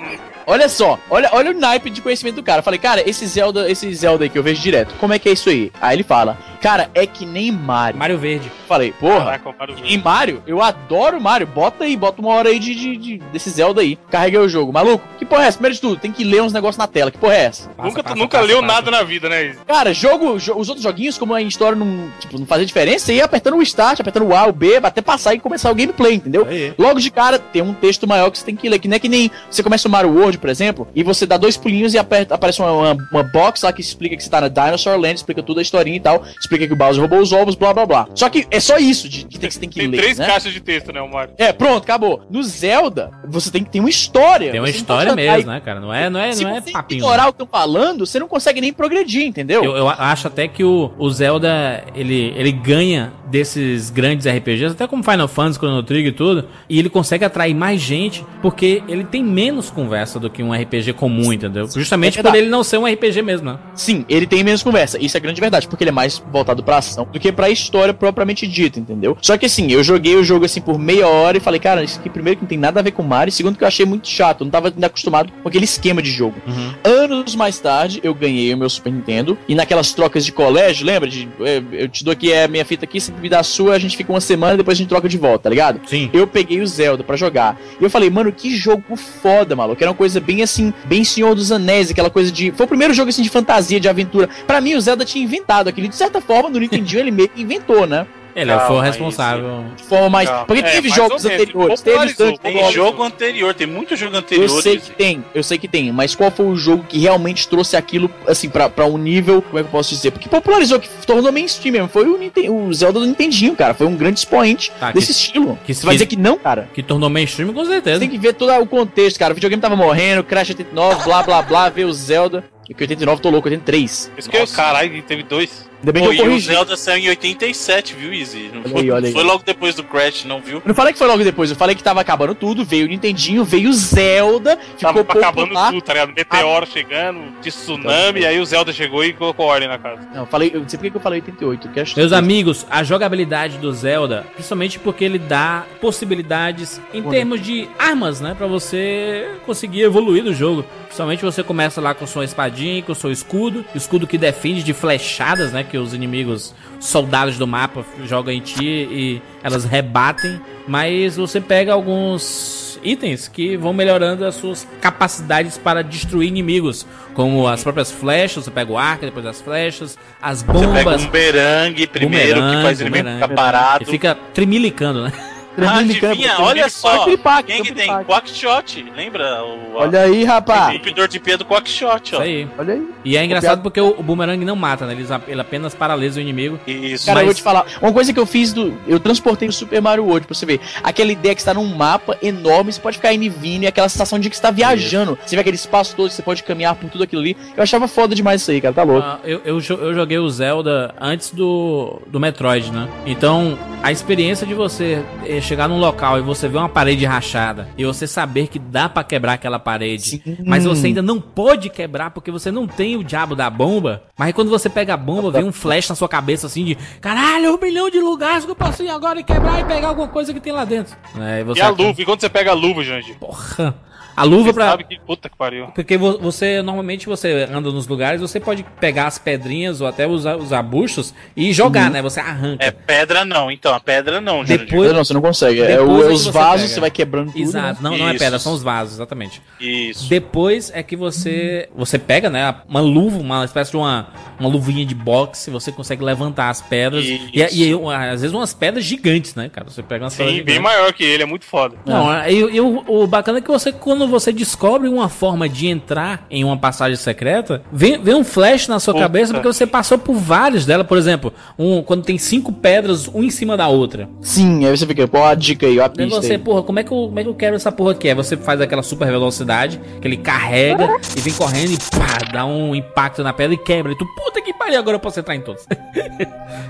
Olha 0.47 0.69
só, 0.69 0.99
olha, 1.11 1.29
olha 1.33 1.51
o 1.51 1.55
naipe 1.55 1.91
de 1.91 2.01
conhecimento 2.01 2.37
do 2.37 2.43
cara. 2.43 2.61
Eu 2.61 2.63
falei, 2.63 2.79
cara, 2.79 3.09
esse 3.09 3.27
Zelda, 3.27 3.69
esse 3.71 3.93
Zelda 3.93 4.25
aí 4.25 4.31
que 4.31 4.39
eu 4.39 4.43
vejo 4.43 4.63
direto, 4.63 4.95
como 5.01 5.13
é 5.13 5.19
que 5.19 5.29
é 5.29 5.33
isso 5.33 5.49
aí? 5.49 5.73
Aí 5.81 5.97
ele 5.97 6.05
fala, 6.05 6.39
cara, 6.61 6.89
é 6.95 7.07
que 7.07 7.27
nem 7.27 7.51
Mario. 7.51 7.99
Mario 7.99 8.19
Verde. 8.19 8.51
Falei, 8.69 8.93
porra, 8.93 9.39
Caraca, 9.39 9.55
Mario 9.59 9.77
e 9.85 9.99
Mario, 9.99 10.43
eu 10.47 10.63
adoro 10.63 11.21
Mario. 11.21 11.47
Bota 11.47 11.85
aí, 11.85 11.97
bota 11.97 12.21
uma 12.21 12.33
hora 12.33 12.49
aí 12.49 12.59
de, 12.59 12.75
de, 12.75 12.97
de 12.97 13.19
desse 13.33 13.51
Zelda 13.51 13.81
aí. 13.81 13.99
Carreguei 14.11 14.39
o 14.39 14.49
jogo. 14.49 14.73
Maluco, 14.73 15.05
que 15.19 15.25
porra 15.25 15.45
é 15.45 15.47
essa? 15.49 15.59
Primeiro 15.59 15.75
de 15.75 15.81
tudo, 15.81 15.97
tem 15.97 16.13
que 16.13 16.25
ler 16.25 16.43
uns 16.43 16.53
negócios 16.53 16.77
na 16.77 16.87
tela. 16.87 17.11
Que 17.11 17.19
porra 17.19 17.35
é 17.35 17.45
essa? 17.45 17.69
Passa, 17.71 17.89
nunca 17.89 18.03
passa, 18.03 18.17
nunca 18.17 18.39
passa, 18.39 18.49
leu 18.49 18.63
nada 18.63 18.91
na 18.91 19.03
vida, 19.03 19.29
né? 19.29 19.57
Cara, 19.67 19.93
jogo, 19.93 20.39
jo 20.39 20.57
os 20.57 20.69
outros 20.69 20.85
joguinhos, 20.85 21.19
como 21.19 21.35
a 21.35 21.43
história 21.43 21.77
não, 21.77 22.11
tipo, 22.21 22.39
não 22.39 22.47
fazia 22.47 22.67
diferença, 22.67 23.07
você 23.07 23.15
ia 23.15 23.25
apertando 23.25 23.57
o 23.57 23.63
start, 23.63 24.01
apertando 24.01 24.27
o 24.27 24.35
A, 24.35 24.47
o 24.47 24.53
B, 24.53 24.77
até 24.83 25.03
passar 25.03 25.35
e 25.35 25.39
começar 25.39 25.71
o 25.71 25.75
gameplay, 25.75 26.15
entendeu? 26.15 26.47
Aí. 26.49 26.73
Logo 26.79 27.01
de 27.01 27.11
cara, 27.11 27.39
tem 27.39 27.63
um 27.63 27.75
texto 27.75 28.07
maior 28.07 28.31
que 28.31 28.39
você 28.39 28.45
tem 28.45 28.57
que 28.57 28.69
ler. 28.69 28.79
Que 28.79 28.89
não 28.89 28.97
é 28.97 28.99
que 28.99 29.09
nem 29.09 29.31
você 29.51 29.63
começa 29.63 29.89
o 29.89 29.91
Mario 29.91 30.13
World, 30.13 30.36
por 30.39 30.49
exemplo, 30.49 30.89
e 30.95 31.03
você 31.03 31.17
você 31.17 31.27
dá 31.27 31.37
dois 31.37 31.57
pulinhos 31.57 31.95
e 31.95 31.99
aperta, 31.99 32.35
aparece 32.35 32.61
uma, 32.61 32.73
uma, 32.73 33.09
uma, 33.11 33.23
box 33.23 33.63
lá 33.63 33.73
que 33.73 33.81
explica 33.81 34.17
que 34.17 34.23
você 34.23 34.31
tá 34.31 34.41
na 34.41 34.49
Dinosaur 34.49 34.99
Land, 34.99 35.17
explica 35.17 35.43
tudo 35.43 35.59
a 35.59 35.63
historinha 35.63 35.97
e 35.97 36.01
tal, 36.01 36.23
explica 36.39 36.67
que 36.67 36.73
o 36.73 36.77
Bowser 36.77 37.01
roubou 37.01 37.21
os 37.21 37.33
ovos, 37.33 37.55
blá 37.55 37.73
blá 37.73 37.87
blá. 37.87 38.09
Só 38.15 38.29
que 38.29 38.47
é 38.51 38.61
só 38.61 38.79
isso 38.79 39.09
de, 39.09 39.25
de 39.25 39.39
que 39.39 39.51
você 39.51 39.59
tem 39.59 39.69
que 39.69 39.79
tem 39.79 39.89
ler. 39.89 39.97
Tem 39.97 40.01
três 40.01 40.19
né? 40.19 40.27
caixas 40.27 40.53
de 40.53 40.61
texto, 40.61 40.93
né, 40.93 41.01
Omar? 41.01 41.31
É, 41.37 41.53
pronto, 41.53 41.83
acabou. 41.83 42.23
No 42.31 42.43
Zelda, 42.43 43.11
você 43.27 43.51
tem 43.51 43.65
que 43.65 43.71
ter 43.71 43.81
uma 43.81 43.91
história. 43.91 44.51
Tem 44.51 44.61
uma 44.61 44.67
você 44.67 44.77
história 44.77 45.15
mesmo, 45.15 45.51
né, 45.51 45.61
cara? 45.61 45.81
Não 45.81 45.93
é, 45.93 46.09
não 46.11 46.21
é, 46.21 46.35
não 46.35 46.51
é 46.51 46.61
papinho. 46.61 47.01
Se 47.01 47.07
ignorar 47.07 47.29
o 47.29 47.33
que 47.33 47.43
estão 47.43 47.47
falando, 47.47 48.07
você 48.07 48.19
não 48.19 48.29
consegue 48.29 48.61
nem 48.61 48.73
progredir, 48.73 49.27
entendeu? 49.27 49.65
Eu, 49.65 49.77
eu 49.77 49.89
acho 49.89 50.29
até 50.29 50.47
que 50.47 50.63
o, 50.63 50.93
o 50.99 51.11
Zelda, 51.11 51.85
ele, 51.95 52.33
ele 52.37 52.53
ganha 52.53 53.13
desses 53.27 53.91
grandes 53.91 54.27
RPGs, 54.27 54.73
até 54.73 54.87
como 54.87 55.03
Final 55.03 55.29
Fantasy, 55.29 55.59
Chrono 55.59 55.83
Trigger 55.83 56.13
e 56.13 56.15
tudo, 56.15 56.49
e 56.69 56.79
ele 56.79 56.89
consegue 56.89 57.25
atrair 57.25 57.55
mais 57.55 57.81
gente, 57.81 58.25
porque 58.41 58.83
ele 58.89 59.05
tem 59.05 59.23
menos 59.23 59.71
conversa 59.71 60.21
do 60.21 60.26
que 60.31 60.43
um 60.43 60.53
RPG 60.53 60.93
comum, 60.95 61.33
entendeu? 61.33 61.69
Justamente 61.69 62.19
é 62.19 62.23
por 62.23 62.35
ele 62.35 62.49
não 62.49 62.63
ser 62.65 62.79
um 62.79 62.87
RPG 62.87 63.23
mesmo, 63.23 63.53
né? 63.53 63.59
Sim, 63.75 64.05
ele 64.09 64.27
tem 64.27 64.43
menos 64.43 64.63
conversa. 64.63 64.99
Isso 65.03 65.17
é 65.17 65.21
grande 65.21 65.41
verdade, 65.41 65.69
porque 65.69 65.85
ele 65.85 65.91
é 65.91 65.93
mais 65.93 66.23
voltado 66.31 66.63
pra 66.63 66.79
ação 66.79 67.09
do 67.13 67.19
que 67.19 67.33
pra 67.33 67.51
história 67.51 67.93
propriamente 67.93 68.47
dita, 68.47 68.79
entendeu? 68.79 69.17
Só 69.21 69.37
que 69.37 69.47
assim, 69.47 69.71
eu 69.71 69.83
joguei 69.83 70.17
o 70.17 70.25
jogo 70.25 70.45
assim 70.45 70.61
por 70.61 70.79
meia 70.79 71.07
hora 71.07 71.37
e 71.37 71.41
falei, 71.41 71.61
cara, 71.61 71.83
isso 71.83 71.99
aqui 71.99 72.09
primeiro 72.09 72.39
que 72.39 72.45
não 72.45 72.49
tem 72.49 72.59
nada 72.59 72.81
a 72.81 72.83
ver 72.83 72.93
com 72.93 73.03
Mario, 73.03 73.31
e 73.31 73.33
segundo 73.33 73.57
que 73.57 73.65
eu 73.65 73.69
achei 73.69 73.87
muito 73.87 74.09
chato, 74.09 74.41
eu 74.41 74.45
não 74.45 74.51
tava 74.51 74.69
ainda 74.69 74.87
acostumado 74.87 75.33
com 75.43 75.49
aquele 75.49 75.65
esquema 75.65 76.03
de 76.03 76.11
jogo. 76.11 76.37
Uhum. 76.47 76.75
Anos 76.85 77.35
mais 77.35 77.59
tarde, 77.59 78.01
eu 78.03 78.15
ganhei 78.15 78.53
o 78.53 78.59
meu 78.59 78.69
Super 78.69 78.93
Nintendo, 78.93 79.39
e 79.49 79.55
naquelas 79.55 79.93
trocas 79.93 80.25
de 80.25 80.33
colégio, 80.33 80.87
lembra? 80.87 81.09
De, 81.09 81.29
é, 81.41 81.63
eu 81.73 81.89
te 81.89 82.05
dou 82.05 82.13
aqui 82.13 82.33
a 82.33 82.49
minha 82.49 82.65
fita 82.65 82.85
aqui, 82.85 83.01
você 83.01 83.13
me 83.13 83.29
dá 83.29 83.41
a 83.41 83.45
sua, 83.45 83.75
a 83.75 83.79
gente 83.79 83.97
fica 83.97 84.13
uma 84.13 84.21
semana 84.21 84.55
e 84.55 84.57
depois 84.57 84.77
a 84.77 84.81
gente 84.81 84.89
troca 84.89 85.09
de 85.09 85.19
volta, 85.19 85.45
tá 85.45 85.51
ligado? 85.51 85.81
Sim. 85.87 86.11
Eu 86.13 86.27
peguei 86.27 86.61
o 86.61 86.67
Zelda 86.67 87.05
para 87.05 87.17
jogar. 87.17 87.59
E 87.81 87.85
eu 87.85 87.91
falei, 87.91 88.11
mano, 88.11 88.33
que 88.33 88.57
jogo 88.57 88.97
foda, 88.97 89.55
maluco. 89.55 89.83
Era 89.83 89.91
uma 89.91 89.97
coisa 89.97 90.16
bem 90.21 90.43
assim, 90.43 90.73
bem 90.85 91.05
Senhor 91.05 91.35
dos 91.35 91.53
Anéis, 91.53 91.91
aquela 91.91 92.11
coisa 92.11 92.31
de. 92.31 92.53
Foi 92.53 92.67
o 92.67 92.69
primeiro 92.69 92.95
jogo 92.95 93.11
assim 93.11 93.23
de 93.23 93.31
fantasia, 93.31 93.81
de 93.81 93.89
aventura. 93.89 94.29
Para 94.47 94.61
mim, 94.61 94.75
o 94.75 94.81
Zelda 94.81 95.05
tinha 95.05 95.25
inventado 95.25 95.69
aquilo. 95.69 95.89
De 95.89 95.97
certa 95.97 96.21
forma, 96.21 96.49
no 96.49 96.59
Nintendo 96.59 96.99
ele 96.99 97.11
meio 97.11 97.29
que 97.29 97.43
inventou, 97.43 97.87
né? 97.87 98.07
Ele 98.37 98.51
Calma, 98.51 98.67
foi 98.67 98.77
o 98.77 98.81
responsável. 98.81 99.65
Forma 99.89 100.11
mais. 100.11 100.29
Calma. 100.29 100.45
Porque 100.45 100.63
é, 100.63 100.71
teve 100.71 100.91
jogos 100.91 101.25
anteriores. 101.25 101.81
Teve 101.81 102.13
tanto, 102.13 102.39
tem 102.39 102.71
jogo 102.71 103.03
anterior, 103.03 103.55
tem 103.55 103.67
muito 103.67 103.97
jogo 103.97 104.15
anterior. 104.15 104.45
Eu 104.45 104.61
sei 104.61 104.79
que 104.79 104.91
tem, 104.91 105.25
eu 105.35 105.43
sei 105.43 105.57
que 105.57 105.67
tem. 105.67 105.91
Mas 105.91 106.15
qual 106.15 106.31
foi 106.31 106.45
o 106.45 106.55
jogo 106.55 106.85
que 106.87 106.99
realmente 106.99 107.49
trouxe 107.49 107.79
aquilo, 107.79 108.11
assim, 108.27 108.51
pra, 108.51 108.69
pra 108.69 108.85
um 108.85 108.99
nível. 108.99 109.41
Como 109.41 109.59
é 109.59 109.63
que 109.63 109.69
eu 109.69 109.73
posso 109.73 109.95
dizer? 109.95 110.11
Porque 110.11 110.29
popularizou, 110.29 110.79
que 110.79 110.89
tornou 111.07 111.33
mainstream 111.33 111.73
mesmo. 111.73 111.89
Foi 111.89 112.07
o, 112.07 112.19
Nintendo, 112.19 112.55
o 112.55 112.75
Zelda 112.75 113.01
do 113.01 113.07
Nintendinho, 113.07 113.57
cara. 113.57 113.73
Foi 113.73 113.87
um 113.87 113.97
grande 113.97 114.19
expoente 114.19 114.71
tá, 114.79 114.93
desse 114.93 115.07
que, 115.07 115.13
estilo. 115.13 115.59
Que, 115.65 115.73
Você 115.73 115.87
vai 115.87 115.95
dizer 115.95 116.07
que 116.07 116.17
não, 116.17 116.37
cara? 116.39 116.69
Que 116.75 116.83
tornou 116.83 117.09
mainstream, 117.09 117.55
com 117.55 117.65
certeza. 117.65 118.01
Tem 118.01 118.11
que 118.11 118.19
ver 118.19 118.35
todo 118.35 118.53
o 118.61 118.67
contexto, 118.67 119.19
cara. 119.19 119.33
O 119.33 119.35
videogame 119.35 119.63
tava 119.63 119.77
morrendo, 119.77 120.23
Crash 120.23 120.51
89, 120.51 121.05
blá 121.05 121.23
blá 121.23 121.41
blá, 121.41 121.69
ver 121.71 121.87
o 121.87 121.93
Zelda. 121.93 122.45
E 122.69 122.75
que 122.75 122.83
89 122.83 123.23
tô 123.23 123.31
louco, 123.31 123.49
83. 123.49 124.13
Isso 124.17 124.29
que 124.29 124.37
o 124.37 124.47
caralho, 124.49 125.03
teve 125.03 125.23
dois. 125.23 125.67
Ainda 125.81 125.93
bem 125.93 126.03
Pô, 126.03 126.11
que 126.11 126.17
eu 126.17 126.25
corrigi. 126.25 126.49
o 126.49 126.53
Zelda 126.53 126.77
saiu 126.77 127.05
em 127.05 127.09
87, 127.11 127.95
viu, 127.95 128.13
Easy? 128.13 128.51
Não 128.53 128.61
olha 128.61 128.71
foi, 128.71 128.81
aí, 128.81 128.91
olha 128.91 129.13
foi 129.13 129.23
logo 129.23 129.43
depois 129.45 129.75
do 129.75 129.85
Crash, 129.85 130.25
não 130.25 130.41
viu? 130.41 130.57
Eu 130.57 130.63
não 130.65 130.75
falei 130.75 130.93
que 130.93 130.99
foi 130.99 131.07
logo 131.07 131.23
depois, 131.23 131.51
eu 131.51 131.57
falei 131.57 131.77
que 131.77 131.83
tava 131.83 132.01
acabando 132.01 132.35
tudo, 132.35 132.65
veio 132.65 132.87
o 132.87 132.89
Nintendinho, 132.89 133.45
veio 133.45 133.71
o 133.71 133.73
Zelda, 133.73 134.59
ficou 134.77 135.05
tava 135.05 135.27
acabando 135.27 135.55
tudo, 135.55 135.83
tá 135.83 135.93
ligado? 135.93 136.13
Meteoro 136.17 136.65
ah. 136.65 136.67
chegando, 136.67 137.21
tsunami, 137.43 138.21
então, 138.21 138.31
aí 138.31 138.41
o 138.41 138.47
Zelda 138.47 138.73
chegou 138.73 139.05
e 139.05 139.13
colocou 139.13 139.47
ordem 139.47 139.69
na 139.69 139.79
casa. 139.79 140.01
Não, 140.13 140.23
eu 140.23 140.27
falei, 140.27 140.51
eu 140.55 140.61
não 140.61 140.69
sei 140.69 140.79
porque 140.79 140.91
que 140.91 140.97
eu 140.97 141.01
falei 141.01 141.21
88. 141.21 141.69
Que 141.69 142.01
Meus 142.01 142.13
amigos, 142.13 142.67
a 142.71 142.83
jogabilidade 142.83 143.59
do 143.59 143.73
Zelda, 143.73 144.27
principalmente 144.35 144.79
porque 144.79 145.05
ele 145.05 145.19
dá 145.19 145.67
possibilidades 145.81 146.81
em 146.93 147.03
termos 147.03 147.41
de 147.41 147.69
armas, 147.79 148.21
né? 148.21 148.35
Pra 148.37 148.47
você 148.47 149.29
conseguir 149.45 149.83
evoluir 149.83 150.25
do 150.25 150.33
jogo. 150.33 150.65
Principalmente 150.87 151.23
você 151.23 151.43
começa 151.43 151.81
lá 151.81 151.95
com 151.95 152.07
sua 152.07 152.25
espadinha, 152.25 152.56
com 152.87 152.95
seu 152.95 153.11
escudo, 153.11 153.65
escudo 153.75 154.07
que 154.07 154.17
defende 154.17 154.63
de 154.63 154.73
flechadas, 154.73 155.53
né? 155.53 155.65
Que 155.65 155.79
os 155.79 155.93
inimigos, 155.93 156.55
soldados 156.81 157.39
do 157.39 157.47
mapa 157.47 157.85
jogam 158.05 158.33
em 158.33 158.41
ti 158.41 158.65
e 158.65 159.23
elas 159.43 159.65
rebatem. 159.65 160.41
Mas 160.67 161.17
você 161.17 161.41
pega 161.41 161.73
alguns 161.73 162.79
itens 162.83 163.29
que 163.29 163.57
vão 163.57 163.73
melhorando 163.73 164.25
as 164.25 164.35
suas 164.35 164.67
capacidades 164.81 165.59
para 165.59 165.83
destruir 165.83 166.29
inimigos, 166.29 166.87
como 167.15 167.47
as 167.47 167.63
próprias 167.63 167.91
flechas, 167.91 168.45
você 168.45 168.51
pega 168.51 168.73
o 168.73 168.79
arco, 168.79 169.05
depois 169.05 169.27
as 169.27 169.41
flechas, 169.41 169.99
as 170.21 170.43
bombas. 170.43 170.63
Você 170.63 170.73
pega 170.73 170.91
um 170.91 171.07
bumerangue 171.07 171.87
primeiro, 171.87 172.41
bumerangue, 172.41 172.57
que 172.57 172.63
faz 172.63 172.81
o 172.81 172.83
inimigo 172.83 173.09
ficar 173.11 173.29
parado. 173.29 173.85
E 173.85 173.87
fica 173.87 174.17
trimilicando, 174.35 175.05
né? 175.05 175.13
Ah, 175.59 175.79
adivinha, 175.79 176.41
olha 176.41 176.69
só. 176.69 177.07
Quem 177.47 177.63
que 177.63 177.73
tem? 177.73 177.89
Quackshot, 178.05 178.85
lembra? 178.95 179.43
O, 179.45 179.75
olha 179.77 180.03
aí, 180.03 180.25
rapaz. 180.25 180.69
O 180.69 180.77
entupidor 180.77 181.09
de 181.09 181.19
pia 181.19 181.39
do 181.39 181.45
Quackshot, 181.45 181.87
ó. 181.87 181.99
Isso 182.01 182.17
aí. 182.21 182.49
Olha 182.59 182.75
aí. 182.75 182.89
E 183.05 183.17
é 183.17 183.25
engraçado 183.25 183.63
porque 183.63 183.81
o, 183.81 183.99
o 183.99 184.03
boomerang 184.03 184.45
não 184.45 184.57
mata, 184.57 184.87
né? 184.87 184.93
Ele, 184.93 185.07
ele 185.29 185.41
apenas 185.41 185.75
paralisa 185.75 186.19
o 186.19 186.23
inimigo. 186.23 186.59
Isso. 186.67 187.07
Cara, 187.07 187.17
mas... 187.17 187.23
eu 187.23 187.27
vou 187.27 187.35
te 187.35 187.43
falar. 187.43 187.67
Uma 187.81 187.93
coisa 187.93 188.13
que 188.13 188.19
eu 188.19 188.27
fiz 188.27 188.53
do. 188.53 188.77
Eu 188.87 189.01
transportei 189.01 189.49
o 189.49 189.53
Super 189.53 189.81
Mario 189.81 190.05
World 190.05 190.27
pra 190.27 190.35
você 190.35 190.45
ver. 190.45 190.61
Aquela 190.83 191.13
ideia 191.13 191.35
que 191.35 191.41
está 191.41 191.55
num 191.55 191.67
mapa 191.67 192.19
enorme, 192.23 192.73
você 192.73 192.81
pode 192.81 192.97
ficar 192.97 193.13
indo 193.13 193.25
e 193.25 193.29
vindo, 193.29 193.63
e 193.63 193.67
aquela 193.67 193.89
sensação 193.89 194.19
de 194.19 194.29
que 194.29 194.37
você 194.37 194.43
tá 194.43 194.51
viajando. 194.51 195.13
Isso. 195.13 195.31
Você 195.31 195.37
vê 195.37 195.41
aquele 195.41 195.57
espaço 195.57 195.95
todo, 195.97 196.11
você 196.11 196.23
pode 196.23 196.43
caminhar 196.43 196.75
por 196.75 196.91
tudo 196.91 197.05
aquilo 197.05 197.23
ali. 197.23 197.37
Eu 197.57 197.63
achava 197.63 197.89
foda 197.89 198.15
demais 198.15 198.43
isso 198.43 198.51
aí, 198.51 198.61
cara. 198.61 198.75
Tá 198.75 198.83
louco. 198.83 199.07
Ah, 199.07 199.19
eu, 199.25 199.41
eu, 199.45 199.61
eu 199.61 199.95
joguei 199.95 200.19
o 200.19 200.29
Zelda 200.29 200.95
antes 201.01 201.31
do, 201.31 202.01
do 202.07 202.21
Metroid, 202.21 202.71
né? 202.71 202.89
Então, 203.07 203.59
a 203.83 203.93
experiência 203.93 204.47
de 204.47 204.55
você 204.55 205.03
chegar 205.47 205.69
num 205.69 205.79
local 205.79 206.19
e 206.19 206.23
você 206.23 206.49
vê 206.49 206.59
uma 206.59 206.69
parede 206.69 207.05
rachada 207.05 207.69
e 207.79 207.85
você 207.85 208.05
saber 208.07 208.49
que 208.49 208.59
dá 208.59 208.89
para 208.89 209.05
quebrar 209.05 209.35
aquela 209.35 209.61
parede, 209.61 210.21
Sim. 210.25 210.39
mas 210.45 210.65
você 210.65 210.89
ainda 210.89 211.03
não 211.03 211.21
pode 211.21 211.71
quebrar 211.71 212.11
porque 212.11 212.33
você 212.33 212.51
não 212.51 212.67
tem 212.67 212.97
o 212.97 213.05
diabo 213.05 213.37
da 213.37 213.49
bomba. 213.49 214.03
Mas 214.19 214.35
quando 214.35 214.51
você 214.51 214.69
pega 214.69 214.95
a 214.95 214.97
bomba, 214.97 215.31
vem 215.31 215.45
um 215.45 215.53
flash 215.53 215.89
na 215.89 215.95
sua 215.95 216.09
cabeça 216.09 216.49
assim 216.49 216.65
de 216.65 216.75
caralho, 217.01 217.55
um 217.55 217.61
milhão 217.61 217.89
de 217.89 218.01
lugares 218.01 218.45
que 218.45 218.51
eu 218.51 218.57
posso 218.57 218.83
ir 218.83 218.91
agora 218.91 219.21
e 219.21 219.23
quebrar 219.23 219.61
e 219.61 219.65
pegar 219.65 219.89
alguma 219.89 220.09
coisa 220.09 220.35
que 220.35 220.41
tem 220.41 220.53
lá 220.53 220.65
dentro. 220.65 220.97
É, 221.17 221.43
e, 221.43 221.59
e 221.59 221.61
a 221.61 221.69
luva? 221.69 221.95
E 221.97 222.05
quando 222.05 222.21
você 222.21 222.29
pega 222.29 222.51
a 222.51 222.55
luva, 222.55 222.83
Janji? 222.83 223.15
Porra. 223.15 223.75
A 224.17 224.23
luva 224.23 224.45
você 224.45 224.53
pra. 224.55 224.71
Sabe 224.71 224.85
que 224.85 224.99
puta 224.99 225.29
que 225.29 225.37
pariu. 225.37 225.67
Porque 225.75 225.99
você, 225.99 226.63
normalmente, 226.63 227.07
você 227.07 227.47
anda 227.53 227.71
nos 227.71 227.87
lugares, 227.87 228.21
você 228.21 228.41
pode 228.41 228.65
pegar 228.81 229.07
as 229.07 229.19
pedrinhas 229.19 229.81
ou 229.81 229.87
até 229.87 230.07
os, 230.07 230.25
os 230.25 230.53
arbustos 230.53 231.13
e 231.37 231.53
jogar, 231.53 231.87
uhum. 231.87 231.93
né? 231.93 232.03
Você 232.03 232.21
arranca. 232.21 232.65
É 232.65 232.71
pedra 232.71 233.25
não, 233.25 233.51
então, 233.51 233.75
a 233.75 233.81
pedra 233.81 234.21
não, 234.21 234.43
Depois 234.43 234.93
Não, 234.93 235.05
você 235.05 235.13
não 235.13 235.21
consegue. 235.21 235.61
É, 235.61 235.81
o, 235.81 236.03
é 236.03 236.13
os 236.13 236.25
você 236.25 236.31
vasos, 236.31 236.63
pega. 236.63 236.75
você 236.75 236.81
vai 236.81 236.91
quebrando 236.91 237.33
tudo. 237.33 237.43
Exato, 237.43 237.83
né? 237.83 237.91
não, 237.91 237.99
não 237.99 238.09
é 238.09 238.15
pedra, 238.15 238.39
são 238.39 238.55
os 238.55 238.63
vasos, 238.63 238.95
exatamente. 238.95 239.43
Isso. 239.61 240.09
Depois 240.09 240.71
é 240.75 240.83
que 240.83 240.97
você. 240.97 241.69
Você 241.77 241.99
pega, 241.99 242.31
né? 242.31 242.55
Uma 242.69 242.81
luva, 242.81 243.19
uma 243.19 243.45
espécie 243.45 243.71
de 243.71 243.77
uma, 243.77 244.09
uma 244.41 244.49
luvinha 244.49 244.87
de 244.87 244.95
boxe, 244.95 245.51
você 245.51 245.71
consegue 245.71 246.03
levantar 246.03 246.49
as 246.49 246.63
pedras. 246.63 247.05
E, 247.05 247.31
e, 247.35 247.41
e, 247.41 247.75
às 247.93 248.23
vezes 248.23 248.35
umas 248.35 248.55
pedras 248.55 248.85
gigantes, 248.85 249.35
né, 249.35 249.51
cara? 249.51 249.69
Você 249.69 249.83
pega 249.83 250.05
umas 250.05 250.15
Sim, 250.15 250.25
pedras. 250.25 250.45
bem 250.45 250.59
maior 250.59 250.93
que 250.93 251.05
ele, 251.05 251.23
é 251.23 251.27
muito 251.27 251.45
foda. 251.45 251.77
Não, 251.85 252.13
é. 252.13 252.33
e, 252.33 252.61
o 252.61 253.07
bacana 253.07 253.39
é 253.39 253.41
que 253.41 253.49
você, 253.49 253.73
quando 253.73 254.06
quando 254.07 254.11
você 254.11 254.33
descobre 254.33 254.89
uma 254.89 255.09
forma 255.09 255.49
de 255.49 255.67
entrar 255.67 256.27
em 256.31 256.45
uma 256.45 256.57
passagem 256.57 256.97
secreta, 256.97 257.63
vem, 257.73 258.01
vem 258.01 258.15
um 258.15 258.23
flash 258.23 258.69
na 258.69 258.79
sua 258.79 258.95
Puta. 258.95 259.05
cabeça 259.05 259.35
porque 259.35 259.49
você 259.49 259.67
passou 259.67 259.99
por 259.99 260.15
várias 260.15 260.65
delas. 260.65 260.87
Por 260.87 260.97
exemplo, 260.97 261.33
um, 261.59 261.83
quando 261.83 262.05
tem 262.05 262.17
cinco 262.17 262.53
pedras, 262.53 263.09
um 263.09 263.23
em 263.25 263.31
cima 263.31 263.57
da 263.57 263.67
outra. 263.67 264.09
Sim, 264.21 264.65
aí 264.65 264.77
você 264.77 264.87
fica, 264.87 265.09
pô, 265.09 265.25
a 265.25 265.35
dica 265.35 265.67
aí, 265.67 265.81
a 265.81 265.89
pista. 265.89 266.03
Aí 266.05 266.23
você, 266.23 266.33
aí. 266.33 266.39
porra, 266.39 266.63
como 266.63 266.79
é, 266.79 266.85
que 266.85 266.93
eu, 266.93 266.97
como 266.97 267.19
é 267.19 267.23
que 267.25 267.29
eu 267.29 267.35
quero 267.35 267.57
essa 267.57 267.73
porra 267.73 267.93
aqui? 267.93 268.09
Aí 268.09 268.15
você 268.15 268.37
faz 268.37 268.61
aquela 268.61 268.83
super 268.83 269.07
velocidade, 269.09 269.81
que 270.01 270.07
ele 270.07 270.17
carrega 270.17 270.89
e 271.17 271.21
vem 271.21 271.35
correndo 271.35 271.73
e 271.73 271.79
pá, 271.79 272.33
dá 272.33 272.47
um 272.47 272.75
impacto 272.75 273.25
na 273.25 273.33
pedra 273.33 273.55
e 273.55 273.59
quebra. 273.59 273.93
E 273.93 273.99
tu, 273.99 274.07
puta 274.15 274.41
que 274.41 274.55
pariu, 274.55 274.79
agora 274.79 274.97
eu 274.97 275.01
posso 275.01 275.19
entrar 275.19 275.35
em 275.35 275.41
todos. 275.41 275.67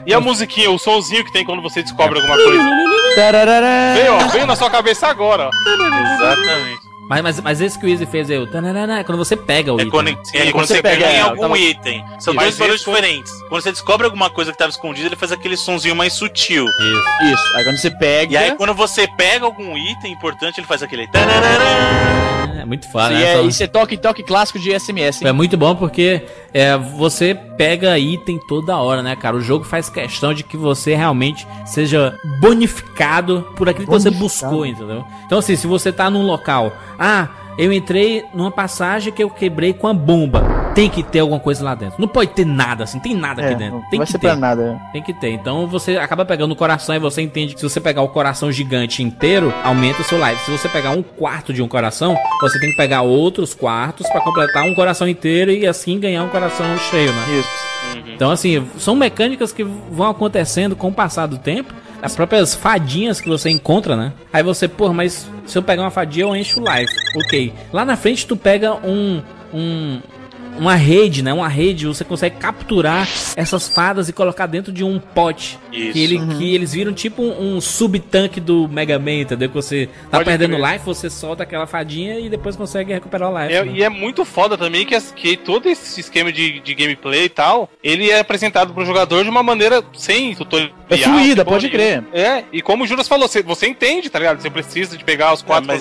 e 0.07 0.15
a 0.15 0.21
musiquinha, 0.21 0.71
o 0.71 0.79
somzinho 0.79 1.25
que 1.25 1.33
tem 1.33 1.45
quando 1.45 1.61
você 1.61 1.83
descobre 1.83 2.19
alguma 2.19 2.37
coisa? 2.37 2.63
veio, 3.95 4.15
ó, 4.15 4.29
veio 4.29 4.47
na 4.47 4.57
sua 4.57 4.71
cabeça 4.71 5.07
agora, 5.07 5.51
ó. 5.51 5.51
Exatamente. 6.15 6.96
Mas, 7.09 7.23
mas, 7.23 7.41
mas 7.41 7.61
esse 7.61 7.79
que 7.79 7.87
o 7.87 7.89
Easy 7.89 8.05
fez 8.05 8.29
é 8.31 8.39
o 8.39 8.47
tananana, 8.47 9.05
quando 9.05 9.19
você 9.19 9.37
pega 9.37 9.73
o 9.73 9.79
é 9.79 9.83
item. 9.83 9.91
Quando, 9.91 10.27
sim, 10.27 10.39
é 10.39 10.51
quando 10.51 10.67
você, 10.67 10.75
você 10.75 10.83
pega, 10.83 11.13
em 11.13 11.21
algum 11.21 11.41
tava... 11.41 11.59
item. 11.59 12.05
São 12.19 12.35
mas 12.35 12.45
dois 12.45 12.59
barulhos 12.59 12.81
diferentes. 12.81 13.33
Quando 13.49 13.63
você 13.63 13.71
descobre 13.71 14.07
alguma 14.07 14.29
coisa 14.29 14.51
que 14.51 14.57
estava 14.57 14.71
escondida, 14.71 15.09
ele 15.09 15.17
faz 15.17 15.31
aquele 15.31 15.57
sonzinho 15.57 15.95
mais 15.95 16.13
sutil. 16.13 16.67
Isso. 16.67 17.33
Isso. 17.33 17.57
Aí 17.57 17.65
quando 17.65 17.77
você 17.77 17.91
pega. 17.91 18.33
E 18.33 18.37
aí 18.37 18.57
quando 18.57 18.75
você 18.75 19.07
pega 19.07 19.45
algum 19.45 19.77
item 19.79 20.13
importante, 20.13 20.59
ele 20.59 20.67
faz 20.67 20.83
aquele. 20.83 21.09
É 22.63 22.65
muito 22.65 22.91
foda, 22.91 23.11
né? 23.11 23.23
É, 23.23 23.43
isso 23.43 23.63
é 23.63 23.67
toque 23.67 23.97
toque 23.97 24.23
clássico 24.23 24.59
de 24.59 24.79
SMS. 24.79 25.23
Hein? 25.23 25.29
É 25.29 25.33
muito 25.33 25.57
bom 25.57 25.75
porque 25.75 26.23
é, 26.53 26.77
você 26.77 27.35
pega 27.57 27.99
item 27.99 28.39
toda 28.49 28.77
hora, 28.77 29.03
né, 29.03 29.17
cara? 29.17 29.37
O 29.37 29.41
jogo 29.41 29.65
faz 29.65 29.89
questão 29.89 30.33
de 30.33 30.43
que 30.43 30.57
você 30.57 30.95
realmente 30.95 31.47
seja 31.65 32.19
bonificado 32.41 33.47
por 33.57 33.69
aquilo 33.69 33.87
que 33.87 33.93
você 33.93 34.11
buscou, 34.11 34.65
entendeu? 34.65 35.05
Então, 35.27 35.39
assim, 35.39 35.57
se 35.57 35.67
você 35.67 35.93
tá 35.93 36.11
num 36.11 36.25
local, 36.25 36.73
ah, 36.99 37.29
eu 37.59 37.73
entrei 37.73 38.25
numa 38.35 38.51
passagem 38.51 39.13
que 39.13 39.23
eu 39.23 39.31
quebrei 39.31 39.73
com 39.73 39.87
a 39.87 39.95
bomba. 39.95 40.56
Tem 40.77 40.91
que 40.91 41.03
ter 41.03 41.21
alguma 41.21 41.41
coisa 41.41 41.65
lá 41.65 41.75
dentro. 41.75 41.99
Não 41.99 42.07
pode 42.07 42.33
ter 42.33 42.45
nada, 42.45 42.85
assim, 42.85 43.01
tem 43.01 43.15
nada 43.15 43.41
aqui 43.41 43.55
é, 43.55 43.57
dentro. 43.57 43.83
Tem 43.91 43.99
vai 43.99 44.07
que 44.07 44.13
ser 44.13 44.19
ter. 44.19 44.27
Pra 44.27 44.37
nada. 44.37 44.79
Tem 44.93 45.03
que 45.03 45.15
ter. 45.15 45.31
Então 45.31 45.67
você 45.67 45.97
acaba 45.97 46.23
pegando 46.23 46.53
o 46.53 46.57
coração 46.57 46.95
e 46.95 46.99
você 46.99 47.23
entende 47.23 47.55
que 47.55 47.61
se 47.61 47.69
você 47.69 47.81
pegar 47.81 48.03
o 48.03 48.09
coração 48.09 48.53
gigante 48.53 49.03
inteiro, 49.03 49.53
aumenta 49.65 50.03
o 50.03 50.05
seu 50.05 50.19
life. 50.19 50.45
Se 50.45 50.51
você 50.51 50.69
pegar 50.69 50.91
um 50.91 51.03
quarto 51.03 51.51
de 51.51 51.63
um 51.63 51.69
coração, 51.69 52.15
você 52.43 52.61
tem 52.61 52.71
que 52.71 52.77
pegar 52.77 53.01
outros 53.01 53.55
quartos 53.55 54.07
para 54.11 54.21
completar 54.21 54.65
um 54.65 54.75
coração 54.75 55.09
inteiro 55.09 55.51
e 55.51 55.67
assim 55.67 55.99
ganhar 55.99 56.23
um 56.23 56.29
coração 56.29 56.67
cheio, 56.91 57.11
né? 57.11 57.23
Isso. 57.39 57.97
Uhum. 57.97 58.15
Então, 58.15 58.31
assim, 58.31 58.63
são 58.77 58.95
mecânicas 58.95 59.53
que 59.53 59.65
vão 59.65 60.11
acontecendo 60.11 60.77
com 60.77 60.89
o 60.89 60.93
passar 60.93 61.27
do 61.27 61.39
tempo. 61.39 61.73
As 62.03 62.15
próprias 62.15 62.55
fadinhas 62.55 63.19
que 63.19 63.29
você 63.31 63.49
encontra, 63.49 63.97
né? 63.97 64.13
Aí 64.31 64.43
você, 64.43 64.69
pô, 64.69 64.93
mas 64.93 65.27
se 65.47 65.57
eu 65.57 65.63
pegar 65.63 65.83
uma 65.83 65.91
fadinha, 65.91 66.27
eu 66.27 66.37
encho 66.37 66.61
o 66.61 66.65
life. 66.65 66.93
Ok. 67.17 67.55
Lá 67.73 67.83
na 67.83 67.97
frente, 67.97 68.27
tu 68.27 68.37
pega 68.37 68.75
um, 68.75 69.23
um, 69.55 70.01
uma 70.59 70.75
rede, 70.75 71.23
né? 71.23 71.33
Uma 71.33 71.49
rede, 71.49 71.87
você 71.87 72.05
consegue 72.05 72.37
capturar 72.37 73.09
essas 73.37 73.69
fadas 73.69 74.09
e 74.09 74.13
colocar 74.13 74.47
dentro 74.47 74.73
de 74.73 74.85
um 74.85 74.99
pote. 74.99 75.59
Isso. 75.73 75.93
Que, 75.93 76.03
ele, 76.03 76.17
uhum. 76.17 76.39
que 76.39 76.55
eles 76.55 76.73
viram 76.73 76.93
tipo 76.93 77.23
um, 77.23 77.57
um 77.57 77.61
sub-tanque 77.61 78.41
do 78.41 78.69
Mega 78.69 78.99
Man, 78.99 79.21
entendeu? 79.21 79.49
Que 79.49 79.55
você 79.55 79.87
tá 80.11 80.19
Pode 80.19 80.25
perdendo 80.25 80.57
life, 80.57 80.85
você 80.85 81.11
solta 81.11 81.43
aquela 81.43 81.67
fadinha 81.67 82.19
e 82.19 82.29
depois 82.29 82.57
consegue 82.57 82.93
recuperar 82.93 83.31
o 83.31 83.39
life. 83.39 83.55
É, 83.55 83.65
né? 83.65 83.73
E 83.75 83.83
é 83.83 83.89
muito 83.89 84.25
foda 84.25 84.57
também 84.57 84.87
que, 84.87 84.99
que 85.13 85.37
todo 85.37 85.69
esse 85.69 86.01
esquema 86.01 86.33
de, 86.33 86.61
de 86.61 86.75
gameplay 86.75 87.25
e 87.25 87.29
tal, 87.29 87.71
ele 87.83 88.11
é 88.11 88.21
apresentado 88.21 88.73
pro 88.73 88.85
jogador 88.85 89.23
de 89.23 89.31
uma 89.31 89.43
maneira 89.43 89.83
sem 89.95 90.35
tutorial. 90.35 90.71
É 90.89 90.97
fluida, 90.99 91.45
pode 91.45 91.69
crer. 91.69 92.05
É, 92.13 92.45
e 92.53 92.63
como 92.63 92.85
o 92.85 92.87
Juras 92.87 93.09
falou, 93.09 93.27
você, 93.27 93.43
você 93.43 93.67
entende, 93.67 94.09
tá 94.09 94.19
ligado? 94.19 94.41
Você 94.41 94.49
precisa 94.49 94.97
de 94.97 95.05
pegar 95.05 95.33
os 95.33 95.43
quatro 95.43 95.71
é, 95.73 95.77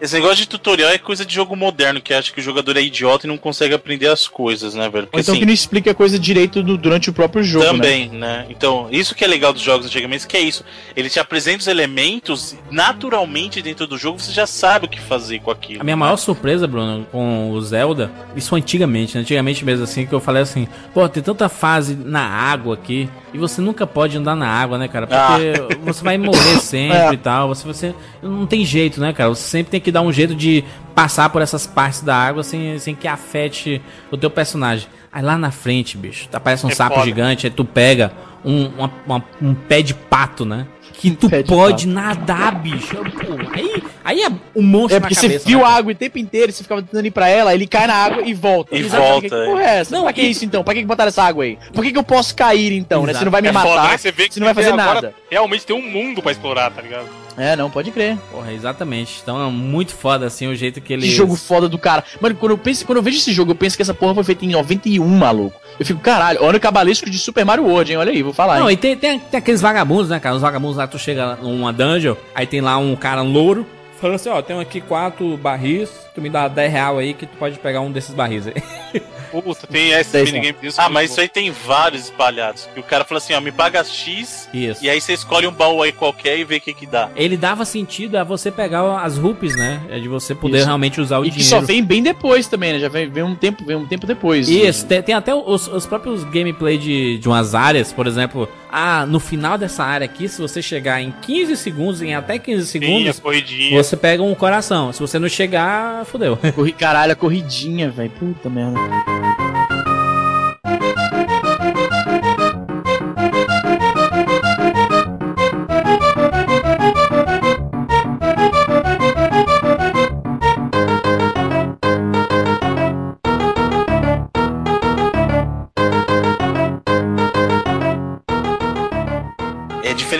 Esse 0.00 0.14
negócio 0.14 0.36
de 0.36 0.48
tutorial 0.48 0.90
é 0.90 0.98
coisa 0.98 1.24
de 1.24 1.32
jogo 1.32 1.54
moderno, 1.54 2.00
que 2.00 2.12
acha 2.12 2.32
que 2.32 2.40
o 2.40 2.42
jogador 2.42 2.76
é 2.76 2.82
idiota 2.82 3.26
e 3.26 3.28
não 3.28 3.38
consegue 3.38 3.74
aprender 3.74 4.01
as 4.06 4.28
coisas, 4.28 4.74
né, 4.74 4.88
velho? 4.88 5.06
Porque, 5.06 5.20
então 5.20 5.32
assim, 5.32 5.40
que 5.40 5.46
não 5.46 5.52
explica 5.52 5.90
a 5.90 5.94
coisa 5.94 6.18
direito 6.18 6.62
do, 6.62 6.76
durante 6.76 7.10
o 7.10 7.12
próprio 7.12 7.42
jogo. 7.42 7.64
Né? 7.64 7.72
Também, 7.72 8.08
né? 8.08 8.18
né? 8.18 8.46
Então, 8.50 8.88
isso 8.90 9.14
que 9.14 9.24
é 9.24 9.26
legal 9.26 9.52
dos 9.52 9.62
jogos 9.62 9.86
antigamente, 9.86 10.26
que 10.26 10.36
é 10.36 10.40
isso. 10.40 10.64
Ele 10.96 11.08
te 11.08 11.18
apresenta 11.18 11.58
os 11.58 11.66
elementos 11.66 12.56
naturalmente 12.70 13.60
dentro 13.62 13.86
do 13.86 13.98
jogo, 13.98 14.18
você 14.18 14.32
já 14.32 14.46
sabe 14.46 14.86
o 14.86 14.88
que 14.88 15.00
fazer 15.00 15.40
com 15.40 15.50
aquilo. 15.50 15.80
A 15.80 15.84
minha 15.84 15.96
né? 15.96 16.00
maior 16.00 16.16
surpresa, 16.16 16.66
Bruno, 16.66 17.06
com 17.10 17.50
o 17.50 17.60
Zelda, 17.60 18.10
isso 18.36 18.54
antigamente, 18.54 19.14
né? 19.14 19.20
antigamente 19.22 19.64
mesmo 19.64 19.84
assim, 19.84 20.06
que 20.06 20.12
eu 20.12 20.20
falei 20.20 20.42
assim, 20.42 20.68
pô, 20.94 21.08
tem 21.08 21.22
tanta 21.22 21.48
fase 21.48 21.94
na 21.94 22.22
água 22.22 22.74
aqui, 22.74 23.08
e 23.34 23.38
você 23.38 23.60
nunca 23.62 23.86
pode 23.86 24.16
andar 24.16 24.36
na 24.36 24.46
água, 24.46 24.76
né, 24.76 24.88
cara? 24.88 25.06
Porque 25.06 25.22
ah. 25.22 25.78
você 25.84 26.04
vai 26.04 26.18
morrer 26.18 26.60
sempre 26.60 26.96
é. 26.96 27.12
e 27.12 27.16
tal. 27.16 27.48
Você, 27.48 27.66
você 27.66 27.94
não 28.22 28.46
tem 28.46 28.64
jeito, 28.64 29.00
né, 29.00 29.12
cara? 29.12 29.30
Você 29.30 29.48
sempre 29.48 29.70
tem 29.70 29.80
que 29.80 29.90
dar 29.90 30.02
um 30.02 30.12
jeito 30.12 30.34
de 30.34 30.62
passar 30.94 31.30
por 31.30 31.42
essas 31.42 31.66
partes 31.66 32.00
da 32.02 32.16
água 32.16 32.42
sem, 32.42 32.78
sem 32.78 32.94
que 32.94 33.08
afete 33.08 33.80
o 34.10 34.16
teu 34.16 34.30
personagem. 34.30 34.88
Aí 35.12 35.22
lá 35.22 35.36
na 35.36 35.50
frente, 35.50 35.96
bicho, 35.96 36.28
aparece 36.32 36.64
um 36.64 36.70
é 36.70 36.74
sapo 36.74 36.94
foda. 36.94 37.06
gigante, 37.06 37.46
aí 37.46 37.52
tu 37.52 37.64
pega 37.64 38.12
um, 38.44 38.66
uma, 38.66 38.92
uma, 39.06 39.24
um 39.40 39.54
pé 39.54 39.82
de 39.82 39.94
pato, 39.94 40.44
né? 40.44 40.66
que 41.02 41.10
tu 41.10 41.28
pode 41.48 41.88
nadar, 41.88 42.54
bicho. 42.54 42.94
Pô, 42.96 43.34
aí, 43.52 43.82
aí 44.04 44.22
é 44.22 44.28
um 44.54 44.62
monstro 44.62 44.98
É 44.98 45.00
porque 45.00 45.16
você 45.16 45.38
viu 45.38 45.58
né? 45.58 45.64
a 45.64 45.68
água 45.68 45.90
o 45.90 45.94
tempo 45.96 46.16
inteiro, 46.16 46.52
você 46.52 46.62
ficava 46.62 46.80
tentando 46.80 47.04
ir 47.04 47.10
pra 47.10 47.28
ela, 47.28 47.52
ele 47.52 47.66
cai 47.66 47.88
na 47.88 47.94
água 47.94 48.22
e 48.24 48.32
volta. 48.32 48.76
E 48.76 48.80
Exatamente. 48.80 49.10
volta. 49.10 49.22
Que, 49.22 49.28
que 49.28 49.50
porra 49.50 49.62
é 49.62 49.78
essa? 49.80 49.96
Não, 49.96 50.04
pra 50.04 50.12
que 50.12 50.22
isso 50.22 50.44
então? 50.44 50.62
Pra 50.62 50.74
que, 50.74 50.80
que 50.80 50.86
botaram 50.86 51.08
essa 51.08 51.24
água 51.24 51.42
aí? 51.42 51.58
Por 51.72 51.82
que, 51.82 51.90
que 51.90 51.98
eu 51.98 52.04
posso 52.04 52.36
cair 52.36 52.72
então, 52.72 53.04
né? 53.04 53.14
Você 53.14 53.24
não 53.24 53.32
vai 53.32 53.42
me 53.42 53.48
é 53.48 53.52
matar, 53.52 53.68
foda, 53.68 53.88
né? 53.88 53.98
você, 53.98 54.12
vê 54.12 54.28
que 54.28 54.34
você 54.34 54.40
não 54.40 54.46
vai 54.46 54.54
fazer 54.54 54.76
nada. 54.76 55.12
Realmente 55.28 55.66
tem 55.66 55.74
um 55.74 55.82
mundo 55.82 56.22
pra 56.22 56.30
explorar, 56.30 56.70
tá 56.70 56.80
ligado? 56.80 57.06
É, 57.36 57.56
não, 57.56 57.70
pode 57.70 57.90
crer. 57.90 58.18
Porra, 58.30 58.52
exatamente. 58.52 59.20
Então 59.22 59.44
é 59.44 59.50
muito 59.50 59.94
foda, 59.94 60.26
assim, 60.26 60.46
o 60.46 60.54
jeito 60.54 60.80
que 60.80 60.92
ele. 60.92 61.02
Que 61.02 61.10
jogo 61.10 61.34
foda 61.34 61.68
do 61.68 61.78
cara. 61.78 62.04
Mano, 62.20 62.34
quando 62.34 62.52
eu, 62.52 62.58
penso, 62.58 62.84
quando 62.84 62.98
eu 62.98 63.02
vejo 63.02 63.18
esse 63.18 63.32
jogo, 63.32 63.52
eu 63.52 63.56
penso 63.56 63.76
que 63.76 63.82
essa 63.82 63.94
porra 63.94 64.14
foi 64.14 64.24
feita 64.24 64.44
em 64.44 64.50
91, 64.50 65.06
maluco. 65.06 65.60
Eu 65.78 65.86
fico, 65.86 66.00
caralho, 66.00 66.38
olha 66.42 66.58
o 66.58 66.60
cabalístico 66.60 67.10
de 67.10 67.18
Super 67.18 67.44
Mario 67.44 67.64
World, 67.64 67.92
hein? 67.92 67.98
Olha 67.98 68.12
aí, 68.12 68.22
vou 68.22 68.32
falar. 68.32 68.58
Não, 68.58 68.68
hein? 68.68 68.74
e 68.74 68.76
tem, 68.76 68.96
tem, 68.96 69.18
tem, 69.18 69.38
aqueles 69.38 69.60
vagabundos, 69.60 70.08
né, 70.08 70.20
cara? 70.20 70.34
Os 70.34 70.42
vagabundos 70.42 70.76
lá, 70.76 70.86
tu 70.86 70.98
chega 70.98 71.36
numa 71.36 71.72
dungeon, 71.72 72.14
aí 72.34 72.46
tem 72.46 72.60
lá 72.60 72.76
um 72.76 72.94
cara 72.94 73.22
louro, 73.22 73.66
falando 74.02 74.16
assim, 74.16 74.28
ó, 74.28 74.42
tenho 74.42 74.58
aqui 74.58 74.80
quatro 74.80 75.36
barris, 75.36 75.88
tu 76.14 76.20
me 76.20 76.28
dá 76.28 76.48
10 76.48 76.72
real 76.72 76.98
aí 76.98 77.14
que 77.14 77.26
tu 77.26 77.36
pode 77.36 77.58
pegar 77.58 77.80
um 77.80 77.90
desses 77.90 78.14
barris 78.14 78.46
aí. 78.46 78.54
Puta, 79.40 79.66
tem 79.66 79.92
esse 79.92 80.22
minigame 80.24 80.58
disso. 80.60 80.78
Ah, 80.78 80.90
mas 80.90 81.10
isso 81.10 81.20
aí 81.20 81.28
tem 81.28 81.50
vários 81.50 82.04
espalhados. 82.04 82.68
E 82.76 82.80
o 82.80 82.82
cara 82.82 83.02
fala 83.02 83.16
assim, 83.16 83.32
ó, 83.32 83.40
me 83.40 83.50
paga 83.50 83.82
X. 83.82 84.48
Isso. 84.52 84.84
E 84.84 84.90
aí 84.90 85.00
você 85.00 85.14
escolhe 85.14 85.46
um 85.46 85.52
baú 85.52 85.82
aí 85.82 85.90
qualquer 85.90 86.38
e 86.38 86.44
vê 86.44 86.56
o 86.56 86.60
que 86.60 86.74
que 86.74 86.84
dá. 86.84 87.08
Ele 87.16 87.36
dava 87.36 87.64
sentido 87.64 88.16
a 88.16 88.24
você 88.24 88.50
pegar 88.50 89.02
as 89.02 89.16
rupees, 89.16 89.56
né? 89.56 89.80
É 89.88 89.98
de 89.98 90.08
você 90.08 90.34
poder 90.34 90.58
isso. 90.58 90.66
realmente 90.66 91.00
usar 91.00 91.18
o 91.18 91.24
e 91.24 91.30
dinheiro. 91.30 91.40
E 91.40 91.44
que 91.44 91.48
só 91.48 91.60
vem 91.60 91.82
bem 91.82 92.02
depois 92.02 92.46
também, 92.46 92.74
né? 92.74 92.78
Já 92.78 92.88
vem, 92.90 93.08
vem 93.08 93.22
um 93.22 93.34
tempo, 93.34 93.64
vem 93.64 93.76
um 93.76 93.86
tempo 93.86 94.06
depois. 94.06 94.50
Isso, 94.50 94.84
tem, 94.84 95.02
tem, 95.02 95.14
até 95.14 95.34
os, 95.34 95.66
os 95.66 95.86
próprios 95.86 96.24
gameplay 96.24 96.76
de, 96.76 97.18
de 97.18 97.26
umas 97.26 97.54
áreas, 97.54 97.90
por 97.90 98.06
exemplo, 98.06 98.46
ah, 98.70 99.06
no 99.06 99.20
final 99.20 99.56
dessa 99.56 99.84
área 99.84 100.04
aqui, 100.04 100.28
se 100.28 100.40
você 100.40 100.60
chegar 100.60 101.00
em 101.00 101.10
15 101.22 101.56
segundos, 101.56 102.02
em 102.02 102.14
até 102.14 102.38
15 102.38 102.66
segundos, 102.66 103.16
Sim, 103.16 103.70
você 103.74 103.96
pega 103.96 104.22
um 104.22 104.34
coração. 104.34 104.92
Se 104.92 105.00
você 105.00 105.18
não 105.18 105.28
chegar, 105.28 106.01
fodeu. 106.04 106.38
Corri, 106.54 106.72
caralho, 106.72 107.12
a 107.12 107.16
corridinha, 107.16 107.90
velho. 107.90 108.10
Puta 108.10 108.48
merda. 108.50 108.78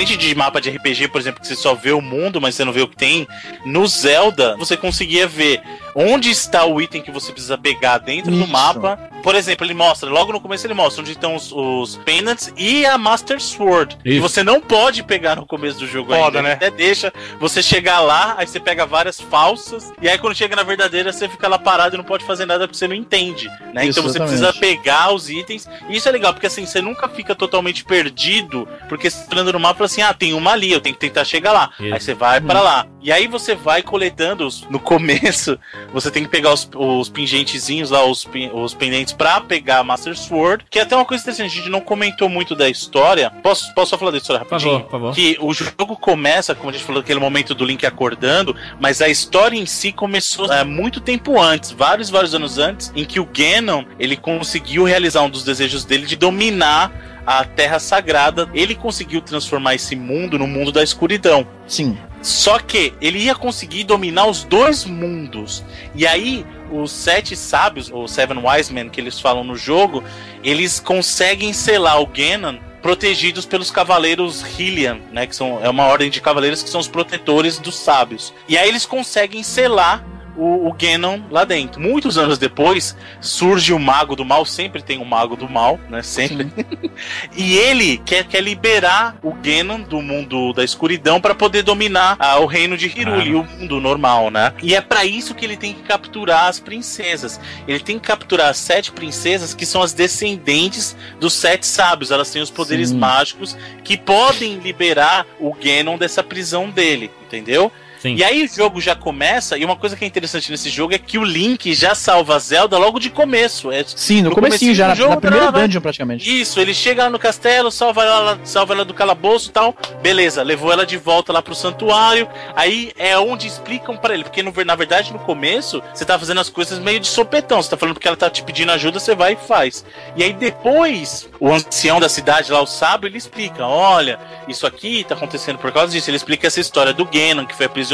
Diferente 0.05 0.17
de 0.17 0.35
mapa 0.35 0.61
de 0.61 0.71
RPG, 0.71 1.09
por 1.09 1.21
exemplo, 1.21 1.41
que 1.41 1.47
você 1.47 1.55
só 1.55 1.75
vê 1.75 1.93
o 1.93 2.01
mundo, 2.01 2.41
mas 2.41 2.55
você 2.55 2.65
não 2.65 2.73
vê 2.73 2.81
o 2.81 2.89
que 2.89 2.97
tem, 2.97 3.27
no 3.65 3.87
Zelda 3.87 4.57
você 4.57 4.77
conseguia 4.77 5.27
ver 5.27 5.63
onde 5.95 6.31
está 6.31 6.65
o 6.65 6.81
item 6.81 7.03
que 7.03 7.11
você 7.11 7.33
precisa 7.33 7.57
pegar 7.59 7.99
dentro 7.99 8.33
Isso. 8.33 8.45
do 8.45 8.49
mapa. 8.49 8.99
Por 9.23 9.35
exemplo, 9.35 9.65
ele 9.65 9.75
mostra, 9.75 10.11
logo 10.11 10.33
no 10.33 10.41
começo 10.41 10.67
ele 10.67 10.75
mostra 10.75 11.01
onde 11.01 11.13
estão 11.13 11.37
os, 11.37 11.53
os 11.53 11.97
pendants 11.99 12.53
e 12.57 12.85
a 12.85 12.99
Master 12.99 13.41
Sword. 13.41 13.97
Isso. 14.05 14.15
Que 14.17 14.21
você 14.21 14.43
não 14.43 14.61
pode 14.61 15.03
pegar 15.05 15.37
no 15.37 15.47
começo 15.47 15.79
do 15.79 15.87
jogo 15.87 16.13
Foda, 16.13 16.39
ainda. 16.39 16.43
Né? 16.43 16.53
Até 16.55 16.71
deixa 16.71 17.13
você 17.39 17.63
chegar 17.63 18.01
lá, 18.01 18.35
aí 18.37 18.47
você 18.47 18.59
pega 18.59 18.85
várias 18.85 19.21
falsas, 19.21 19.93
e 20.01 20.09
aí 20.09 20.19
quando 20.19 20.35
chega 20.35 20.57
na 20.57 20.65
verdadeira, 20.65 21.13
você 21.13 21.29
fica 21.29 21.47
lá 21.47 21.59
parado 21.59 21.95
e 21.95 21.99
não 21.99 22.05
pode 22.05 22.25
fazer 22.25 22.47
nada 22.47 22.67
porque 22.67 22.79
você 22.79 22.89
não 22.89 22.97
entende. 22.97 23.49
Né? 23.73 23.87
Isso, 23.87 24.01
então 24.01 24.03
você 24.03 24.19
exatamente. 24.19 24.41
precisa 24.41 24.53
pegar 24.55 25.13
os 25.15 25.31
itens. 25.31 25.69
E 25.89 25.97
isso 25.97 26.09
é 26.09 26.13
legal, 26.13 26.33
porque 26.33 26.47
assim, 26.47 26.67
você 26.67 26.81
nunca 26.81 27.09
fica 27.09 27.35
totalmente 27.35 27.85
perdido, 27.85 28.69
porque 28.89 29.09
você 29.09 29.25
tá 29.25 29.37
andando 29.37 29.53
no 29.53 29.61
mapa 29.61 29.75
e 29.75 29.79
fala 29.79 29.87
assim: 29.87 30.03
ah, 30.03 30.15
tem 30.15 30.35
uma 30.35 30.53
ali, 30.53 30.73
eu 30.73 30.81
tenho 30.81 30.95
que 30.95 31.01
tentar 31.01 31.25
chegar 31.25 31.53
lá. 31.53 31.71
Isso. 31.79 31.95
Aí 31.95 32.01
você 32.01 32.15
vai 32.15 32.41
para 32.41 32.59
uhum. 32.59 32.65
lá. 32.65 32.87
E 33.01 33.13
aí 33.13 33.27
você 33.27 33.55
vai 33.55 33.83
coletando 33.83 34.47
os, 34.47 34.63
no 34.69 34.79
começo 34.79 35.59
você 35.93 36.11
tem 36.11 36.25
que 36.25 36.29
pegar 36.29 36.53
os, 36.53 36.69
os 36.75 37.09
pingentezinhos 37.09 37.91
lá, 37.91 38.05
os, 38.05 38.27
os 38.53 38.75
pendentes 38.75 39.13
pra 39.13 39.41
pegar 39.41 39.79
a 39.79 39.85
Master 39.85 40.17
Sword. 40.17 40.65
Que 40.71 40.79
é 40.79 40.83
até 40.83 40.97
uma 40.97 41.05
coisa 41.05 41.23
interessante, 41.23 41.53
a 41.53 41.57
gente 41.57 41.71
não 41.71 41.81
comentou 41.81 42.29
muito 42.29 42.55
da 42.55 42.69
história. 42.69 43.31
Posso, 43.43 43.73
posso 43.75 43.91
só 43.91 43.99
falar 43.99 44.11
da 44.11 44.19
história 44.19 44.41
rapidinho? 44.41 44.81
Por 44.81 44.91
favor, 44.91 44.91
por 44.91 44.91
favor. 44.91 45.15
Que 45.15 45.37
o 45.41 45.53
jogo 45.53 45.97
começa, 45.97 46.55
como 46.55 46.71
a 46.71 46.73
gente 46.73 46.85
falou, 46.85 47.01
aquele 47.01 47.21
momento 47.21 47.55
do 47.55 47.65
Link 47.65 47.85
acordando, 47.87 48.55
mas 48.81 49.01
a 49.01 49.09
história 49.09 49.57
em 49.57 49.67
si 49.67 49.93
começou 49.93 50.53
é, 50.53 50.65
muito 50.65 51.01
tempo 51.01 51.41
antes, 51.41 51.71
vários, 51.71 52.11
vários 52.11 52.35
anos 52.35 52.59
antes, 52.59 52.93
em 52.95 53.05
que 53.05 53.21
o 53.21 53.27
Ganon, 53.27 53.85
ele 53.99 54.17
conseguiu 54.17 54.85
realizar 54.85 55.23
um 55.23 55.31
dos 55.31 55.45
desejos 55.45 55.85
dele 55.85 56.07
de 56.07 56.17
dominar 56.17 56.93
a 57.27 57.45
Terra 57.45 57.79
Sagrada, 57.79 58.49
ele 58.53 58.75
conseguiu 58.75 59.21
transformar 59.21 59.75
esse 59.75 59.95
mundo 59.95 60.39
no 60.39 60.47
mundo 60.47 60.73
da 60.73 60.83
escuridão. 60.83 61.47
Sim. 61.67 61.97
Só 62.23 62.59
que 62.59 62.95
ele 63.01 63.19
ia 63.19 63.35
conseguir 63.35 63.85
dominar 63.85 64.27
os 64.27 64.45
dois 64.45 64.85
mundos. 64.85 65.65
E 65.95 66.07
aí, 66.07 66.47
os 66.71 66.93
sete 66.93 67.37
sábios, 67.37 67.91
ou 67.91 68.07
Seven 68.07 68.39
Wise 68.39 68.73
Men 68.73 68.89
que 68.89 69.01
eles 69.01 69.21
falam 69.21 69.43
no 69.43 69.57
jogo, 69.57 70.03
eles 70.43 70.79
conseguem 70.79 71.53
selar 71.53 72.01
o 72.01 72.07
Ganon 72.07 72.57
protegidos 72.81 73.47
pelos 73.47 73.71
cavaleiros 73.71 74.43
Hylian, 74.43 74.99
né, 75.13 75.27
que 75.27 75.37
são 75.37 75.65
é 75.65 75.71
uma 75.71 75.85
ordem 75.85 76.11
de 76.11 76.21
cavaleiros 76.21 76.63
que 76.63 76.69
são 76.69 76.81
os 76.81 76.89
protetores 76.89 77.59
dos 77.59 77.77
sábios. 77.77 78.35
E 78.49 78.59
aí 78.59 78.69
eles 78.69 78.85
conseguem 78.85 79.43
selar 79.43 80.05
o, 80.37 80.69
o 80.69 80.73
Ganon 80.73 81.21
lá 81.31 81.45
dentro. 81.45 81.81
Muitos 81.81 82.19
anos 82.19 82.39
depois, 82.39 82.97
surge 83.21 83.73
o 83.73 83.79
Mago 83.79 84.17
do 84.17 84.25
Mal, 84.25 84.45
sempre 84.45 84.83
tem 84.83 84.99
um 84.99 85.05
Mago 85.05 85.37
do 85.37 85.49
Mal, 85.49 85.79
né? 85.89 86.03
Sempre. 86.03 86.53
e 87.37 87.57
ele 87.57 87.99
quer, 87.99 88.25
quer 88.25 88.41
liberar 88.41 89.17
o 89.23 89.33
Ganon 89.33 89.81
do 89.81 90.01
mundo 90.01 90.53
da 90.53 90.65
escuridão 90.65 91.21
para 91.21 91.35
poder 91.35 91.63
dominar 91.63 92.17
ah, 92.19 92.39
o 92.39 92.47
reino 92.47 92.77
de 92.77 92.87
Hyrule, 92.89 93.35
o 93.35 93.45
mundo 93.45 93.81
normal, 93.81 94.31
né? 94.31 94.53
E 94.63 94.75
é 94.75 94.81
para 94.81 95.05
isso 95.05 95.35
que 95.35 95.45
ele 95.45 95.57
tem 95.57 95.75
que 95.75 95.83
capturar 95.83 96.47
as 96.47 96.59
princesas. 96.59 97.41
Ele 97.67 97.81
tem 97.81 97.99
que 97.99 98.07
capturar 98.07 98.49
as 98.49 98.57
sete 98.57 98.93
princesas 98.93 99.55
que 99.55 99.67
são 99.67 99.83
as 99.83 99.93
descendentes 99.93 100.97
dos 101.21 101.33
sete 101.33 101.67
sábios. 101.67 102.11
Elas 102.11 102.31
têm 102.31 102.43
os 102.43 102.51
poderes 102.51 102.91
Sim. 102.91 102.99
mágicos 102.99 103.57
que 103.85 103.97
podem 103.97 104.59
liberar 104.59 105.27
o 105.39 105.55
Ganon 105.55 105.99
dessa 105.99 106.23
prisão 106.23 106.71
dele, 106.71 107.11
entendeu? 107.27 107.73
Sim. 108.03 108.17
E 108.17 108.25
aí 108.25 108.43
o 108.43 108.49
jogo 108.49 108.81
já 108.81 108.97
começa, 108.97 109.57
e 109.57 109.65
uma 109.65 109.77
coisa 109.77 109.97
que 109.97 110.05
é 110.05 110.09
interessante 110.09 110.51
nesse 110.51 110.69
jogo 110.69 110.93
é 110.93 110.99
que 110.99 111.19
o 111.19 111.23
Link 111.23 111.73
já 111.73 111.95
salva 111.95 112.35
a 112.35 112.39
Zelda 112.41 112.77
logo 112.77 112.99
de 112.99 113.09
começo. 113.09 113.71
É, 113.71 113.85
Sim, 113.87 114.23
no, 114.23 114.31
no 114.31 114.35
comecinho 114.35 114.75
já, 114.75 114.89
na, 114.89 114.95
jogo, 114.97 115.11
na 115.11 115.21
primeira 115.21 115.47
ela, 115.47 115.53
dungeon 115.53 115.81
praticamente. 115.81 116.41
Isso, 116.41 116.59
ele 116.59 116.75
chega 116.75 117.05
lá 117.05 117.11
no 117.11 117.19
castelo, 117.21 117.71
salva 117.71 118.03
ela, 118.03 118.41
salva 118.43 118.75
ela 118.75 118.85
do 118.85 118.93
calabouço 118.93 119.51
e 119.51 119.53
tal. 119.53 119.77
Beleza, 120.03 120.43
levou 120.43 120.73
ela 120.73 120.85
de 120.85 120.97
volta 120.97 121.33
lá 121.33 121.41
pro 121.41 121.55
santuário. 121.55 122.27
Aí 122.57 122.91
é 122.99 123.17
onde 123.17 123.47
explicam 123.47 123.97
para 123.97 124.15
ele, 124.15 124.25
porque 124.25 124.43
no, 124.43 124.53
na 124.67 124.75
verdade 124.75 125.13
no 125.13 125.21
começo 125.21 125.81
você 125.95 126.05
tá 126.05 126.19
fazendo 126.19 126.41
as 126.41 126.49
coisas 126.49 126.81
meio 126.81 126.99
de 126.99 127.07
sopetão. 127.07 127.63
Você 127.63 127.71
tá 127.71 127.77
falando 127.77 127.95
porque 127.95 128.09
ela 128.09 128.17
tá 128.17 128.29
te 128.29 128.43
pedindo 128.43 128.73
ajuda, 128.73 128.99
você 128.99 129.15
vai 129.15 129.35
e 129.35 129.37
faz. 129.37 129.85
E 130.17 130.25
aí 130.25 130.33
depois, 130.33 131.29
o 131.39 131.53
ancião 131.53 132.01
da 132.01 132.09
cidade 132.09 132.51
lá, 132.51 132.61
o 132.61 132.67
sábio, 132.67 133.07
ele 133.07 133.19
explica: 133.19 133.65
olha, 133.65 134.19
isso 134.49 134.67
aqui 134.67 135.05
tá 135.05 135.15
acontecendo 135.15 135.59
por 135.59 135.71
causa 135.71 135.93
disso. 135.93 136.11
Ele 136.11 136.17
explica 136.17 136.49
essa 136.49 136.59
história 136.59 136.93
do 136.93 137.05
Ganon, 137.05 137.47
que 137.47 137.55
foi 137.55 137.67
aprisionado 137.67 137.92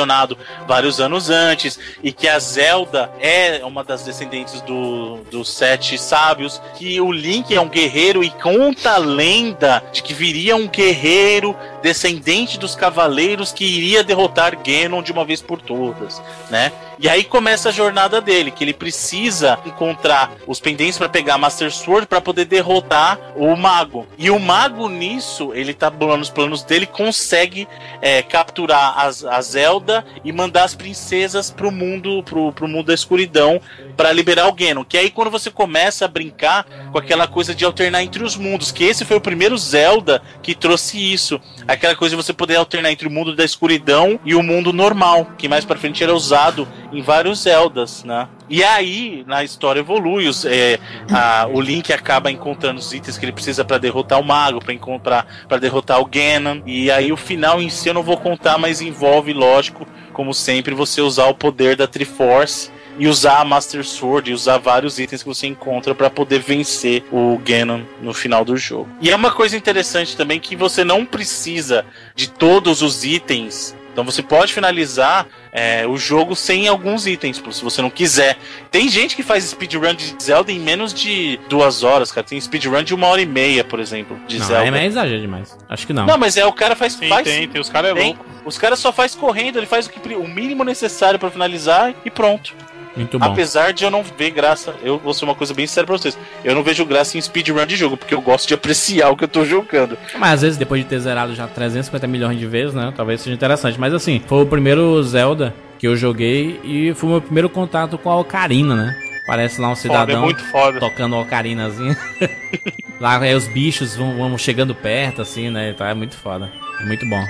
vários 0.66 1.00
anos 1.00 1.30
antes, 1.30 1.78
e 2.02 2.12
que 2.12 2.28
a 2.28 2.38
Zelda 2.38 3.10
é 3.20 3.64
uma 3.64 3.82
das 3.82 4.02
descendentes 4.02 4.60
do, 4.62 5.18
dos 5.30 5.52
sete 5.52 5.98
sábios, 5.98 6.60
que 6.76 7.00
o 7.00 7.10
Link 7.10 7.54
é 7.54 7.60
um 7.60 7.68
guerreiro 7.68 8.22
e 8.22 8.30
conta 8.30 8.92
a 8.92 8.98
lenda 8.98 9.82
de 9.92 10.02
que 10.02 10.14
viria 10.14 10.56
um 10.56 10.68
guerreiro 10.68 11.56
descendente 11.82 12.58
dos 12.58 12.74
cavaleiros 12.74 13.52
que 13.52 13.64
iria 13.64 14.04
derrotar 14.04 14.56
Ganon 14.62 15.02
de 15.02 15.12
uma 15.12 15.24
vez 15.24 15.40
por 15.40 15.60
todas, 15.60 16.22
né? 16.50 16.72
E 17.00 17.08
aí 17.08 17.22
começa 17.22 17.68
a 17.68 17.72
jornada 17.72 18.20
dele, 18.20 18.50
que 18.50 18.64
ele 18.64 18.74
precisa 18.74 19.58
encontrar 19.64 20.32
os 20.46 20.58
pendentes 20.58 20.98
para 20.98 21.08
pegar 21.08 21.38
Master 21.38 21.70
Sword 21.70 22.08
para 22.08 22.20
poder 22.20 22.44
derrotar 22.44 23.18
o 23.36 23.54
mago. 23.54 24.06
E 24.18 24.30
o 24.30 24.38
mago 24.38 24.88
nisso, 24.88 25.52
ele 25.54 25.72
tá 25.72 25.90
nos 25.90 26.28
planos 26.28 26.64
dele, 26.64 26.86
consegue 26.86 27.68
é, 28.02 28.20
capturar 28.22 28.98
as, 28.98 29.24
a 29.24 29.40
Zelda 29.40 30.04
e 30.24 30.32
mandar 30.32 30.64
as 30.64 30.74
princesas 30.74 31.50
pro 31.50 31.70
mundo, 31.70 32.22
pro, 32.24 32.52
pro 32.52 32.66
mundo 32.66 32.86
da 32.86 32.94
escuridão 32.94 33.60
para 33.96 34.12
liberar 34.12 34.48
o 34.48 34.52
Ganon. 34.52 34.84
Que 34.84 34.98
aí 34.98 35.10
quando 35.10 35.30
você 35.30 35.50
começa 35.50 36.04
a 36.04 36.08
brincar 36.08 36.66
com 36.90 36.98
aquela 36.98 37.28
coisa 37.28 37.54
de 37.54 37.64
alternar 37.64 38.02
entre 38.02 38.24
os 38.24 38.36
mundos, 38.36 38.72
que 38.72 38.84
esse 38.84 39.04
foi 39.04 39.16
o 39.16 39.20
primeiro 39.20 39.56
Zelda 39.56 40.20
que 40.42 40.54
trouxe 40.54 40.98
isso. 41.12 41.40
Aquela 41.66 41.94
coisa 41.94 42.16
de 42.16 42.22
você 42.22 42.32
poder 42.32 42.56
alternar 42.56 42.90
entre 42.90 43.06
o 43.06 43.10
mundo 43.10 43.36
da 43.36 43.44
escuridão 43.44 44.18
e 44.24 44.34
o 44.34 44.42
mundo 44.42 44.72
normal, 44.72 45.28
que 45.38 45.48
mais 45.48 45.64
para 45.64 45.78
frente 45.78 46.02
era 46.02 46.14
usado 46.14 46.66
em 46.92 47.02
vários 47.02 47.40
Zeldas, 47.40 48.04
né? 48.04 48.28
E 48.48 48.64
aí, 48.64 49.24
na 49.26 49.44
história 49.44 49.80
evolui, 49.80 50.26
os, 50.26 50.44
é, 50.44 50.78
a, 51.10 51.46
o 51.52 51.60
Link 51.60 51.92
acaba 51.92 52.30
encontrando 52.30 52.80
os 52.80 52.92
itens 52.92 53.18
que 53.18 53.24
ele 53.24 53.32
precisa 53.32 53.64
para 53.64 53.78
derrotar 53.78 54.18
o 54.18 54.24
mago, 54.24 54.60
para 54.60 54.72
encontrar, 54.72 55.26
para 55.46 55.58
derrotar 55.58 56.00
o 56.00 56.06
Ganon. 56.06 56.62
E 56.64 56.90
aí 56.90 57.12
o 57.12 57.16
final 57.16 57.60
em 57.60 57.68
si 57.68 57.88
eu 57.88 57.94
não 57.94 58.02
vou 58.02 58.16
contar, 58.16 58.56
mas 58.58 58.80
envolve, 58.80 59.32
lógico, 59.32 59.86
como 60.12 60.32
sempre, 60.32 60.74
você 60.74 61.00
usar 61.00 61.26
o 61.26 61.34
poder 61.34 61.76
da 61.76 61.86
Triforce 61.86 62.70
e 62.98 63.06
usar 63.06 63.38
a 63.38 63.44
Master 63.44 63.84
Sword 63.84 64.30
e 64.30 64.34
usar 64.34 64.58
vários 64.58 64.98
itens 64.98 65.22
que 65.22 65.28
você 65.28 65.46
encontra 65.46 65.94
para 65.94 66.10
poder 66.10 66.40
vencer 66.40 67.04
o 67.12 67.38
Ganon 67.44 67.82
no 68.02 68.12
final 68.12 68.44
do 68.44 68.56
jogo. 68.56 68.88
E 69.00 69.10
é 69.10 69.14
uma 69.14 69.30
coisa 69.30 69.56
interessante 69.56 70.16
também 70.16 70.40
que 70.40 70.56
você 70.56 70.82
não 70.82 71.06
precisa 71.06 71.86
de 72.16 72.28
todos 72.28 72.82
os 72.82 73.04
itens 73.04 73.76
então 73.98 74.04
você 74.04 74.22
pode 74.22 74.54
finalizar 74.54 75.26
é, 75.50 75.84
o 75.84 75.96
jogo 75.96 76.36
sem 76.36 76.68
alguns 76.68 77.04
itens, 77.04 77.42
se 77.50 77.64
você 77.64 77.82
não 77.82 77.90
quiser. 77.90 78.38
Tem 78.70 78.88
gente 78.88 79.16
que 79.16 79.24
faz 79.24 79.42
speedrun 79.42 79.92
de 79.92 80.14
Zelda 80.22 80.52
em 80.52 80.60
menos 80.60 80.94
de 80.94 81.36
duas 81.48 81.82
horas, 81.82 82.12
cara. 82.12 82.24
Tem 82.24 82.40
speedrun 82.40 82.84
de 82.84 82.94
uma 82.94 83.08
hora 83.08 83.20
e 83.20 83.26
meia, 83.26 83.64
por 83.64 83.80
exemplo, 83.80 84.16
de 84.28 84.38
não, 84.38 84.46
Zelda. 84.46 84.78
É 84.78 84.86
exagero 84.86 85.20
demais. 85.20 85.58
Acho 85.68 85.84
que 85.84 85.92
não. 85.92 86.06
Não, 86.06 86.16
mas 86.16 86.36
é 86.36 86.46
o 86.46 86.52
cara 86.52 86.76
faz. 86.76 86.92
Sim, 86.92 87.08
faz 87.08 87.26
tem, 87.26 87.48
tem. 87.48 87.60
Os 87.60 87.68
caras 87.68 87.90
é 87.90 88.00
louco. 88.00 88.24
Os 88.44 88.56
caras 88.56 88.78
só 88.78 88.92
faz 88.92 89.16
correndo, 89.16 89.58
ele 89.58 89.66
faz 89.66 89.88
o, 89.88 89.90
que, 89.90 90.14
o 90.14 90.28
mínimo 90.28 90.62
necessário 90.62 91.18
para 91.18 91.28
finalizar 91.28 91.92
e 92.04 92.10
pronto. 92.10 92.54
Muito 92.96 93.18
bom. 93.18 93.26
Apesar 93.26 93.72
de 93.72 93.84
eu 93.84 93.90
não 93.90 94.02
ver 94.02 94.30
graça, 94.30 94.74
eu 94.82 94.98
vou 94.98 95.14
ser 95.14 95.24
uma 95.24 95.34
coisa 95.34 95.54
bem 95.54 95.66
séria 95.66 95.86
pra 95.86 95.96
vocês. 95.96 96.18
Eu 96.44 96.54
não 96.54 96.62
vejo 96.62 96.84
graça 96.84 97.16
em 97.16 97.20
speedrun 97.20 97.64
de 97.66 97.76
jogo, 97.76 97.96
porque 97.96 98.14
eu 98.14 98.20
gosto 98.20 98.48
de 98.48 98.54
apreciar 98.54 99.10
o 99.10 99.16
que 99.16 99.24
eu 99.24 99.28
tô 99.28 99.44
jogando. 99.44 99.96
Mas 100.18 100.34
às 100.34 100.42
vezes, 100.42 100.56
depois 100.56 100.82
de 100.82 100.88
ter 100.88 100.98
zerado 100.98 101.34
já 101.34 101.46
350 101.46 102.06
milhões 102.06 102.38
de 102.38 102.46
vezes, 102.46 102.74
né? 102.74 102.92
Talvez 102.96 103.20
seja 103.20 103.34
interessante. 103.34 103.78
Mas 103.78 103.94
assim, 103.94 104.22
foi 104.26 104.42
o 104.42 104.46
primeiro 104.46 105.02
Zelda 105.02 105.54
que 105.78 105.86
eu 105.86 105.96
joguei 105.96 106.60
e 106.64 106.92
foi 106.94 107.08
o 107.08 107.12
meu 107.12 107.22
primeiro 107.22 107.48
contato 107.48 107.96
com 107.96 108.10
a 108.10 108.16
Ocarina, 108.16 108.74
né? 108.74 108.96
Parece 109.28 109.60
lá 109.60 109.68
um 109.68 109.74
cidadão 109.74 110.34
foda, 110.50 110.78
é 110.78 110.80
tocando 110.80 111.14
ocarinazinha. 111.16 111.94
lá 112.98 113.18
aí 113.18 113.34
os 113.34 113.46
bichos 113.46 113.94
vão, 113.94 114.16
vão 114.16 114.38
chegando 114.38 114.74
perto, 114.74 115.20
assim, 115.20 115.50
né? 115.50 115.68
Então 115.70 115.86
é 115.86 115.92
muito 115.92 116.16
foda. 116.16 116.50
É 116.80 116.84
muito 116.84 117.06
bom. 117.06 117.22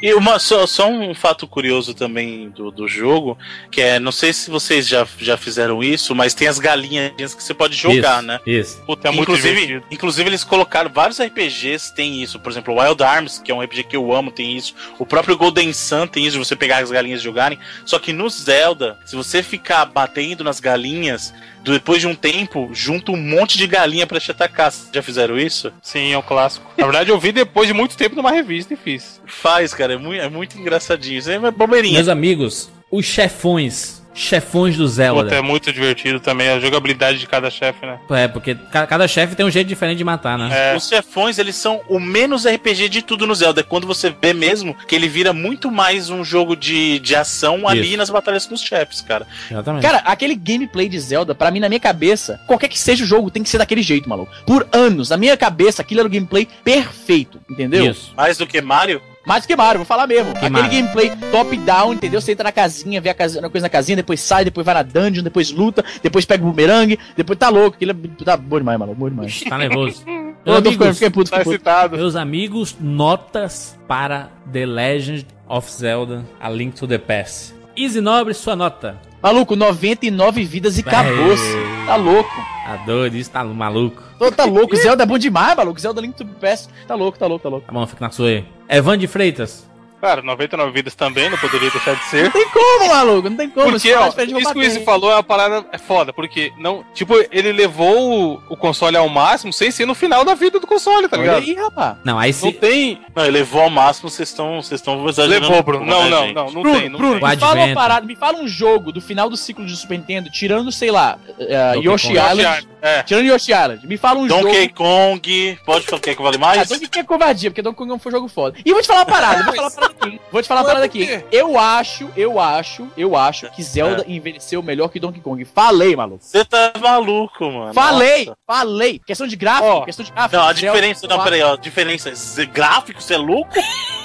E 0.00 0.14
uma, 0.14 0.38
só, 0.38 0.66
só 0.66 0.88
um 0.88 1.14
fato 1.14 1.46
curioso 1.46 1.92
também 1.92 2.50
do, 2.50 2.70
do 2.70 2.86
jogo, 2.86 3.36
que 3.70 3.80
é, 3.80 3.98
não 3.98 4.12
sei 4.12 4.32
se 4.32 4.50
vocês 4.50 4.86
já, 4.86 5.06
já 5.18 5.36
fizeram 5.36 5.82
isso, 5.82 6.14
mas 6.14 6.34
tem 6.34 6.46
as 6.46 6.58
galinhas 6.58 7.34
que 7.34 7.42
você 7.42 7.52
pode 7.52 7.76
jogar, 7.76 8.18
isso, 8.18 8.26
né? 8.26 8.40
Isso. 8.46 8.82
Puta, 8.86 9.08
é 9.08 9.10
muito 9.10 9.22
inclusive, 9.22 9.82
inclusive, 9.90 10.28
eles 10.28 10.44
colocaram 10.44 10.90
vários 10.90 11.20
RPGs 11.20 11.94
tem 11.94 12.22
isso. 12.22 12.38
Por 12.38 12.52
exemplo, 12.52 12.78
Wild 12.78 13.02
Arms, 13.02 13.38
que 13.38 13.50
é 13.50 13.54
um 13.54 13.60
RPG 13.60 13.84
que 13.84 13.96
eu 13.96 14.12
amo, 14.12 14.30
tem 14.30 14.56
isso. 14.56 14.74
O 14.98 15.06
próprio 15.06 15.36
Golden 15.36 15.72
Sun 15.72 16.06
tem 16.06 16.24
isso, 16.24 16.38
de 16.38 16.44
você 16.44 16.54
pegar 16.54 16.78
as 16.78 16.90
galinhas 16.90 17.20
e 17.20 17.24
jogarem. 17.24 17.58
Só 17.84 17.98
que 17.98 18.12
no 18.12 18.28
Zelda, 18.28 18.98
se 19.04 19.16
você 19.16 19.42
ficar 19.42 19.84
batendo 19.86 20.44
nas 20.44 20.60
galinhas, 20.60 21.34
depois 21.64 22.00
de 22.00 22.06
um 22.06 22.14
tempo, 22.14 22.70
junta 22.72 23.12
um 23.12 23.16
monte 23.16 23.58
de 23.58 23.66
galinha 23.66 24.06
para 24.06 24.20
te 24.20 24.30
atacar. 24.30 24.72
Já 24.92 25.02
fizeram 25.02 25.38
isso? 25.38 25.72
Sim, 25.82 26.12
é 26.12 26.18
um 26.18 26.22
clássico. 26.22 26.70
Na 26.76 26.84
verdade, 26.84 27.10
eu 27.10 27.18
vi 27.18 27.32
depois 27.32 27.66
de 27.66 27.74
muito 27.74 27.96
tempo 27.96 28.16
numa 28.16 28.30
revista 28.30 28.74
e 28.74 28.76
fiz. 28.76 29.20
Faz, 29.26 29.74
cara, 29.74 29.87
é 29.92 29.96
muito, 29.96 30.20
é 30.20 30.28
muito 30.28 30.58
engraçadinho. 30.58 31.18
Isso 31.18 31.30
é 31.30 31.50
bobeirinha. 31.50 31.94
Meus 31.94 32.08
amigos, 32.08 32.70
os 32.90 33.04
chefões 33.04 33.98
chefões 34.18 34.76
do 34.76 34.86
Zelda. 34.86 35.22
Puta, 35.24 35.36
é 35.36 35.40
muito 35.40 35.72
divertido 35.72 36.18
também 36.18 36.48
a 36.48 36.58
jogabilidade 36.58 37.18
de 37.18 37.26
cada 37.26 37.50
chefe, 37.50 37.86
né? 37.86 37.98
É, 38.10 38.26
porque 38.26 38.56
cada 38.72 39.06
chefe 39.06 39.36
tem 39.36 39.46
um 39.46 39.50
jeito 39.50 39.68
diferente 39.68 39.98
de 39.98 40.04
matar, 40.04 40.36
né? 40.36 40.72
É. 40.72 40.76
Os 40.76 40.88
chefões, 40.88 41.38
eles 41.38 41.54
são 41.54 41.80
o 41.88 42.00
menos 42.00 42.44
RPG 42.44 42.88
de 42.88 43.02
tudo 43.02 43.26
no 43.26 43.34
Zelda. 43.34 43.60
É 43.60 43.64
quando 43.64 43.86
você 43.86 44.10
vê 44.10 44.32
mesmo 44.32 44.74
que 44.86 44.94
ele 44.94 45.08
vira 45.08 45.32
muito 45.32 45.70
mais 45.70 46.10
um 46.10 46.24
jogo 46.24 46.56
de, 46.56 46.98
de 46.98 47.14
ação 47.14 47.58
Isso. 47.58 47.68
ali 47.68 47.96
nas 47.96 48.10
batalhas 48.10 48.44
com 48.44 48.54
os 48.54 48.60
chefes, 48.60 49.00
cara. 49.00 49.26
Exatamente. 49.50 49.82
Cara, 49.82 49.98
aquele 49.98 50.34
gameplay 50.34 50.88
de 50.88 50.98
Zelda, 50.98 51.34
para 51.34 51.50
mim, 51.50 51.60
na 51.60 51.68
minha 51.68 51.80
cabeça, 51.80 52.40
qualquer 52.46 52.68
que 52.68 52.78
seja 52.78 53.04
o 53.04 53.06
jogo, 53.06 53.30
tem 53.30 53.42
que 53.42 53.48
ser 53.48 53.58
daquele 53.58 53.82
jeito, 53.82 54.08
maluco. 54.08 54.32
Por 54.44 54.66
anos, 54.72 55.10
na 55.10 55.16
minha 55.16 55.36
cabeça, 55.36 55.82
aquilo 55.82 56.00
era 56.00 56.08
o 56.08 56.10
gameplay 56.10 56.48
perfeito, 56.64 57.40
entendeu? 57.48 57.90
Isso. 57.90 58.12
Mais 58.16 58.36
do 58.36 58.46
que 58.46 58.60
Mario? 58.60 59.00
Mais 59.28 59.44
que 59.44 59.54
Mario, 59.54 59.80
vou 59.80 59.84
falar 59.84 60.06
mesmo. 60.06 60.32
Que 60.32 60.38
Aquele 60.38 60.52
Mario. 60.52 60.70
gameplay 60.70 61.12
top-down, 61.30 61.92
entendeu? 61.92 62.18
Você 62.18 62.32
entra 62.32 62.44
na 62.44 62.52
casinha, 62.52 62.98
vê 62.98 63.10
a 63.10 63.14
casinha, 63.14 63.50
coisa 63.50 63.66
na 63.66 63.68
casinha, 63.68 63.94
depois 63.96 64.20
sai, 64.20 64.42
depois 64.42 64.64
vai 64.64 64.74
na 64.74 64.82
dungeon, 64.82 65.22
depois 65.22 65.50
luta, 65.50 65.84
depois 66.02 66.24
pega 66.24 66.42
o 66.42 66.46
boomerang, 66.46 66.98
depois 67.14 67.38
tá 67.38 67.50
louco. 67.50 67.76
Aquilo 67.76 67.92
é, 67.92 68.24
tá 68.24 68.38
bom 68.38 68.56
demais, 68.56 68.78
mano. 68.78 68.94
Bom 68.94 69.10
demais. 69.10 69.42
Tá 69.42 69.58
nervoso. 69.58 70.02
Meus 70.46 70.56
amigos, 70.56 70.88
fiquei 70.94 71.10
puto, 71.10 71.30
tá 71.30 71.42
excitado. 71.42 71.98
Meus 71.98 72.16
amigos, 72.16 72.74
notas 72.80 73.78
para 73.86 74.30
The 74.50 74.64
Legend 74.64 75.26
of 75.46 75.70
Zelda 75.70 76.24
A 76.40 76.48
Link 76.48 76.74
to 76.74 76.86
the 76.86 76.96
Past. 76.96 77.54
Easy 77.76 78.00
Nobre, 78.00 78.32
sua 78.32 78.56
nota. 78.56 78.98
Maluco, 79.22 79.54
99 79.54 80.42
vidas 80.44 80.78
e 80.78 80.80
acabou-se. 80.80 81.54
Tá 81.86 81.96
louco. 81.96 82.57
Adoro 82.68 83.16
isso, 83.16 83.30
tá 83.30 83.42
maluco. 83.42 84.02
Tô, 84.18 84.30
tá 84.30 84.44
louco. 84.44 84.76
Zelda 84.76 85.02
é 85.02 85.06
bom 85.06 85.16
demais, 85.16 85.56
maluco. 85.56 85.80
Zelda 85.80 86.02
Link 86.02 86.14
to 86.14 86.26
Past. 86.26 86.68
Tá 86.86 86.94
louco, 86.94 87.18
tá 87.18 87.26
louco, 87.26 87.42
tá 87.42 87.48
louco. 87.48 87.66
Tá 87.66 87.72
bom, 87.72 87.86
fica 87.86 88.04
na 88.04 88.10
sua 88.10 88.28
aí. 88.28 88.44
Evan 88.68 88.98
de 88.98 89.06
Freitas. 89.06 89.66
Cara, 90.00 90.22
99 90.22 90.70
vidas 90.70 90.94
também, 90.94 91.28
não 91.28 91.36
poderia 91.38 91.70
deixar 91.70 91.94
de 91.94 92.04
ser. 92.04 92.24
Não 92.24 92.30
tem 92.30 92.48
como, 92.50 92.88
maluco, 92.88 93.28
não 93.28 93.36
tem 93.36 93.50
como. 93.50 93.70
Porque, 93.72 93.92
ó, 93.92 94.08
isso 94.08 94.52
que 94.52 94.58
o 94.58 94.62
Izzy 94.62 94.84
falou 94.84 95.10
é 95.10 95.14
uma 95.14 95.22
parada 95.24 95.66
é 95.72 95.78
foda, 95.78 96.12
porque 96.12 96.52
não, 96.56 96.84
tipo, 96.94 97.14
ele 97.32 97.52
levou 97.52 98.36
o, 98.36 98.42
o, 98.48 98.56
console 98.56 98.96
ao 98.96 99.08
máximo 99.08 99.52
sem 99.52 99.70
ser 99.70 99.86
no 99.86 99.94
final 99.94 100.24
da 100.24 100.34
vida 100.34 100.60
do 100.60 100.66
console, 100.66 101.08
tá 101.08 101.16
Olha 101.16 101.38
ligado? 101.38 101.42
aí, 101.42 101.54
rapaz. 101.54 101.96
Não, 102.04 102.18
aí 102.18 102.32
se... 102.32 102.44
Não 102.44 102.52
tem... 102.52 103.00
Não, 103.14 103.24
ele 103.24 103.38
levou 103.38 103.62
ao 103.62 103.70
máximo, 103.70 104.08
vocês 104.08 104.28
estão 104.28 104.62
vocês 104.62 104.80
estão 104.80 105.08
exagerando. 105.08 105.48
Levou, 105.48 105.62
Bruno. 105.62 105.84
Não, 105.84 106.08
não, 106.08 106.32
não, 106.32 106.50
não, 106.50 106.62
Bruno, 106.62 106.78
tem. 106.78 106.88
Não 106.88 106.98
Bruno, 106.98 107.20
tem. 107.20 107.28
me 107.28 107.36
fala 107.36 107.64
uma 107.64 107.74
parada, 107.74 108.06
me 108.06 108.16
fala 108.16 108.38
um 108.38 108.46
jogo 108.46 108.92
do 108.92 109.00
final 109.00 109.28
do 109.28 109.36
ciclo 109.36 109.66
de 109.66 109.76
Super 109.76 109.98
Nintendo, 109.98 110.30
tirando, 110.30 110.70
sei 110.70 110.92
lá, 110.92 111.18
uh, 111.28 111.82
Yoshi 111.82 112.12
Island. 112.12 112.68
É. 112.80 113.02
Tirando 113.02 113.26
Yoshi 113.26 113.50
Island, 113.50 113.86
me 113.86 113.96
fala 113.96 114.20
um 114.20 114.26
Donkey 114.28 114.42
jogo. 114.42 114.54
Donkey 114.54 114.68
Kong, 114.68 115.58
pode 115.66 115.86
falar 115.86 116.00
que 116.00 116.14
vale 116.14 116.38
mais? 116.38 116.60
Ah, 116.60 116.64
Donkey 116.64 116.86
Kong 116.86 116.98
é 117.00 117.04
covardia, 117.04 117.50
porque 117.50 117.62
Donkey 117.62 117.76
Kong 117.76 117.90
não 117.90 117.98
foi 117.98 118.12
um 118.12 118.14
jogo 118.14 118.28
foda. 118.28 118.56
E 118.64 118.72
vou 118.72 118.80
te 118.80 118.86
falar 118.86 119.00
uma 119.00 119.06
parada, 119.06 119.42
vou 119.42 119.52
te 119.52 119.56
falar 119.56 119.68
uma 119.68 119.74
parada 119.74 119.87
aqui. 119.90 120.20
Vou 120.30 120.42
te 120.42 120.48
falar 120.48 120.60
uma 120.60 120.66
parada 120.66 120.86
aqui. 120.86 121.24
Eu 121.30 121.58
acho, 121.58 122.10
eu 122.16 122.40
acho, 122.40 122.88
eu 122.96 123.16
acho 123.16 123.50
que 123.50 123.62
Zelda 123.62 124.04
é. 124.06 124.10
envelheceu 124.10 124.62
melhor 124.62 124.88
que 124.88 125.00
Donkey 125.00 125.20
Kong. 125.20 125.44
Falei, 125.44 125.94
maluco. 125.96 126.22
Você 126.22 126.44
tá 126.44 126.72
maluco, 126.80 127.44
mano. 127.50 127.74
Falei, 127.74 128.26
Nossa. 128.26 128.38
falei. 128.46 129.00
Questão 129.04 129.26
de 129.26 129.36
gráfico, 129.36 129.68
oh. 129.68 129.84
questão 129.84 130.04
de 130.04 130.12
gráfico. 130.12 130.36
Não, 130.36 130.48
a 130.48 130.52
diferença, 130.52 131.00
Zelda, 131.00 131.16
não, 131.16 131.24
peraí, 131.24 131.42
ó. 131.42 131.56
Diferença. 131.56 132.12
Gráfico, 132.46 133.00
você 133.00 133.14
é 133.14 133.18
louco? 133.18 133.54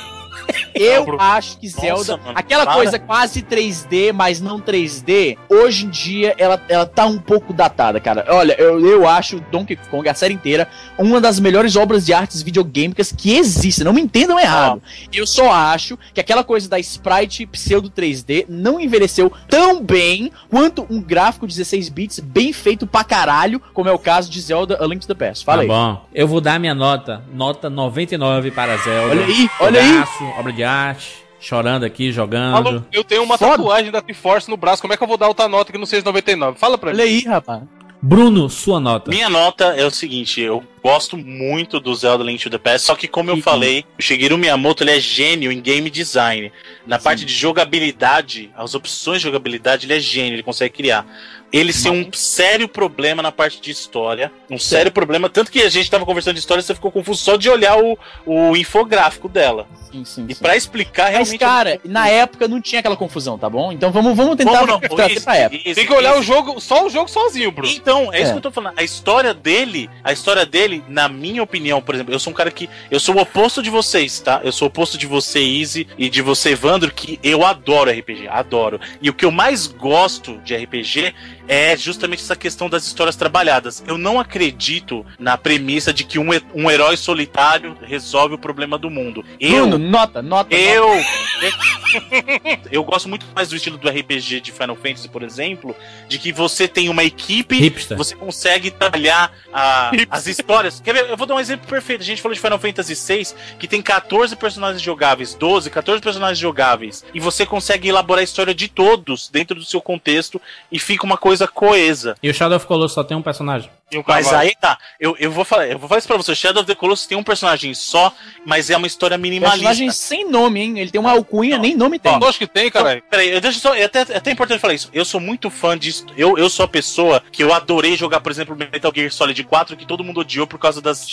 eu 0.73 1.19
acho 1.19 1.57
que 1.59 1.67
Zelda, 1.67 2.17
Nossa, 2.17 2.31
aquela 2.35 2.65
para. 2.65 2.75
coisa 2.75 2.99
quase 2.99 3.41
3D, 3.41 4.11
mas 4.13 4.41
não 4.41 4.59
3D, 4.59 5.37
hoje 5.49 5.85
em 5.85 5.89
dia 5.89 6.35
ela, 6.37 6.61
ela 6.67 6.85
tá 6.85 7.05
um 7.05 7.17
pouco 7.17 7.53
datada, 7.53 7.99
cara. 7.99 8.25
Olha, 8.29 8.53
eu, 8.59 8.85
eu 8.85 9.07
acho 9.07 9.39
Donkey 9.51 9.75
Kong, 9.89 10.07
a 10.07 10.13
série 10.13 10.33
inteira, 10.33 10.67
uma 10.97 11.21
das 11.21 11.39
melhores 11.39 11.75
obras 11.75 12.05
de 12.05 12.13
artes 12.13 12.41
videogâmicas 12.41 13.13
que 13.15 13.35
existe. 13.35 13.83
Não 13.83 13.93
me 13.93 14.01
entendam 14.01 14.39
errado. 14.39 14.81
Ah. 14.83 15.07
Eu 15.11 15.27
só 15.27 15.51
acho 15.51 15.97
que 16.13 16.19
aquela 16.19 16.43
coisa 16.43 16.69
da 16.69 16.79
sprite 16.79 17.45
pseudo 17.45 17.89
3D 17.89 18.45
não 18.47 18.79
envelheceu 18.79 19.31
tão 19.47 19.81
bem 19.81 20.31
quanto 20.49 20.85
um 20.89 21.01
gráfico 21.01 21.47
16 21.47 21.89
bits 21.89 22.19
bem 22.19 22.51
feito 22.53 22.85
pra 22.87 23.03
caralho, 23.03 23.61
como 23.73 23.89
é 23.89 23.91
o 23.91 23.99
caso 23.99 24.29
de 24.29 24.39
Zelda 24.41 24.77
A 24.81 24.87
Link 24.87 25.05
to 25.05 25.13
the 25.13 25.27
Past. 25.27 25.45
Fala 25.45 25.57
tá 25.57 25.61
aí. 25.63 25.67
bom. 25.67 26.05
Eu 26.13 26.27
vou 26.27 26.41
dar 26.41 26.59
minha 26.59 26.75
nota, 26.75 27.23
nota 27.33 27.69
99 27.69 28.51
para 28.51 28.77
Zelda. 28.77 29.11
Olha 29.11 29.25
aí, 29.25 29.49
olha 29.59 29.81
aí. 29.81 30.03
Obra 30.37 30.51
de 30.51 30.63
arte 30.63 31.23
chorando 31.39 31.83
aqui, 31.83 32.11
jogando. 32.11 32.85
eu 32.91 33.03
tenho 33.03 33.21
uma 33.23 33.37
Foda. 33.37 33.57
tatuagem 33.57 33.91
da 33.91 34.01
T-Force 34.01 34.49
no 34.49 34.55
braço. 34.55 34.81
Como 34.81 34.93
é 34.93 34.97
que 34.97 35.03
eu 35.03 35.07
vou 35.07 35.17
dar 35.17 35.27
outra 35.27 35.47
nota 35.49 35.71
que 35.71 35.77
não 35.77 35.85
seja 35.85 36.03
99? 36.05 36.57
Fala 36.57 36.77
pra 36.77 36.91
mim. 36.91 36.95
Olha 36.95 37.03
aí, 37.03 37.19
rapaz. 37.23 37.63
Bruno, 38.05 38.49
sua 38.49 38.81
nota. 38.81 39.09
Minha 39.09 39.29
nota 39.29 39.63
é 39.77 39.85
o 39.85 39.89
seguinte, 39.89 40.41
eu 40.41 40.61
gosto 40.83 41.15
muito 41.17 41.79
do 41.79 41.95
Zelda 41.95 42.21
Link 42.21 42.43
to 42.43 42.49
the 42.49 42.57
Past, 42.57 42.85
só 42.85 42.95
que 42.95 43.07
como 43.07 43.29
eu 43.29 43.37
falei, 43.37 43.85
o 43.97 44.01
Shigeru 44.01 44.37
Miyamoto 44.37 44.83
ele 44.83 44.91
é 44.91 44.99
gênio 44.99 45.49
em 45.53 45.61
game 45.61 45.89
design. 45.89 46.51
Na 46.85 46.97
Sim. 46.97 47.03
parte 47.05 47.23
de 47.23 47.33
jogabilidade, 47.33 48.51
as 48.57 48.75
opções 48.75 49.19
de 49.19 49.23
jogabilidade, 49.23 49.85
ele 49.85 49.93
é 49.93 49.99
gênio, 50.01 50.33
ele 50.35 50.43
consegue 50.43 50.73
criar. 50.73 51.05
Eles 51.53 51.83
têm 51.83 51.91
um 51.91 52.11
sério 52.11 52.67
problema 52.67 53.21
na 53.21 53.31
parte 53.31 53.61
de 53.61 53.69
história. 53.69 54.31
Um 54.49 54.57
Sim. 54.57 54.69
sério 54.69 54.91
problema. 54.91 55.29
Tanto 55.29 55.51
que 55.51 55.61
a 55.61 55.69
gente 55.69 55.89
tava 55.89 56.03
conversando 56.03 56.33
de 56.33 56.39
história 56.39 56.61
e 56.61 56.63
você 56.63 56.73
ficou 56.73 56.91
confuso 56.91 57.23
só 57.23 57.37
de 57.37 57.47
olhar 57.47 57.77
o, 57.77 57.95
o 58.25 58.57
infográfico 58.57 59.29
dela. 59.29 59.67
Sim, 59.93 60.03
sim, 60.03 60.25
e 60.27 60.33
para 60.33 60.55
explicar 60.55 61.09
realmente. 61.09 61.29
Mas, 61.29 61.39
cara, 61.39 61.79
na 61.85 62.09
época 62.09 62.47
não 62.47 62.59
tinha 62.59 62.79
aquela 62.79 62.97
confusão, 62.97 63.37
tá 63.37 63.47
bom? 63.47 63.71
Então 63.71 63.91
vamos, 63.91 64.17
vamos 64.17 64.35
tentar 64.35 64.65
não, 64.65 64.77
isso, 64.77 65.29
época. 65.29 65.55
Isso, 65.55 65.75
Tem 65.75 65.85
que 65.85 65.93
olhar 65.93 66.13
isso. 66.13 66.21
o 66.21 66.23
jogo, 66.23 66.59
só 66.59 66.87
o 66.87 66.89
jogo 66.89 67.07
sozinho, 67.07 67.51
Bruno. 67.51 67.71
Então, 67.71 68.11
é, 68.11 68.17
é, 68.17 68.21
isso 68.23 68.31
que 68.31 68.37
eu 68.39 68.41
tô 68.41 68.51
falando. 68.51 68.73
A 68.75 68.83
história 68.83 69.35
dele, 69.35 69.87
a 70.03 70.11
história 70.11 70.47
dele, 70.47 70.83
na 70.87 71.07
minha 71.07 71.43
opinião, 71.43 71.79
por 71.79 71.93
exemplo, 71.93 72.11
eu 72.11 72.17
sou 72.17 72.33
um 72.33 72.35
cara 72.35 72.49
que. 72.49 72.67
Eu 72.89 72.99
sou 72.99 73.15
o 73.15 73.21
oposto 73.21 73.61
de 73.61 73.69
vocês, 73.69 74.19
tá? 74.19 74.41
Eu 74.43 74.51
sou 74.51 74.67
o 74.67 74.69
oposto 74.69 74.97
de 74.97 75.05
você, 75.05 75.39
Easy, 75.39 75.87
e 75.95 76.09
de 76.09 76.23
você, 76.23 76.49
Evandro, 76.53 76.91
que 76.91 77.19
eu 77.21 77.45
adoro 77.45 77.91
RPG. 77.91 78.27
Adoro. 78.27 78.79
E 78.99 79.11
o 79.11 79.13
que 79.13 79.25
eu 79.25 79.31
mais 79.31 79.67
gosto 79.67 80.39
de 80.39 80.55
RPG 80.55 81.13
é 81.47 81.75
justamente 81.75 82.21
essa 82.21 82.35
questão 82.35 82.69
das 82.69 82.85
histórias 82.85 83.15
trabalhadas. 83.15 83.83
Eu 83.87 83.97
não 83.97 84.19
acredito 84.19 85.05
na 85.19 85.37
premissa 85.37 85.93
de 85.93 86.03
que 86.03 86.17
um, 86.17 86.29
um 86.53 86.69
herói 86.69 86.97
solitário 86.97 87.77
resolve 87.81 88.35
o 88.35 88.37
problema 88.37 88.77
do 88.77 88.89
mundo. 88.89 89.23
Eu, 89.39 89.67
Bruno, 89.67 89.77
nota, 89.77 90.21
nota. 90.21 90.55
Eu. 90.55 90.87
eu 92.71 92.83
gosto 92.83 93.09
muito 93.09 93.25
mais 93.35 93.49
do 93.49 93.55
estilo 93.55 93.77
do 93.77 93.89
RPG 93.89 94.41
de 94.41 94.51
Final 94.51 94.75
Fantasy, 94.75 95.09
por 95.09 95.23
exemplo, 95.23 95.75
de 96.07 96.17
que 96.17 96.31
você 96.31 96.67
tem 96.67 96.89
uma 96.89 97.03
equipe, 97.03 97.59
Hipster. 97.59 97.97
você 97.97 98.15
consegue 98.15 98.71
trabalhar 98.71 99.31
a, 99.51 99.91
as 100.09 100.27
histórias. 100.27 100.79
Quer 100.79 100.93
ver? 100.93 101.09
Eu 101.09 101.17
vou 101.17 101.27
dar 101.27 101.35
um 101.35 101.39
exemplo 101.39 101.67
perfeito. 101.67 102.01
A 102.01 102.05
gente 102.05 102.21
falou 102.21 102.33
de 102.33 102.41
Final 102.41 102.59
Fantasy 102.59 102.95
VI, 102.95 103.27
que 103.59 103.67
tem 103.67 103.81
14 103.81 104.35
personagens 104.35 104.81
jogáveis, 104.81 105.33
12, 105.33 105.69
14 105.69 106.01
personagens 106.01 106.39
jogáveis, 106.39 107.05
e 107.13 107.19
você 107.19 107.45
consegue 107.45 107.89
elaborar 107.89 108.21
a 108.21 108.23
história 108.23 108.53
de 108.53 108.67
todos 108.67 109.29
dentro 109.29 109.55
do 109.55 109.65
seu 109.65 109.81
contexto 109.81 110.41
e 110.71 110.79
fica 110.79 111.05
uma 111.05 111.17
coisa 111.17 111.32
coesa. 111.47 112.15
E 112.21 112.29
o 112.29 112.33
Shadow 112.33 112.57
of 112.57 112.65
Colossus 112.65 112.93
só 112.93 113.03
tem 113.03 113.15
um 113.17 113.21
personagem. 113.21 113.69
Um 113.93 114.03
mas 114.07 114.31
aí 114.33 114.53
tá, 114.59 114.77
eu, 114.99 115.15
eu 115.19 115.31
vou 115.31 115.45
falar, 115.45 115.67
eu 115.67 115.77
vou 115.77 115.87
falar 115.87 115.99
isso 115.99 116.07
pra 116.07 116.17
você. 116.17 116.33
Shadow 116.35 116.61
of 116.61 116.67
the 116.67 116.75
Colossus 116.75 117.05
tem 117.05 117.17
um 117.17 117.23
personagem 117.23 117.73
só, 117.73 118.13
mas 118.45 118.69
é 118.69 118.77
uma 118.77 118.87
história 118.87 119.17
minimalista. 119.17 119.59
Personagem 119.59 119.91
sem 119.91 120.29
nome, 120.29 120.61
hein? 120.61 120.79
Ele 120.79 120.91
tem 120.91 120.99
uma 120.99 121.11
alcunha, 121.11 121.57
não, 121.57 121.63
nem 121.63 121.75
nome 121.75 121.99
tem. 121.99 122.13
Eu 122.13 122.27
acho 122.27 122.39
que 122.39 122.47
tem, 122.47 122.71
cara. 122.71 122.97
Então, 122.97 123.09
peraí, 123.09 123.39
deixa 123.39 123.59
só, 123.59 123.75
é 123.75 123.83
até, 123.83 123.99
é 123.99 124.17
até 124.17 124.31
importante 124.31 124.59
falar 124.59 124.73
isso. 124.73 124.89
Eu 124.93 125.05
sou 125.05 125.19
muito 125.19 125.49
fã 125.49 125.77
disso. 125.77 126.05
Eu, 126.17 126.37
eu 126.37 126.49
sou 126.49 126.65
a 126.65 126.67
pessoa 126.67 127.21
que 127.31 127.43
eu 127.43 127.53
adorei 127.53 127.95
jogar, 127.95 128.19
por 128.21 128.31
exemplo, 128.31 128.55
Metal 128.55 128.91
Gear 128.93 129.11
Solid 129.11 129.43
4, 129.43 129.77
que 129.77 129.85
todo 129.85 130.03
mundo 130.03 130.21
odiou 130.21 130.47
por 130.47 130.59
causa 130.59 130.81
das 130.81 131.07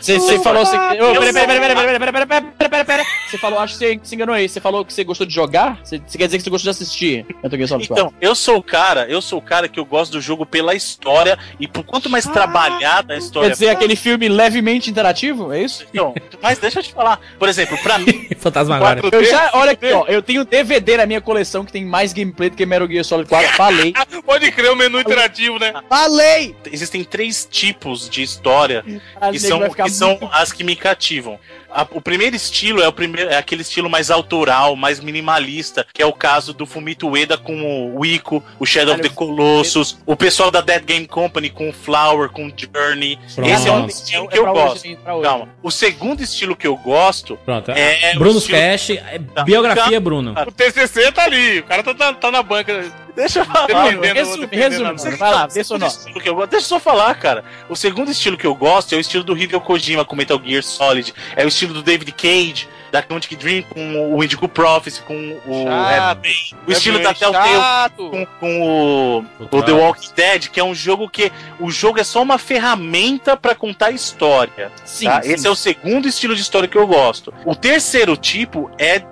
Você 0.00 0.38
falou 0.40 0.62
assim. 0.62 0.76
Peraí, 0.78 1.32
peraí, 1.32 1.32
peraí, 1.32 1.74
peraí, 1.74 1.98
peraí, 1.98 2.26
peraí, 2.26 2.68
peraí, 2.68 2.84
peraí. 2.84 3.06
Você 3.28 3.38
falou, 3.38 3.58
acho 3.58 3.78
que 3.78 3.78
você 3.78 4.00
se 4.02 4.14
enganou 4.14 4.34
aí. 4.34 4.48
Você 4.48 4.60
falou 4.60 4.84
que 4.84 4.92
você 4.92 5.04
gostou 5.04 5.26
de 5.26 5.34
jogar? 5.34 5.78
Você 5.82 5.98
quer 5.98 6.26
dizer 6.26 6.38
que 6.38 6.44
você 6.44 6.50
gostou 6.50 6.72
de 6.72 6.76
assistir 6.76 7.26
Metal 7.42 7.58
Gear 7.58 7.68
Solid 7.68 7.88
4? 7.88 8.06
Então, 8.06 8.14
eu 8.20 8.34
sou 8.34 8.58
o 8.58 8.62
cara, 8.62 9.06
eu 9.08 9.20
sou 9.20 9.38
o 9.38 9.42
cara 9.42 9.68
que 9.68 9.80
eu 9.80 9.84
gosto 9.84 10.12
do 10.12 10.20
jogo 10.20 10.46
pela 10.46 10.74
história 10.74 11.38
e 11.58 11.66
por 11.66 11.77
quanto 11.82 12.08
mais 12.10 12.24
trabalho 12.24 12.78
trabalhada 12.78 13.14
a 13.14 13.16
história. 13.16 13.48
Quer 13.48 13.52
dizer, 13.52 13.68
aquele 13.70 13.96
filme 13.96 14.28
levemente 14.28 14.90
interativo? 14.90 15.52
É 15.52 15.62
isso? 15.62 15.86
Não, 15.92 16.14
mas 16.42 16.58
deixa 16.58 16.80
eu 16.80 16.82
te 16.82 16.92
falar. 16.92 17.20
Por 17.38 17.48
exemplo, 17.48 17.76
pra 17.78 17.98
mim. 17.98 18.28
Fantasma 18.48 18.76
agora. 18.76 19.00
Eu 19.12 19.24
já, 19.24 19.50
olha 19.54 19.72
aqui, 19.72 19.92
ó. 19.92 20.04
Eu 20.06 20.22
tenho 20.22 20.44
DVD 20.44 20.96
na 20.96 21.06
minha 21.06 21.20
coleção 21.20 21.64
que 21.64 21.72
tem 21.72 21.84
mais 21.84 22.12
gameplay 22.12 22.50
do 22.50 22.56
que 22.56 22.64
Metal 22.66 22.88
Gear 22.88 23.04
Solid 23.04 23.28
4. 23.28 23.56
Falei. 23.56 23.92
Pode 24.24 24.50
crer 24.52 24.70
o 24.70 24.76
menu 24.76 25.00
interativo, 25.00 25.58
né? 25.58 25.72
Falei! 25.88 26.54
Existem 26.70 27.04
três 27.04 27.46
tipos 27.50 28.08
de 28.08 28.22
história 28.22 28.84
que 29.30 29.38
são, 29.38 29.68
que 29.70 29.90
são 29.90 30.18
as 30.32 30.52
que 30.52 30.64
me 30.64 30.76
cativam. 30.76 31.38
A, 31.70 31.86
o 31.92 32.00
primeiro 32.00 32.34
estilo 32.34 32.80
é 32.80 32.88
o 32.88 32.92
primeiro 32.92 33.30
é 33.30 33.36
aquele 33.36 33.60
estilo 33.60 33.90
mais 33.90 34.10
autoral, 34.10 34.74
mais 34.74 35.00
minimalista, 35.00 35.86
que 35.92 36.02
é 36.02 36.06
o 36.06 36.12
caso 36.12 36.54
do 36.54 36.64
Fumito 36.64 37.08
Ueda 37.08 37.36
com 37.36 37.94
o 37.94 38.06
Ico, 38.06 38.42
o 38.58 38.64
Shadow 38.64 38.94
of 38.94 39.02
the 39.02 39.10
Colossus, 39.10 39.98
o 40.06 40.16
pessoal 40.16 40.50
da 40.50 40.62
Dead 40.62 40.82
Game 40.84 41.06
Company 41.06 41.50
com 41.50 41.68
o 41.68 41.72
Flower, 41.72 42.30
com 42.30 42.46
o 42.46 42.52
Journey. 42.56 43.18
Pronto. 43.34 43.50
Esse 43.50 43.68
é 43.68 43.72
um 43.72 43.86
estilo 43.86 44.24
é 44.24 44.28
que 44.28 44.38
eu 44.38 44.46
gosto. 44.46 44.86
Hoje, 44.86 44.98
Calma. 45.22 45.48
O 45.62 45.70
segundo 45.70 46.22
estilo 46.22 46.56
que 46.56 46.66
eu 46.66 46.76
gosto 46.76 47.36
Pronto. 47.44 47.70
é 47.70 48.14
Bruno 48.14 48.37
estilo... 48.38 48.58
Cash, 48.58 48.90
é 48.90 49.18
biografia 49.44 50.00
Bruno. 50.00 50.34
O 50.46 50.52
TCC 50.52 51.12
tá 51.12 51.24
ali, 51.24 51.60
o 51.60 51.64
cara 51.64 51.82
tá, 51.82 51.94
tá, 51.94 52.12
tá 52.14 52.30
na 52.30 52.42
banca 52.42 52.84
Deixa 53.18 53.40
eu 53.40 53.44
falar. 53.44 53.66
Resume, 53.66 54.46
resume. 54.46 55.16
Vai 55.16 55.32
lá, 55.32 55.46
deixa 55.48 55.74
eu, 55.74 55.78
deixa 55.78 56.56
eu 56.56 56.60
só 56.60 56.78
falar, 56.78 57.16
cara. 57.16 57.44
O 57.68 57.74
segundo 57.74 58.12
estilo 58.12 58.38
que 58.38 58.46
eu 58.46 58.54
gosto 58.54 58.94
é 58.94 58.96
o 58.96 59.00
estilo 59.00 59.24
do 59.24 59.36
Hideo 59.36 59.60
Kojima 59.60 60.04
com 60.04 60.14
Metal 60.14 60.40
Gear 60.42 60.62
Solid. 60.62 61.12
É 61.34 61.44
o 61.44 61.48
estilo 61.48 61.74
do 61.74 61.82
David 61.82 62.12
Cage 62.12 62.68
da 62.90 63.02
Quantic 63.02 63.36
Dream 63.36 63.62
com 63.62 64.14
o 64.14 64.24
Indigo 64.24 64.48
Prophecy, 64.48 65.02
com 65.02 65.38
o 65.46 65.64
chato, 65.64 66.22
o 66.66 66.72
estilo 66.72 66.98
da 67.00 67.14
Telltale 67.14 67.90
com, 67.96 68.26
com 68.40 68.62
o, 68.62 69.18
o, 69.40 69.62
The 69.62 69.72
Walking 69.72 70.08
Dead, 70.14 70.48
que 70.48 70.60
é 70.60 70.64
um 70.64 70.74
jogo 70.74 71.08
que 71.08 71.30
o 71.60 71.70
jogo 71.70 72.00
é 72.00 72.04
só 72.04 72.22
uma 72.22 72.38
ferramenta 72.38 73.36
para 73.36 73.54
contar 73.54 73.90
história. 73.90 74.72
Sim, 74.84 75.06
tá? 75.06 75.22
sim, 75.22 75.32
Esse 75.32 75.46
é 75.46 75.50
o 75.50 75.54
segundo 75.54 76.08
estilo 76.08 76.34
de 76.34 76.42
história 76.42 76.68
que 76.68 76.76
eu 76.76 76.86
gosto. 76.86 77.32
O 77.44 77.54
terceiro 77.54 78.16
tipo 78.16 78.70
é, 78.78 79.02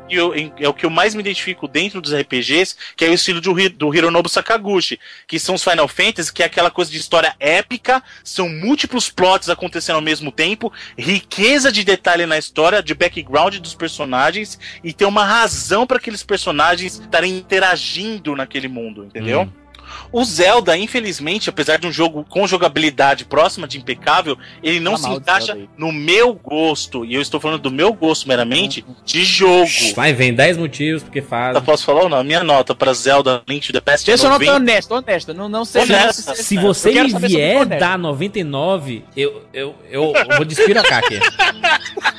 é 0.58 0.68
o 0.68 0.74
que 0.74 0.86
eu 0.86 0.90
mais 0.90 1.14
me 1.14 1.20
identifico 1.20 1.68
dentro 1.68 2.00
dos 2.00 2.14
RPGs, 2.14 2.76
que 2.96 3.04
é 3.04 3.08
o 3.08 3.14
estilo 3.14 3.40
do, 3.40 3.54
do 3.70 3.88
Hironobu 3.98 4.28
Sakaguchi, 4.28 4.98
que 5.26 5.38
são 5.38 5.54
os 5.54 5.64
Final 5.64 5.88
Fantasy, 5.88 6.32
que 6.32 6.42
é 6.42 6.46
aquela 6.46 6.70
coisa 6.70 6.90
de 6.90 6.98
história 6.98 7.34
épica, 7.38 8.02
são 8.22 8.48
múltiplos 8.48 9.08
plots 9.10 9.48
acontecendo 9.48 9.96
ao 9.96 10.02
mesmo 10.02 10.30
tempo, 10.30 10.72
riqueza 10.96 11.70
de 11.70 11.84
detalhe 11.84 12.26
na 12.26 12.38
história, 12.38 12.82
de 12.82 12.94
background 12.94 13.56
dos 13.56 13.74
personagens 13.74 14.58
e 14.82 14.92
ter 14.92 15.04
uma 15.04 15.24
razão 15.24 15.86
para 15.86 15.96
aqueles 15.98 16.22
personagens 16.22 16.98
estarem 16.98 17.36
interagindo 17.36 18.34
naquele 18.34 18.68
mundo, 18.68 19.04
entendeu? 19.04 19.42
Hum. 19.42 19.65
O 20.12 20.24
Zelda, 20.24 20.76
infelizmente, 20.76 21.50
apesar 21.50 21.78
de 21.78 21.86
um 21.86 21.92
jogo 21.92 22.24
com 22.28 22.46
jogabilidade 22.46 23.24
próxima 23.24 23.66
de 23.66 23.78
impecável, 23.78 24.38
ele 24.62 24.80
não 24.80 24.92
tá 24.92 24.98
se 24.98 25.08
encaixa 25.10 25.58
no 25.76 25.92
meu 25.92 26.34
gosto. 26.34 27.04
E 27.04 27.14
eu 27.14 27.22
estou 27.22 27.40
falando 27.40 27.60
do 27.60 27.70
meu 27.70 27.92
gosto 27.92 28.28
meramente 28.28 28.84
de 29.04 29.24
jogo. 29.24 29.70
Vai, 29.94 30.12
vem 30.12 30.34
10 30.34 30.56
motivos 30.56 31.02
porque 31.02 31.22
faz. 31.22 31.54
Eu 31.54 31.62
posso 31.62 31.84
falar 31.84 32.02
ou 32.02 32.08
não? 32.08 32.22
Minha 32.22 32.42
nota 32.42 32.74
para 32.74 32.92
Zelda 32.92 33.42
Link 33.48 33.66
to 33.66 33.72
the 33.72 33.80
Past. 33.80 34.06
Deixa 34.06 34.26
eu 34.26 34.30
nota 34.30 34.54
honesta, 34.54 34.94
honesta. 34.94 35.34
Não, 35.34 35.48
não 35.48 35.64
sei 35.64 35.82
honesta. 35.82 36.34
Se, 36.34 36.44
se 36.44 36.56
você 36.56 36.90
me 36.90 37.12
vier 37.18 37.66
dar 37.66 37.98
99, 37.98 39.04
eu, 39.16 39.42
eu, 39.52 39.74
eu, 39.90 40.12
eu 40.14 40.36
vou 40.36 40.44
despirocar 40.44 40.98
aqui. 40.98 41.18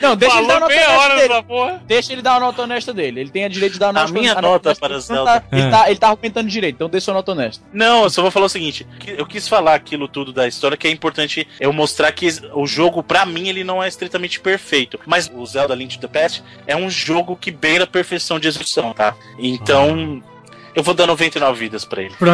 Não, 0.00 0.16
deixa 0.16 0.34
Falou 0.34 0.50
ele 0.50 0.58
dar 0.58 0.58
uma 0.58 0.60
nota 0.60 0.74
honesta 0.74 1.16
dele. 1.16 1.42
Porra. 1.42 1.82
Deixa 1.86 2.12
ele 2.12 2.22
dar 2.22 2.30
uma 2.32 2.40
nota 2.40 2.62
honesta 2.62 2.94
dele. 2.94 3.20
Ele 3.20 3.30
tem 3.30 3.44
a 3.44 3.48
direito 3.48 3.72
de 3.74 3.78
dar 3.78 3.86
uma 3.86 4.00
nota 4.00 4.10
A 4.10 4.12
minha 4.12 4.34
nota 4.40 4.74
para 4.74 4.98
Zelda. 4.98 5.40
Tá, 5.40 5.44
ele, 5.52 5.70
tá, 5.70 5.90
ele 5.90 5.98
tá 5.98 6.08
argumentando 6.08 6.48
direito, 6.48 6.76
então 6.76 6.88
deixa 6.88 7.06
sua 7.06 7.14
nota 7.14 7.32
honesta. 7.32 7.64
Não, 7.72 8.04
eu 8.04 8.10
só 8.10 8.22
vou 8.22 8.30
falar 8.30 8.46
o 8.46 8.50
seguinte. 8.50 8.86
Eu 9.06 9.26
quis 9.26 9.48
falar 9.48 9.74
aquilo 9.74 10.08
tudo 10.08 10.32
da 10.32 10.46
história 10.46 10.76
que 10.76 10.86
é 10.86 10.90
importante 10.90 11.46
eu 11.60 11.72
mostrar 11.72 12.12
que 12.12 12.28
o 12.54 12.66
jogo, 12.66 13.02
para 13.02 13.24
mim, 13.24 13.48
ele 13.48 13.64
não 13.64 13.82
é 13.82 13.88
estritamente 13.88 14.40
perfeito. 14.40 14.98
Mas 15.06 15.30
o 15.32 15.44
Zelda 15.46 15.74
Link 15.74 15.98
to 15.98 16.06
the 16.06 16.20
Past 16.20 16.42
é 16.66 16.76
um 16.76 16.90
jogo 16.90 17.36
que 17.36 17.50
beira 17.50 17.84
a 17.84 17.86
perfeição 17.86 18.38
de 18.38 18.48
execução, 18.48 18.92
tá? 18.92 19.14
Então. 19.38 20.22
Ah. 20.24 20.38
Eu 20.74 20.82
vou 20.84 20.94
dar 20.94 21.08
99 21.08 21.58
vidas 21.58 21.84
pra 21.84 22.02
ele. 22.02 22.14
Pra 22.16 22.30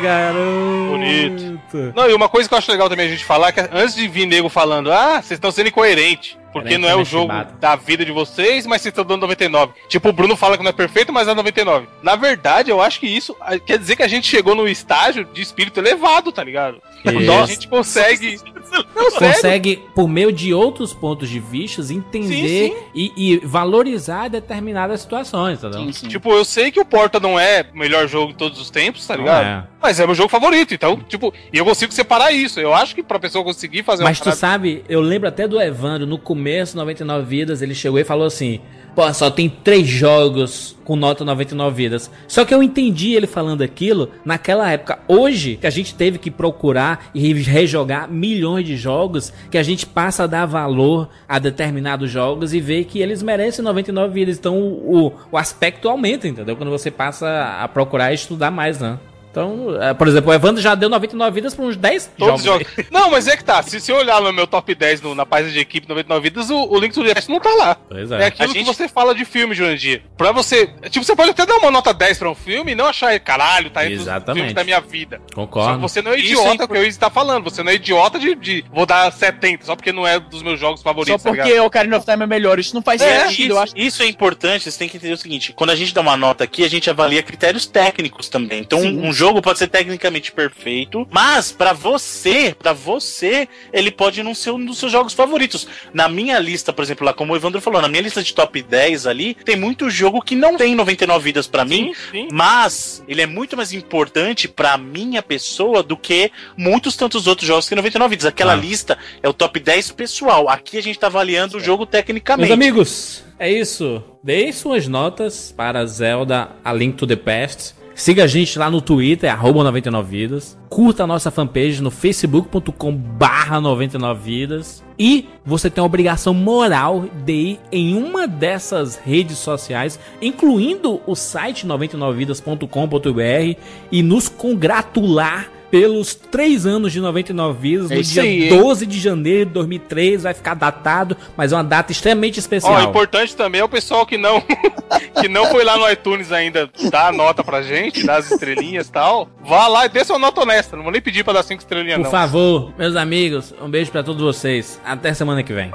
garoto. 0.00 0.90
Bonito. 0.90 1.92
Não, 1.96 2.08
e 2.08 2.14
uma 2.14 2.28
coisa 2.28 2.48
que 2.48 2.54
eu 2.54 2.58
acho 2.58 2.70
legal 2.70 2.88
também 2.88 3.06
a 3.06 3.10
gente 3.10 3.24
falar 3.24 3.48
é 3.48 3.52
que 3.52 3.60
antes 3.72 3.96
de 3.96 4.06
vir 4.06 4.24
nego 4.24 4.48
falando, 4.48 4.92
ah, 4.92 5.14
vocês 5.20 5.32
estão 5.32 5.50
sendo 5.50 5.68
incoerentes. 5.68 6.36
Porque 6.52 6.78
não 6.78 6.88
é 6.88 6.94
o 6.94 7.04
jogo 7.04 7.32
da 7.58 7.76
vida 7.76 8.04
de 8.04 8.12
vocês, 8.12 8.66
mas 8.66 8.82
vocês 8.82 8.92
estão 8.92 9.04
dando 9.04 9.22
99. 9.22 9.72
Tipo, 9.88 10.10
o 10.10 10.12
Bruno 10.12 10.36
fala 10.36 10.56
que 10.56 10.62
não 10.62 10.70
é 10.70 10.72
perfeito, 10.72 11.12
mas 11.12 11.28
é 11.28 11.34
99. 11.34 11.88
Na 12.02 12.16
verdade, 12.16 12.70
eu 12.70 12.80
acho 12.80 13.00
que 13.00 13.06
isso 13.06 13.36
quer 13.66 13.78
dizer 13.78 13.96
que 13.96 14.02
a 14.02 14.08
gente 14.08 14.26
chegou 14.26 14.54
no 14.54 14.68
estágio 14.68 15.24
de 15.24 15.40
espírito 15.42 15.80
elevado, 15.80 16.30
tá 16.30 16.44
ligado? 16.44 16.80
Então 17.04 17.42
a 17.42 17.46
gente 17.46 17.68
consegue. 17.68 18.38
Não, 18.94 19.10
consegue, 19.10 19.82
por 19.94 20.08
meio 20.08 20.32
de 20.32 20.54
outros 20.54 20.94
pontos 20.94 21.28
de 21.28 21.38
vista, 21.38 21.82
entender 21.92 22.70
sim, 22.70 22.74
sim. 22.74 22.76
E, 22.94 23.12
e, 23.16 23.36
valorizar 23.38 24.28
determinadas 24.28 25.02
situações, 25.02 25.60
tá 25.60 25.70
sim, 25.72 25.90
Tipo, 26.08 26.32
eu 26.32 26.42
sei 26.42 26.70
que 26.70 26.80
o 26.80 26.84
Porta 26.84 27.20
não 27.20 27.38
é 27.38 27.66
o 27.70 27.76
melhor 27.76 28.08
jogo 28.08 28.32
de 28.32 28.38
todos 28.38 28.58
os 28.58 28.70
tempos, 28.70 29.06
tá 29.06 29.14
ligado? 29.14 29.44
É. 29.44 29.68
Mas 29.82 30.00
é 30.00 30.06
meu 30.06 30.14
jogo 30.14 30.30
favorito, 30.30 30.72
então, 30.72 30.96
tipo, 30.96 31.34
e 31.52 31.58
eu 31.58 31.64
consigo 31.66 31.92
separar 31.92 32.32
isso. 32.32 32.60
Eu 32.60 32.72
acho 32.72 32.94
que 32.94 33.02
pra 33.02 33.18
pessoa 33.18 33.44
conseguir 33.44 33.82
fazer 33.82 34.04
Mas 34.04 34.18
tu 34.18 34.24
parada... 34.24 34.40
sabe, 34.40 34.82
eu 34.88 35.02
lembro 35.02 35.28
até 35.28 35.46
do 35.46 35.60
Evandro, 35.60 36.06
no 36.06 36.16
começo, 36.16 36.76
99 36.76 37.26
Vidas, 37.26 37.60
ele 37.60 37.74
chegou 37.74 37.98
e 37.98 38.04
falou 38.04 38.26
assim: 38.26 38.60
Pô, 38.94 39.12
só 39.14 39.30
tem 39.30 39.48
três 39.48 39.88
jogos 39.88 40.76
com 40.84 40.96
nota 40.96 41.24
99 41.24 41.74
vidas. 41.74 42.10
Só 42.28 42.44
que 42.44 42.52
eu 42.52 42.62
entendi 42.62 43.14
ele 43.14 43.26
falando 43.26 43.62
aquilo 43.62 44.10
naquela 44.22 44.70
época. 44.70 44.98
Hoje, 45.08 45.56
que 45.56 45.66
a 45.66 45.70
gente 45.70 45.94
teve 45.94 46.18
que 46.18 46.30
procurar 46.30 47.06
e 47.14 47.32
rejogar 47.42 48.10
milhões 48.10 48.66
de 48.66 48.76
jogos, 48.76 49.32
que 49.50 49.56
a 49.56 49.62
gente 49.62 49.86
passa 49.86 50.24
a 50.24 50.26
dar 50.26 50.44
valor 50.44 51.08
a 51.26 51.38
determinados 51.38 52.10
jogos 52.10 52.52
e 52.52 52.60
ver 52.60 52.84
que 52.84 53.00
eles 53.00 53.22
merecem 53.22 53.64
99 53.64 54.12
vidas. 54.12 54.36
Então 54.36 54.58
o, 54.58 55.12
o 55.30 55.38
aspecto 55.38 55.88
aumenta, 55.88 56.28
entendeu? 56.28 56.54
Quando 56.54 56.70
você 56.70 56.90
passa 56.90 57.58
a 57.60 57.68
procurar 57.68 58.12
e 58.12 58.16
estudar 58.16 58.50
mais, 58.50 58.78
né? 58.78 58.98
Então, 59.32 59.82
é, 59.82 59.94
por 59.94 60.06
exemplo, 60.06 60.30
o 60.30 60.34
Evandro 60.34 60.60
já 60.60 60.74
deu 60.74 60.90
99 60.90 61.34
vidas 61.34 61.54
para 61.54 61.64
uns 61.64 61.74
10 61.74 62.12
Todos 62.18 62.44
jogos. 62.44 62.66
jogos. 62.68 62.86
Não, 62.92 63.10
mas 63.10 63.26
é 63.26 63.34
que 63.34 63.42
tá. 63.42 63.62
Se 63.62 63.80
você 63.80 63.90
olhar 63.90 64.20
no 64.20 64.30
meu 64.30 64.46
top 64.46 64.74
10 64.74 65.00
no, 65.00 65.14
na 65.14 65.24
página 65.24 65.50
de 65.50 65.58
equipe 65.58 65.88
99 65.88 66.22
vidas, 66.22 66.50
o, 66.50 66.70
o 66.70 66.78
Link 66.78 66.92
to 66.92 67.02
the 67.02 67.14
Past 67.14 67.30
não 67.30 67.40
tá 67.40 67.50
lá. 67.54 67.74
Pois 67.74 68.10
é. 68.12 68.22
É 68.22 68.26
aquilo 68.26 68.52
gente... 68.52 68.66
que 68.66 68.74
você 68.74 68.86
fala 68.86 69.14
de 69.14 69.24
filme, 69.24 69.54
Jurandir. 69.54 70.02
Pra 70.18 70.32
você. 70.32 70.66
Tipo, 70.90 71.02
você 71.04 71.16
pode 71.16 71.30
até 71.30 71.46
dar 71.46 71.56
uma 71.56 71.70
nota 71.70 71.94
10 71.94 72.18
pra 72.18 72.30
um 72.30 72.34
filme 72.34 72.72
e 72.72 72.74
não 72.74 72.86
achar, 72.86 73.18
caralho, 73.20 73.70
tá 73.70 73.84
entre 73.84 73.94
Exatamente. 73.94 74.30
os 74.30 74.34
filmes 74.34 74.54
da 74.54 74.64
minha 74.64 74.80
vida. 74.80 75.20
Concordo. 75.34 75.72
Só 75.72 75.78
você 75.78 76.02
não 76.02 76.12
é 76.12 76.18
idiota, 76.18 76.64
é 76.64 76.66
que 76.66 76.72
o 76.74 76.84
Izzy 76.84 76.98
tá 76.98 77.08
falando. 77.08 77.44
Você 77.44 77.62
não 77.62 77.72
é 77.72 77.74
idiota 77.76 78.18
de, 78.18 78.34
de, 78.34 78.64
Vou 78.70 78.84
dar 78.84 79.10
70, 79.10 79.64
só 79.64 79.74
porque 79.74 79.92
não 79.92 80.06
é 80.06 80.20
dos 80.20 80.42
meus 80.42 80.60
jogos 80.60 80.82
favoritos. 80.82 81.22
Só 81.22 81.30
tá 81.30 81.34
porque 81.34 81.54
tá 81.54 81.62
o 81.62 81.66
Ocarina 81.66 81.96
of 81.96 82.04
Time 82.04 82.22
é 82.22 82.26
melhor. 82.26 82.58
Isso 82.58 82.74
não 82.74 82.82
faz 82.82 83.00
é, 83.00 83.28
sentido, 83.28 83.44
isso, 83.44 83.52
eu 83.52 83.58
acho. 83.58 83.72
Isso 83.74 84.02
é 84.02 84.06
importante, 84.06 84.70
você 84.70 84.78
tem 84.78 84.90
que 84.90 84.98
entender 84.98 85.14
o 85.14 85.18
seguinte: 85.18 85.54
quando 85.54 85.70
a 85.70 85.76
gente 85.76 85.94
dá 85.94 86.02
uma 86.02 86.18
nota 86.18 86.44
aqui, 86.44 86.64
a 86.64 86.68
gente 86.68 86.90
avalia 86.90 87.22
critérios 87.22 87.64
técnicos 87.64 88.28
também. 88.28 88.60
Então, 88.60 88.80
um, 88.80 89.08
um 89.08 89.12
jogo 89.12 89.21
pode 89.42 89.58
ser 89.58 89.68
tecnicamente 89.68 90.32
perfeito, 90.32 91.06
mas 91.10 91.52
para 91.52 91.72
você, 91.72 92.56
para 92.58 92.72
você, 92.72 93.48
ele 93.72 93.90
pode 93.90 94.22
não 94.22 94.34
ser 94.34 94.50
um 94.50 94.64
dos 94.64 94.78
seus 94.78 94.90
jogos 94.90 95.12
favoritos. 95.12 95.68
Na 95.92 96.08
minha 96.08 96.38
lista, 96.38 96.72
por 96.72 96.82
exemplo, 96.82 97.04
lá 97.04 97.12
como 97.12 97.32
o 97.32 97.36
Evandro 97.36 97.60
falou, 97.60 97.80
na 97.80 97.88
minha 97.88 98.02
lista 98.02 98.22
de 98.22 98.34
top 98.34 98.62
10 98.62 99.06
ali, 99.06 99.34
tem 99.34 99.54
muito 99.54 99.88
jogo 99.90 100.20
que 100.22 100.34
não 100.34 100.56
tem 100.56 100.74
99 100.74 101.24
vidas 101.24 101.46
para 101.46 101.64
mim, 101.64 101.92
sim. 102.10 102.28
mas 102.32 103.02
ele 103.06 103.22
é 103.22 103.26
muito 103.26 103.56
mais 103.56 103.72
importante 103.72 104.48
para 104.48 104.76
minha 104.76 105.22
pessoa 105.22 105.82
do 105.82 105.96
que 105.96 106.32
muitos 106.56 106.96
tantos 106.96 107.26
outros 107.26 107.46
jogos 107.46 107.66
que 107.66 107.70
tem 107.70 107.76
99 107.76 108.10
vidas. 108.10 108.26
Aquela 108.26 108.54
ah. 108.54 108.56
lista 108.56 108.98
é 109.22 109.28
o 109.28 109.32
top 109.32 109.60
10 109.60 109.92
pessoal. 109.92 110.48
Aqui 110.48 110.78
a 110.78 110.82
gente 110.82 110.98
tá 110.98 111.06
avaliando 111.06 111.58
o 111.58 111.60
jogo 111.60 111.86
tecnicamente. 111.86 112.48
Meus 112.48 112.58
amigos, 112.58 113.24
é 113.38 113.50
isso. 113.50 114.02
Deem 114.22 114.52
suas 114.52 114.88
notas 114.88 115.52
para 115.56 115.84
Zelda 115.84 116.50
A 116.64 116.72
Link 116.72 116.96
to 116.96 117.06
the 117.06 117.16
Past. 117.16 117.81
Siga 117.94 118.24
a 118.24 118.26
gente 118.26 118.58
lá 118.58 118.70
no 118.70 118.80
Twitter, 118.80 119.30
é 119.30 119.36
99vidas. 119.36 120.56
Curta 120.68 121.04
a 121.04 121.06
nossa 121.06 121.30
fanpage 121.30 121.82
no 121.82 121.90
facebook.com 121.90 122.92
barra 122.92 123.60
99vidas. 123.60 124.82
E 124.98 125.28
você 125.44 125.68
tem 125.68 125.82
a 125.82 125.84
obrigação 125.84 126.32
moral 126.32 127.04
de 127.24 127.32
ir 127.32 127.60
em 127.70 127.94
uma 127.94 128.26
dessas 128.26 128.96
redes 128.96 129.38
sociais, 129.38 130.00
incluindo 130.20 131.00
o 131.06 131.14
site 131.14 131.66
99vidas.com.br 131.66 133.60
e 133.90 134.02
nos 134.02 134.28
congratular 134.28 135.50
pelos 135.72 136.14
3 136.14 136.66
anos 136.66 136.92
de 136.92 137.00
99 137.00 137.58
vidas, 137.58 137.90
é 137.90 137.94
no 137.94 138.02
dia 138.02 138.22
aí, 138.22 138.50
12 138.50 138.84
de 138.84 139.00
janeiro 139.00 139.46
de 139.46 139.52
2003, 139.54 140.24
vai 140.24 140.34
ficar 140.34 140.52
datado, 140.52 141.16
mas 141.34 141.50
é 141.50 141.56
uma 141.56 141.64
data 141.64 141.90
extremamente 141.90 142.38
especial. 142.38 142.74
Ó, 142.74 142.82
importante 142.82 143.34
também 143.34 143.62
é 143.62 143.64
o 143.64 143.68
pessoal 143.68 144.04
que 144.04 144.18
não 144.18 144.42
que 145.18 145.28
não 145.28 145.46
foi 145.46 145.64
lá 145.64 145.78
no 145.78 145.90
iTunes 145.90 146.30
ainda 146.30 146.68
dar 146.90 147.08
a 147.08 147.12
nota 147.12 147.42
pra 147.42 147.62
gente, 147.62 148.04
dar 148.04 148.16
as 148.16 148.30
estrelinhas 148.30 148.88
e 148.88 148.92
tal. 148.92 149.30
Vá 149.42 149.66
lá 149.66 149.86
e 149.86 149.88
dê 149.88 150.04
sua 150.04 150.18
nota 150.18 150.42
honesta, 150.42 150.76
não 150.76 150.82
vou 150.82 150.92
nem 150.92 151.00
pedir 151.00 151.24
pra 151.24 151.32
dar 151.32 151.42
5 151.42 151.62
estrelinhas 151.62 151.96
Por 151.96 152.02
não. 152.02 152.10
Por 152.10 152.16
favor, 152.18 152.74
meus 152.76 152.94
amigos, 152.94 153.54
um 153.58 153.70
beijo 153.70 153.90
para 153.90 154.02
todos 154.02 154.20
vocês. 154.20 154.78
Até 154.84 155.14
semana 155.14 155.42
que 155.42 155.54
vem. 155.54 155.72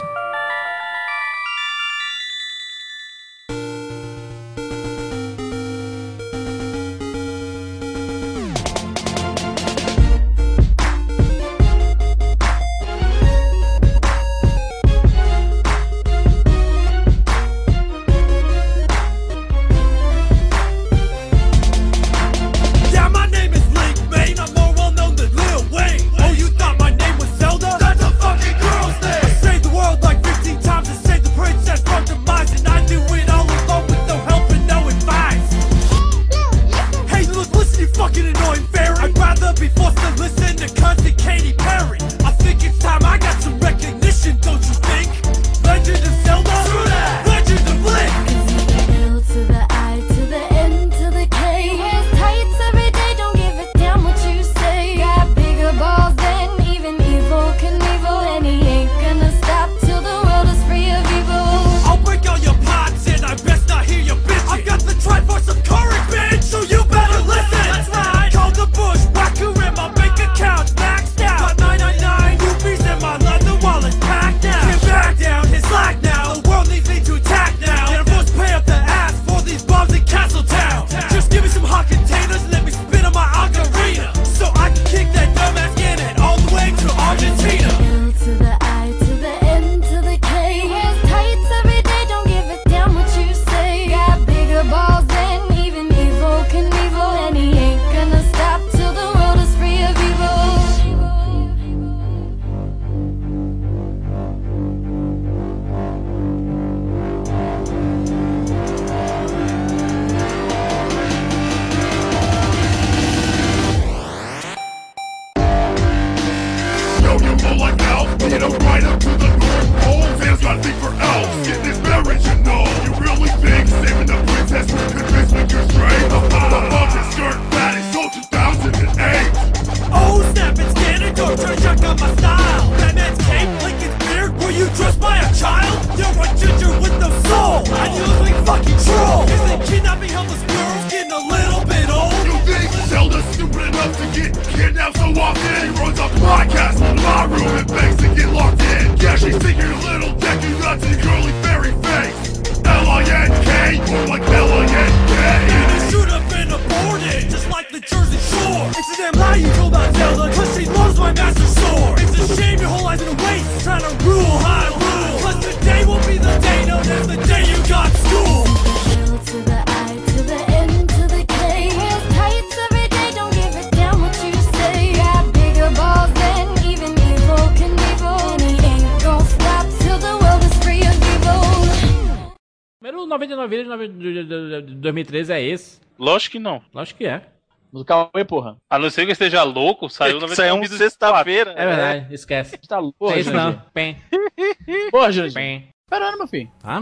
2013 185.08 185.34
é 185.34 185.42
esse. 185.42 185.80
Lógico 185.98 186.34
que 186.34 186.40
não. 186.40 186.62
Lógico 186.74 187.00
que 187.00 187.06
é. 187.08 187.24
Do 187.72 187.84
Cauê, 187.84 188.24
porra. 188.26 188.58
A 188.70 188.80
não 188.80 188.90
ser 188.90 189.04
que 189.04 189.10
eu 189.10 189.14
esteja 189.14 189.44
louco, 189.44 189.90
saiu 189.90 190.20
no 190.20 190.28
Saiu 190.30 190.56
um 190.56 190.66
sexta-feira. 190.66 191.54
É 191.58 191.66
verdade, 191.66 192.14
esquece. 192.14 192.58
Tá 192.68 192.80
louco. 192.80 192.98
Porra, 192.98 193.16
é 193.16 193.20
isso 193.20 193.34
não. 193.34 193.62
Pem. 193.74 193.98
Porra, 194.92 195.12
Júlio. 195.12 195.34
Pem. 195.34 195.70
Parando, 195.90 196.18
meu 196.18 196.28
filho. 196.28 196.52
Ah, 196.64 196.80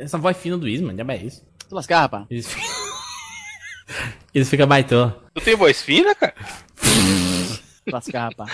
essa 0.00 0.18
voz 0.18 0.36
fina 0.36 0.56
do 0.56 0.68
Isman, 0.68 0.96
já 0.96 1.12
é 1.12 1.16
isso. 1.16 1.44
Tu 1.68 1.74
lascar, 1.74 2.00
rapaz. 2.00 2.26
Isso, 2.30 2.56
isso 4.34 4.50
fica 4.50 4.66
baitô. 4.66 5.10
Tu 5.34 5.40
tem 5.40 5.56
voz 5.56 5.82
fina, 5.82 6.14
cara? 6.14 6.34
lascar, 7.90 8.28
rapaz. 8.30 8.50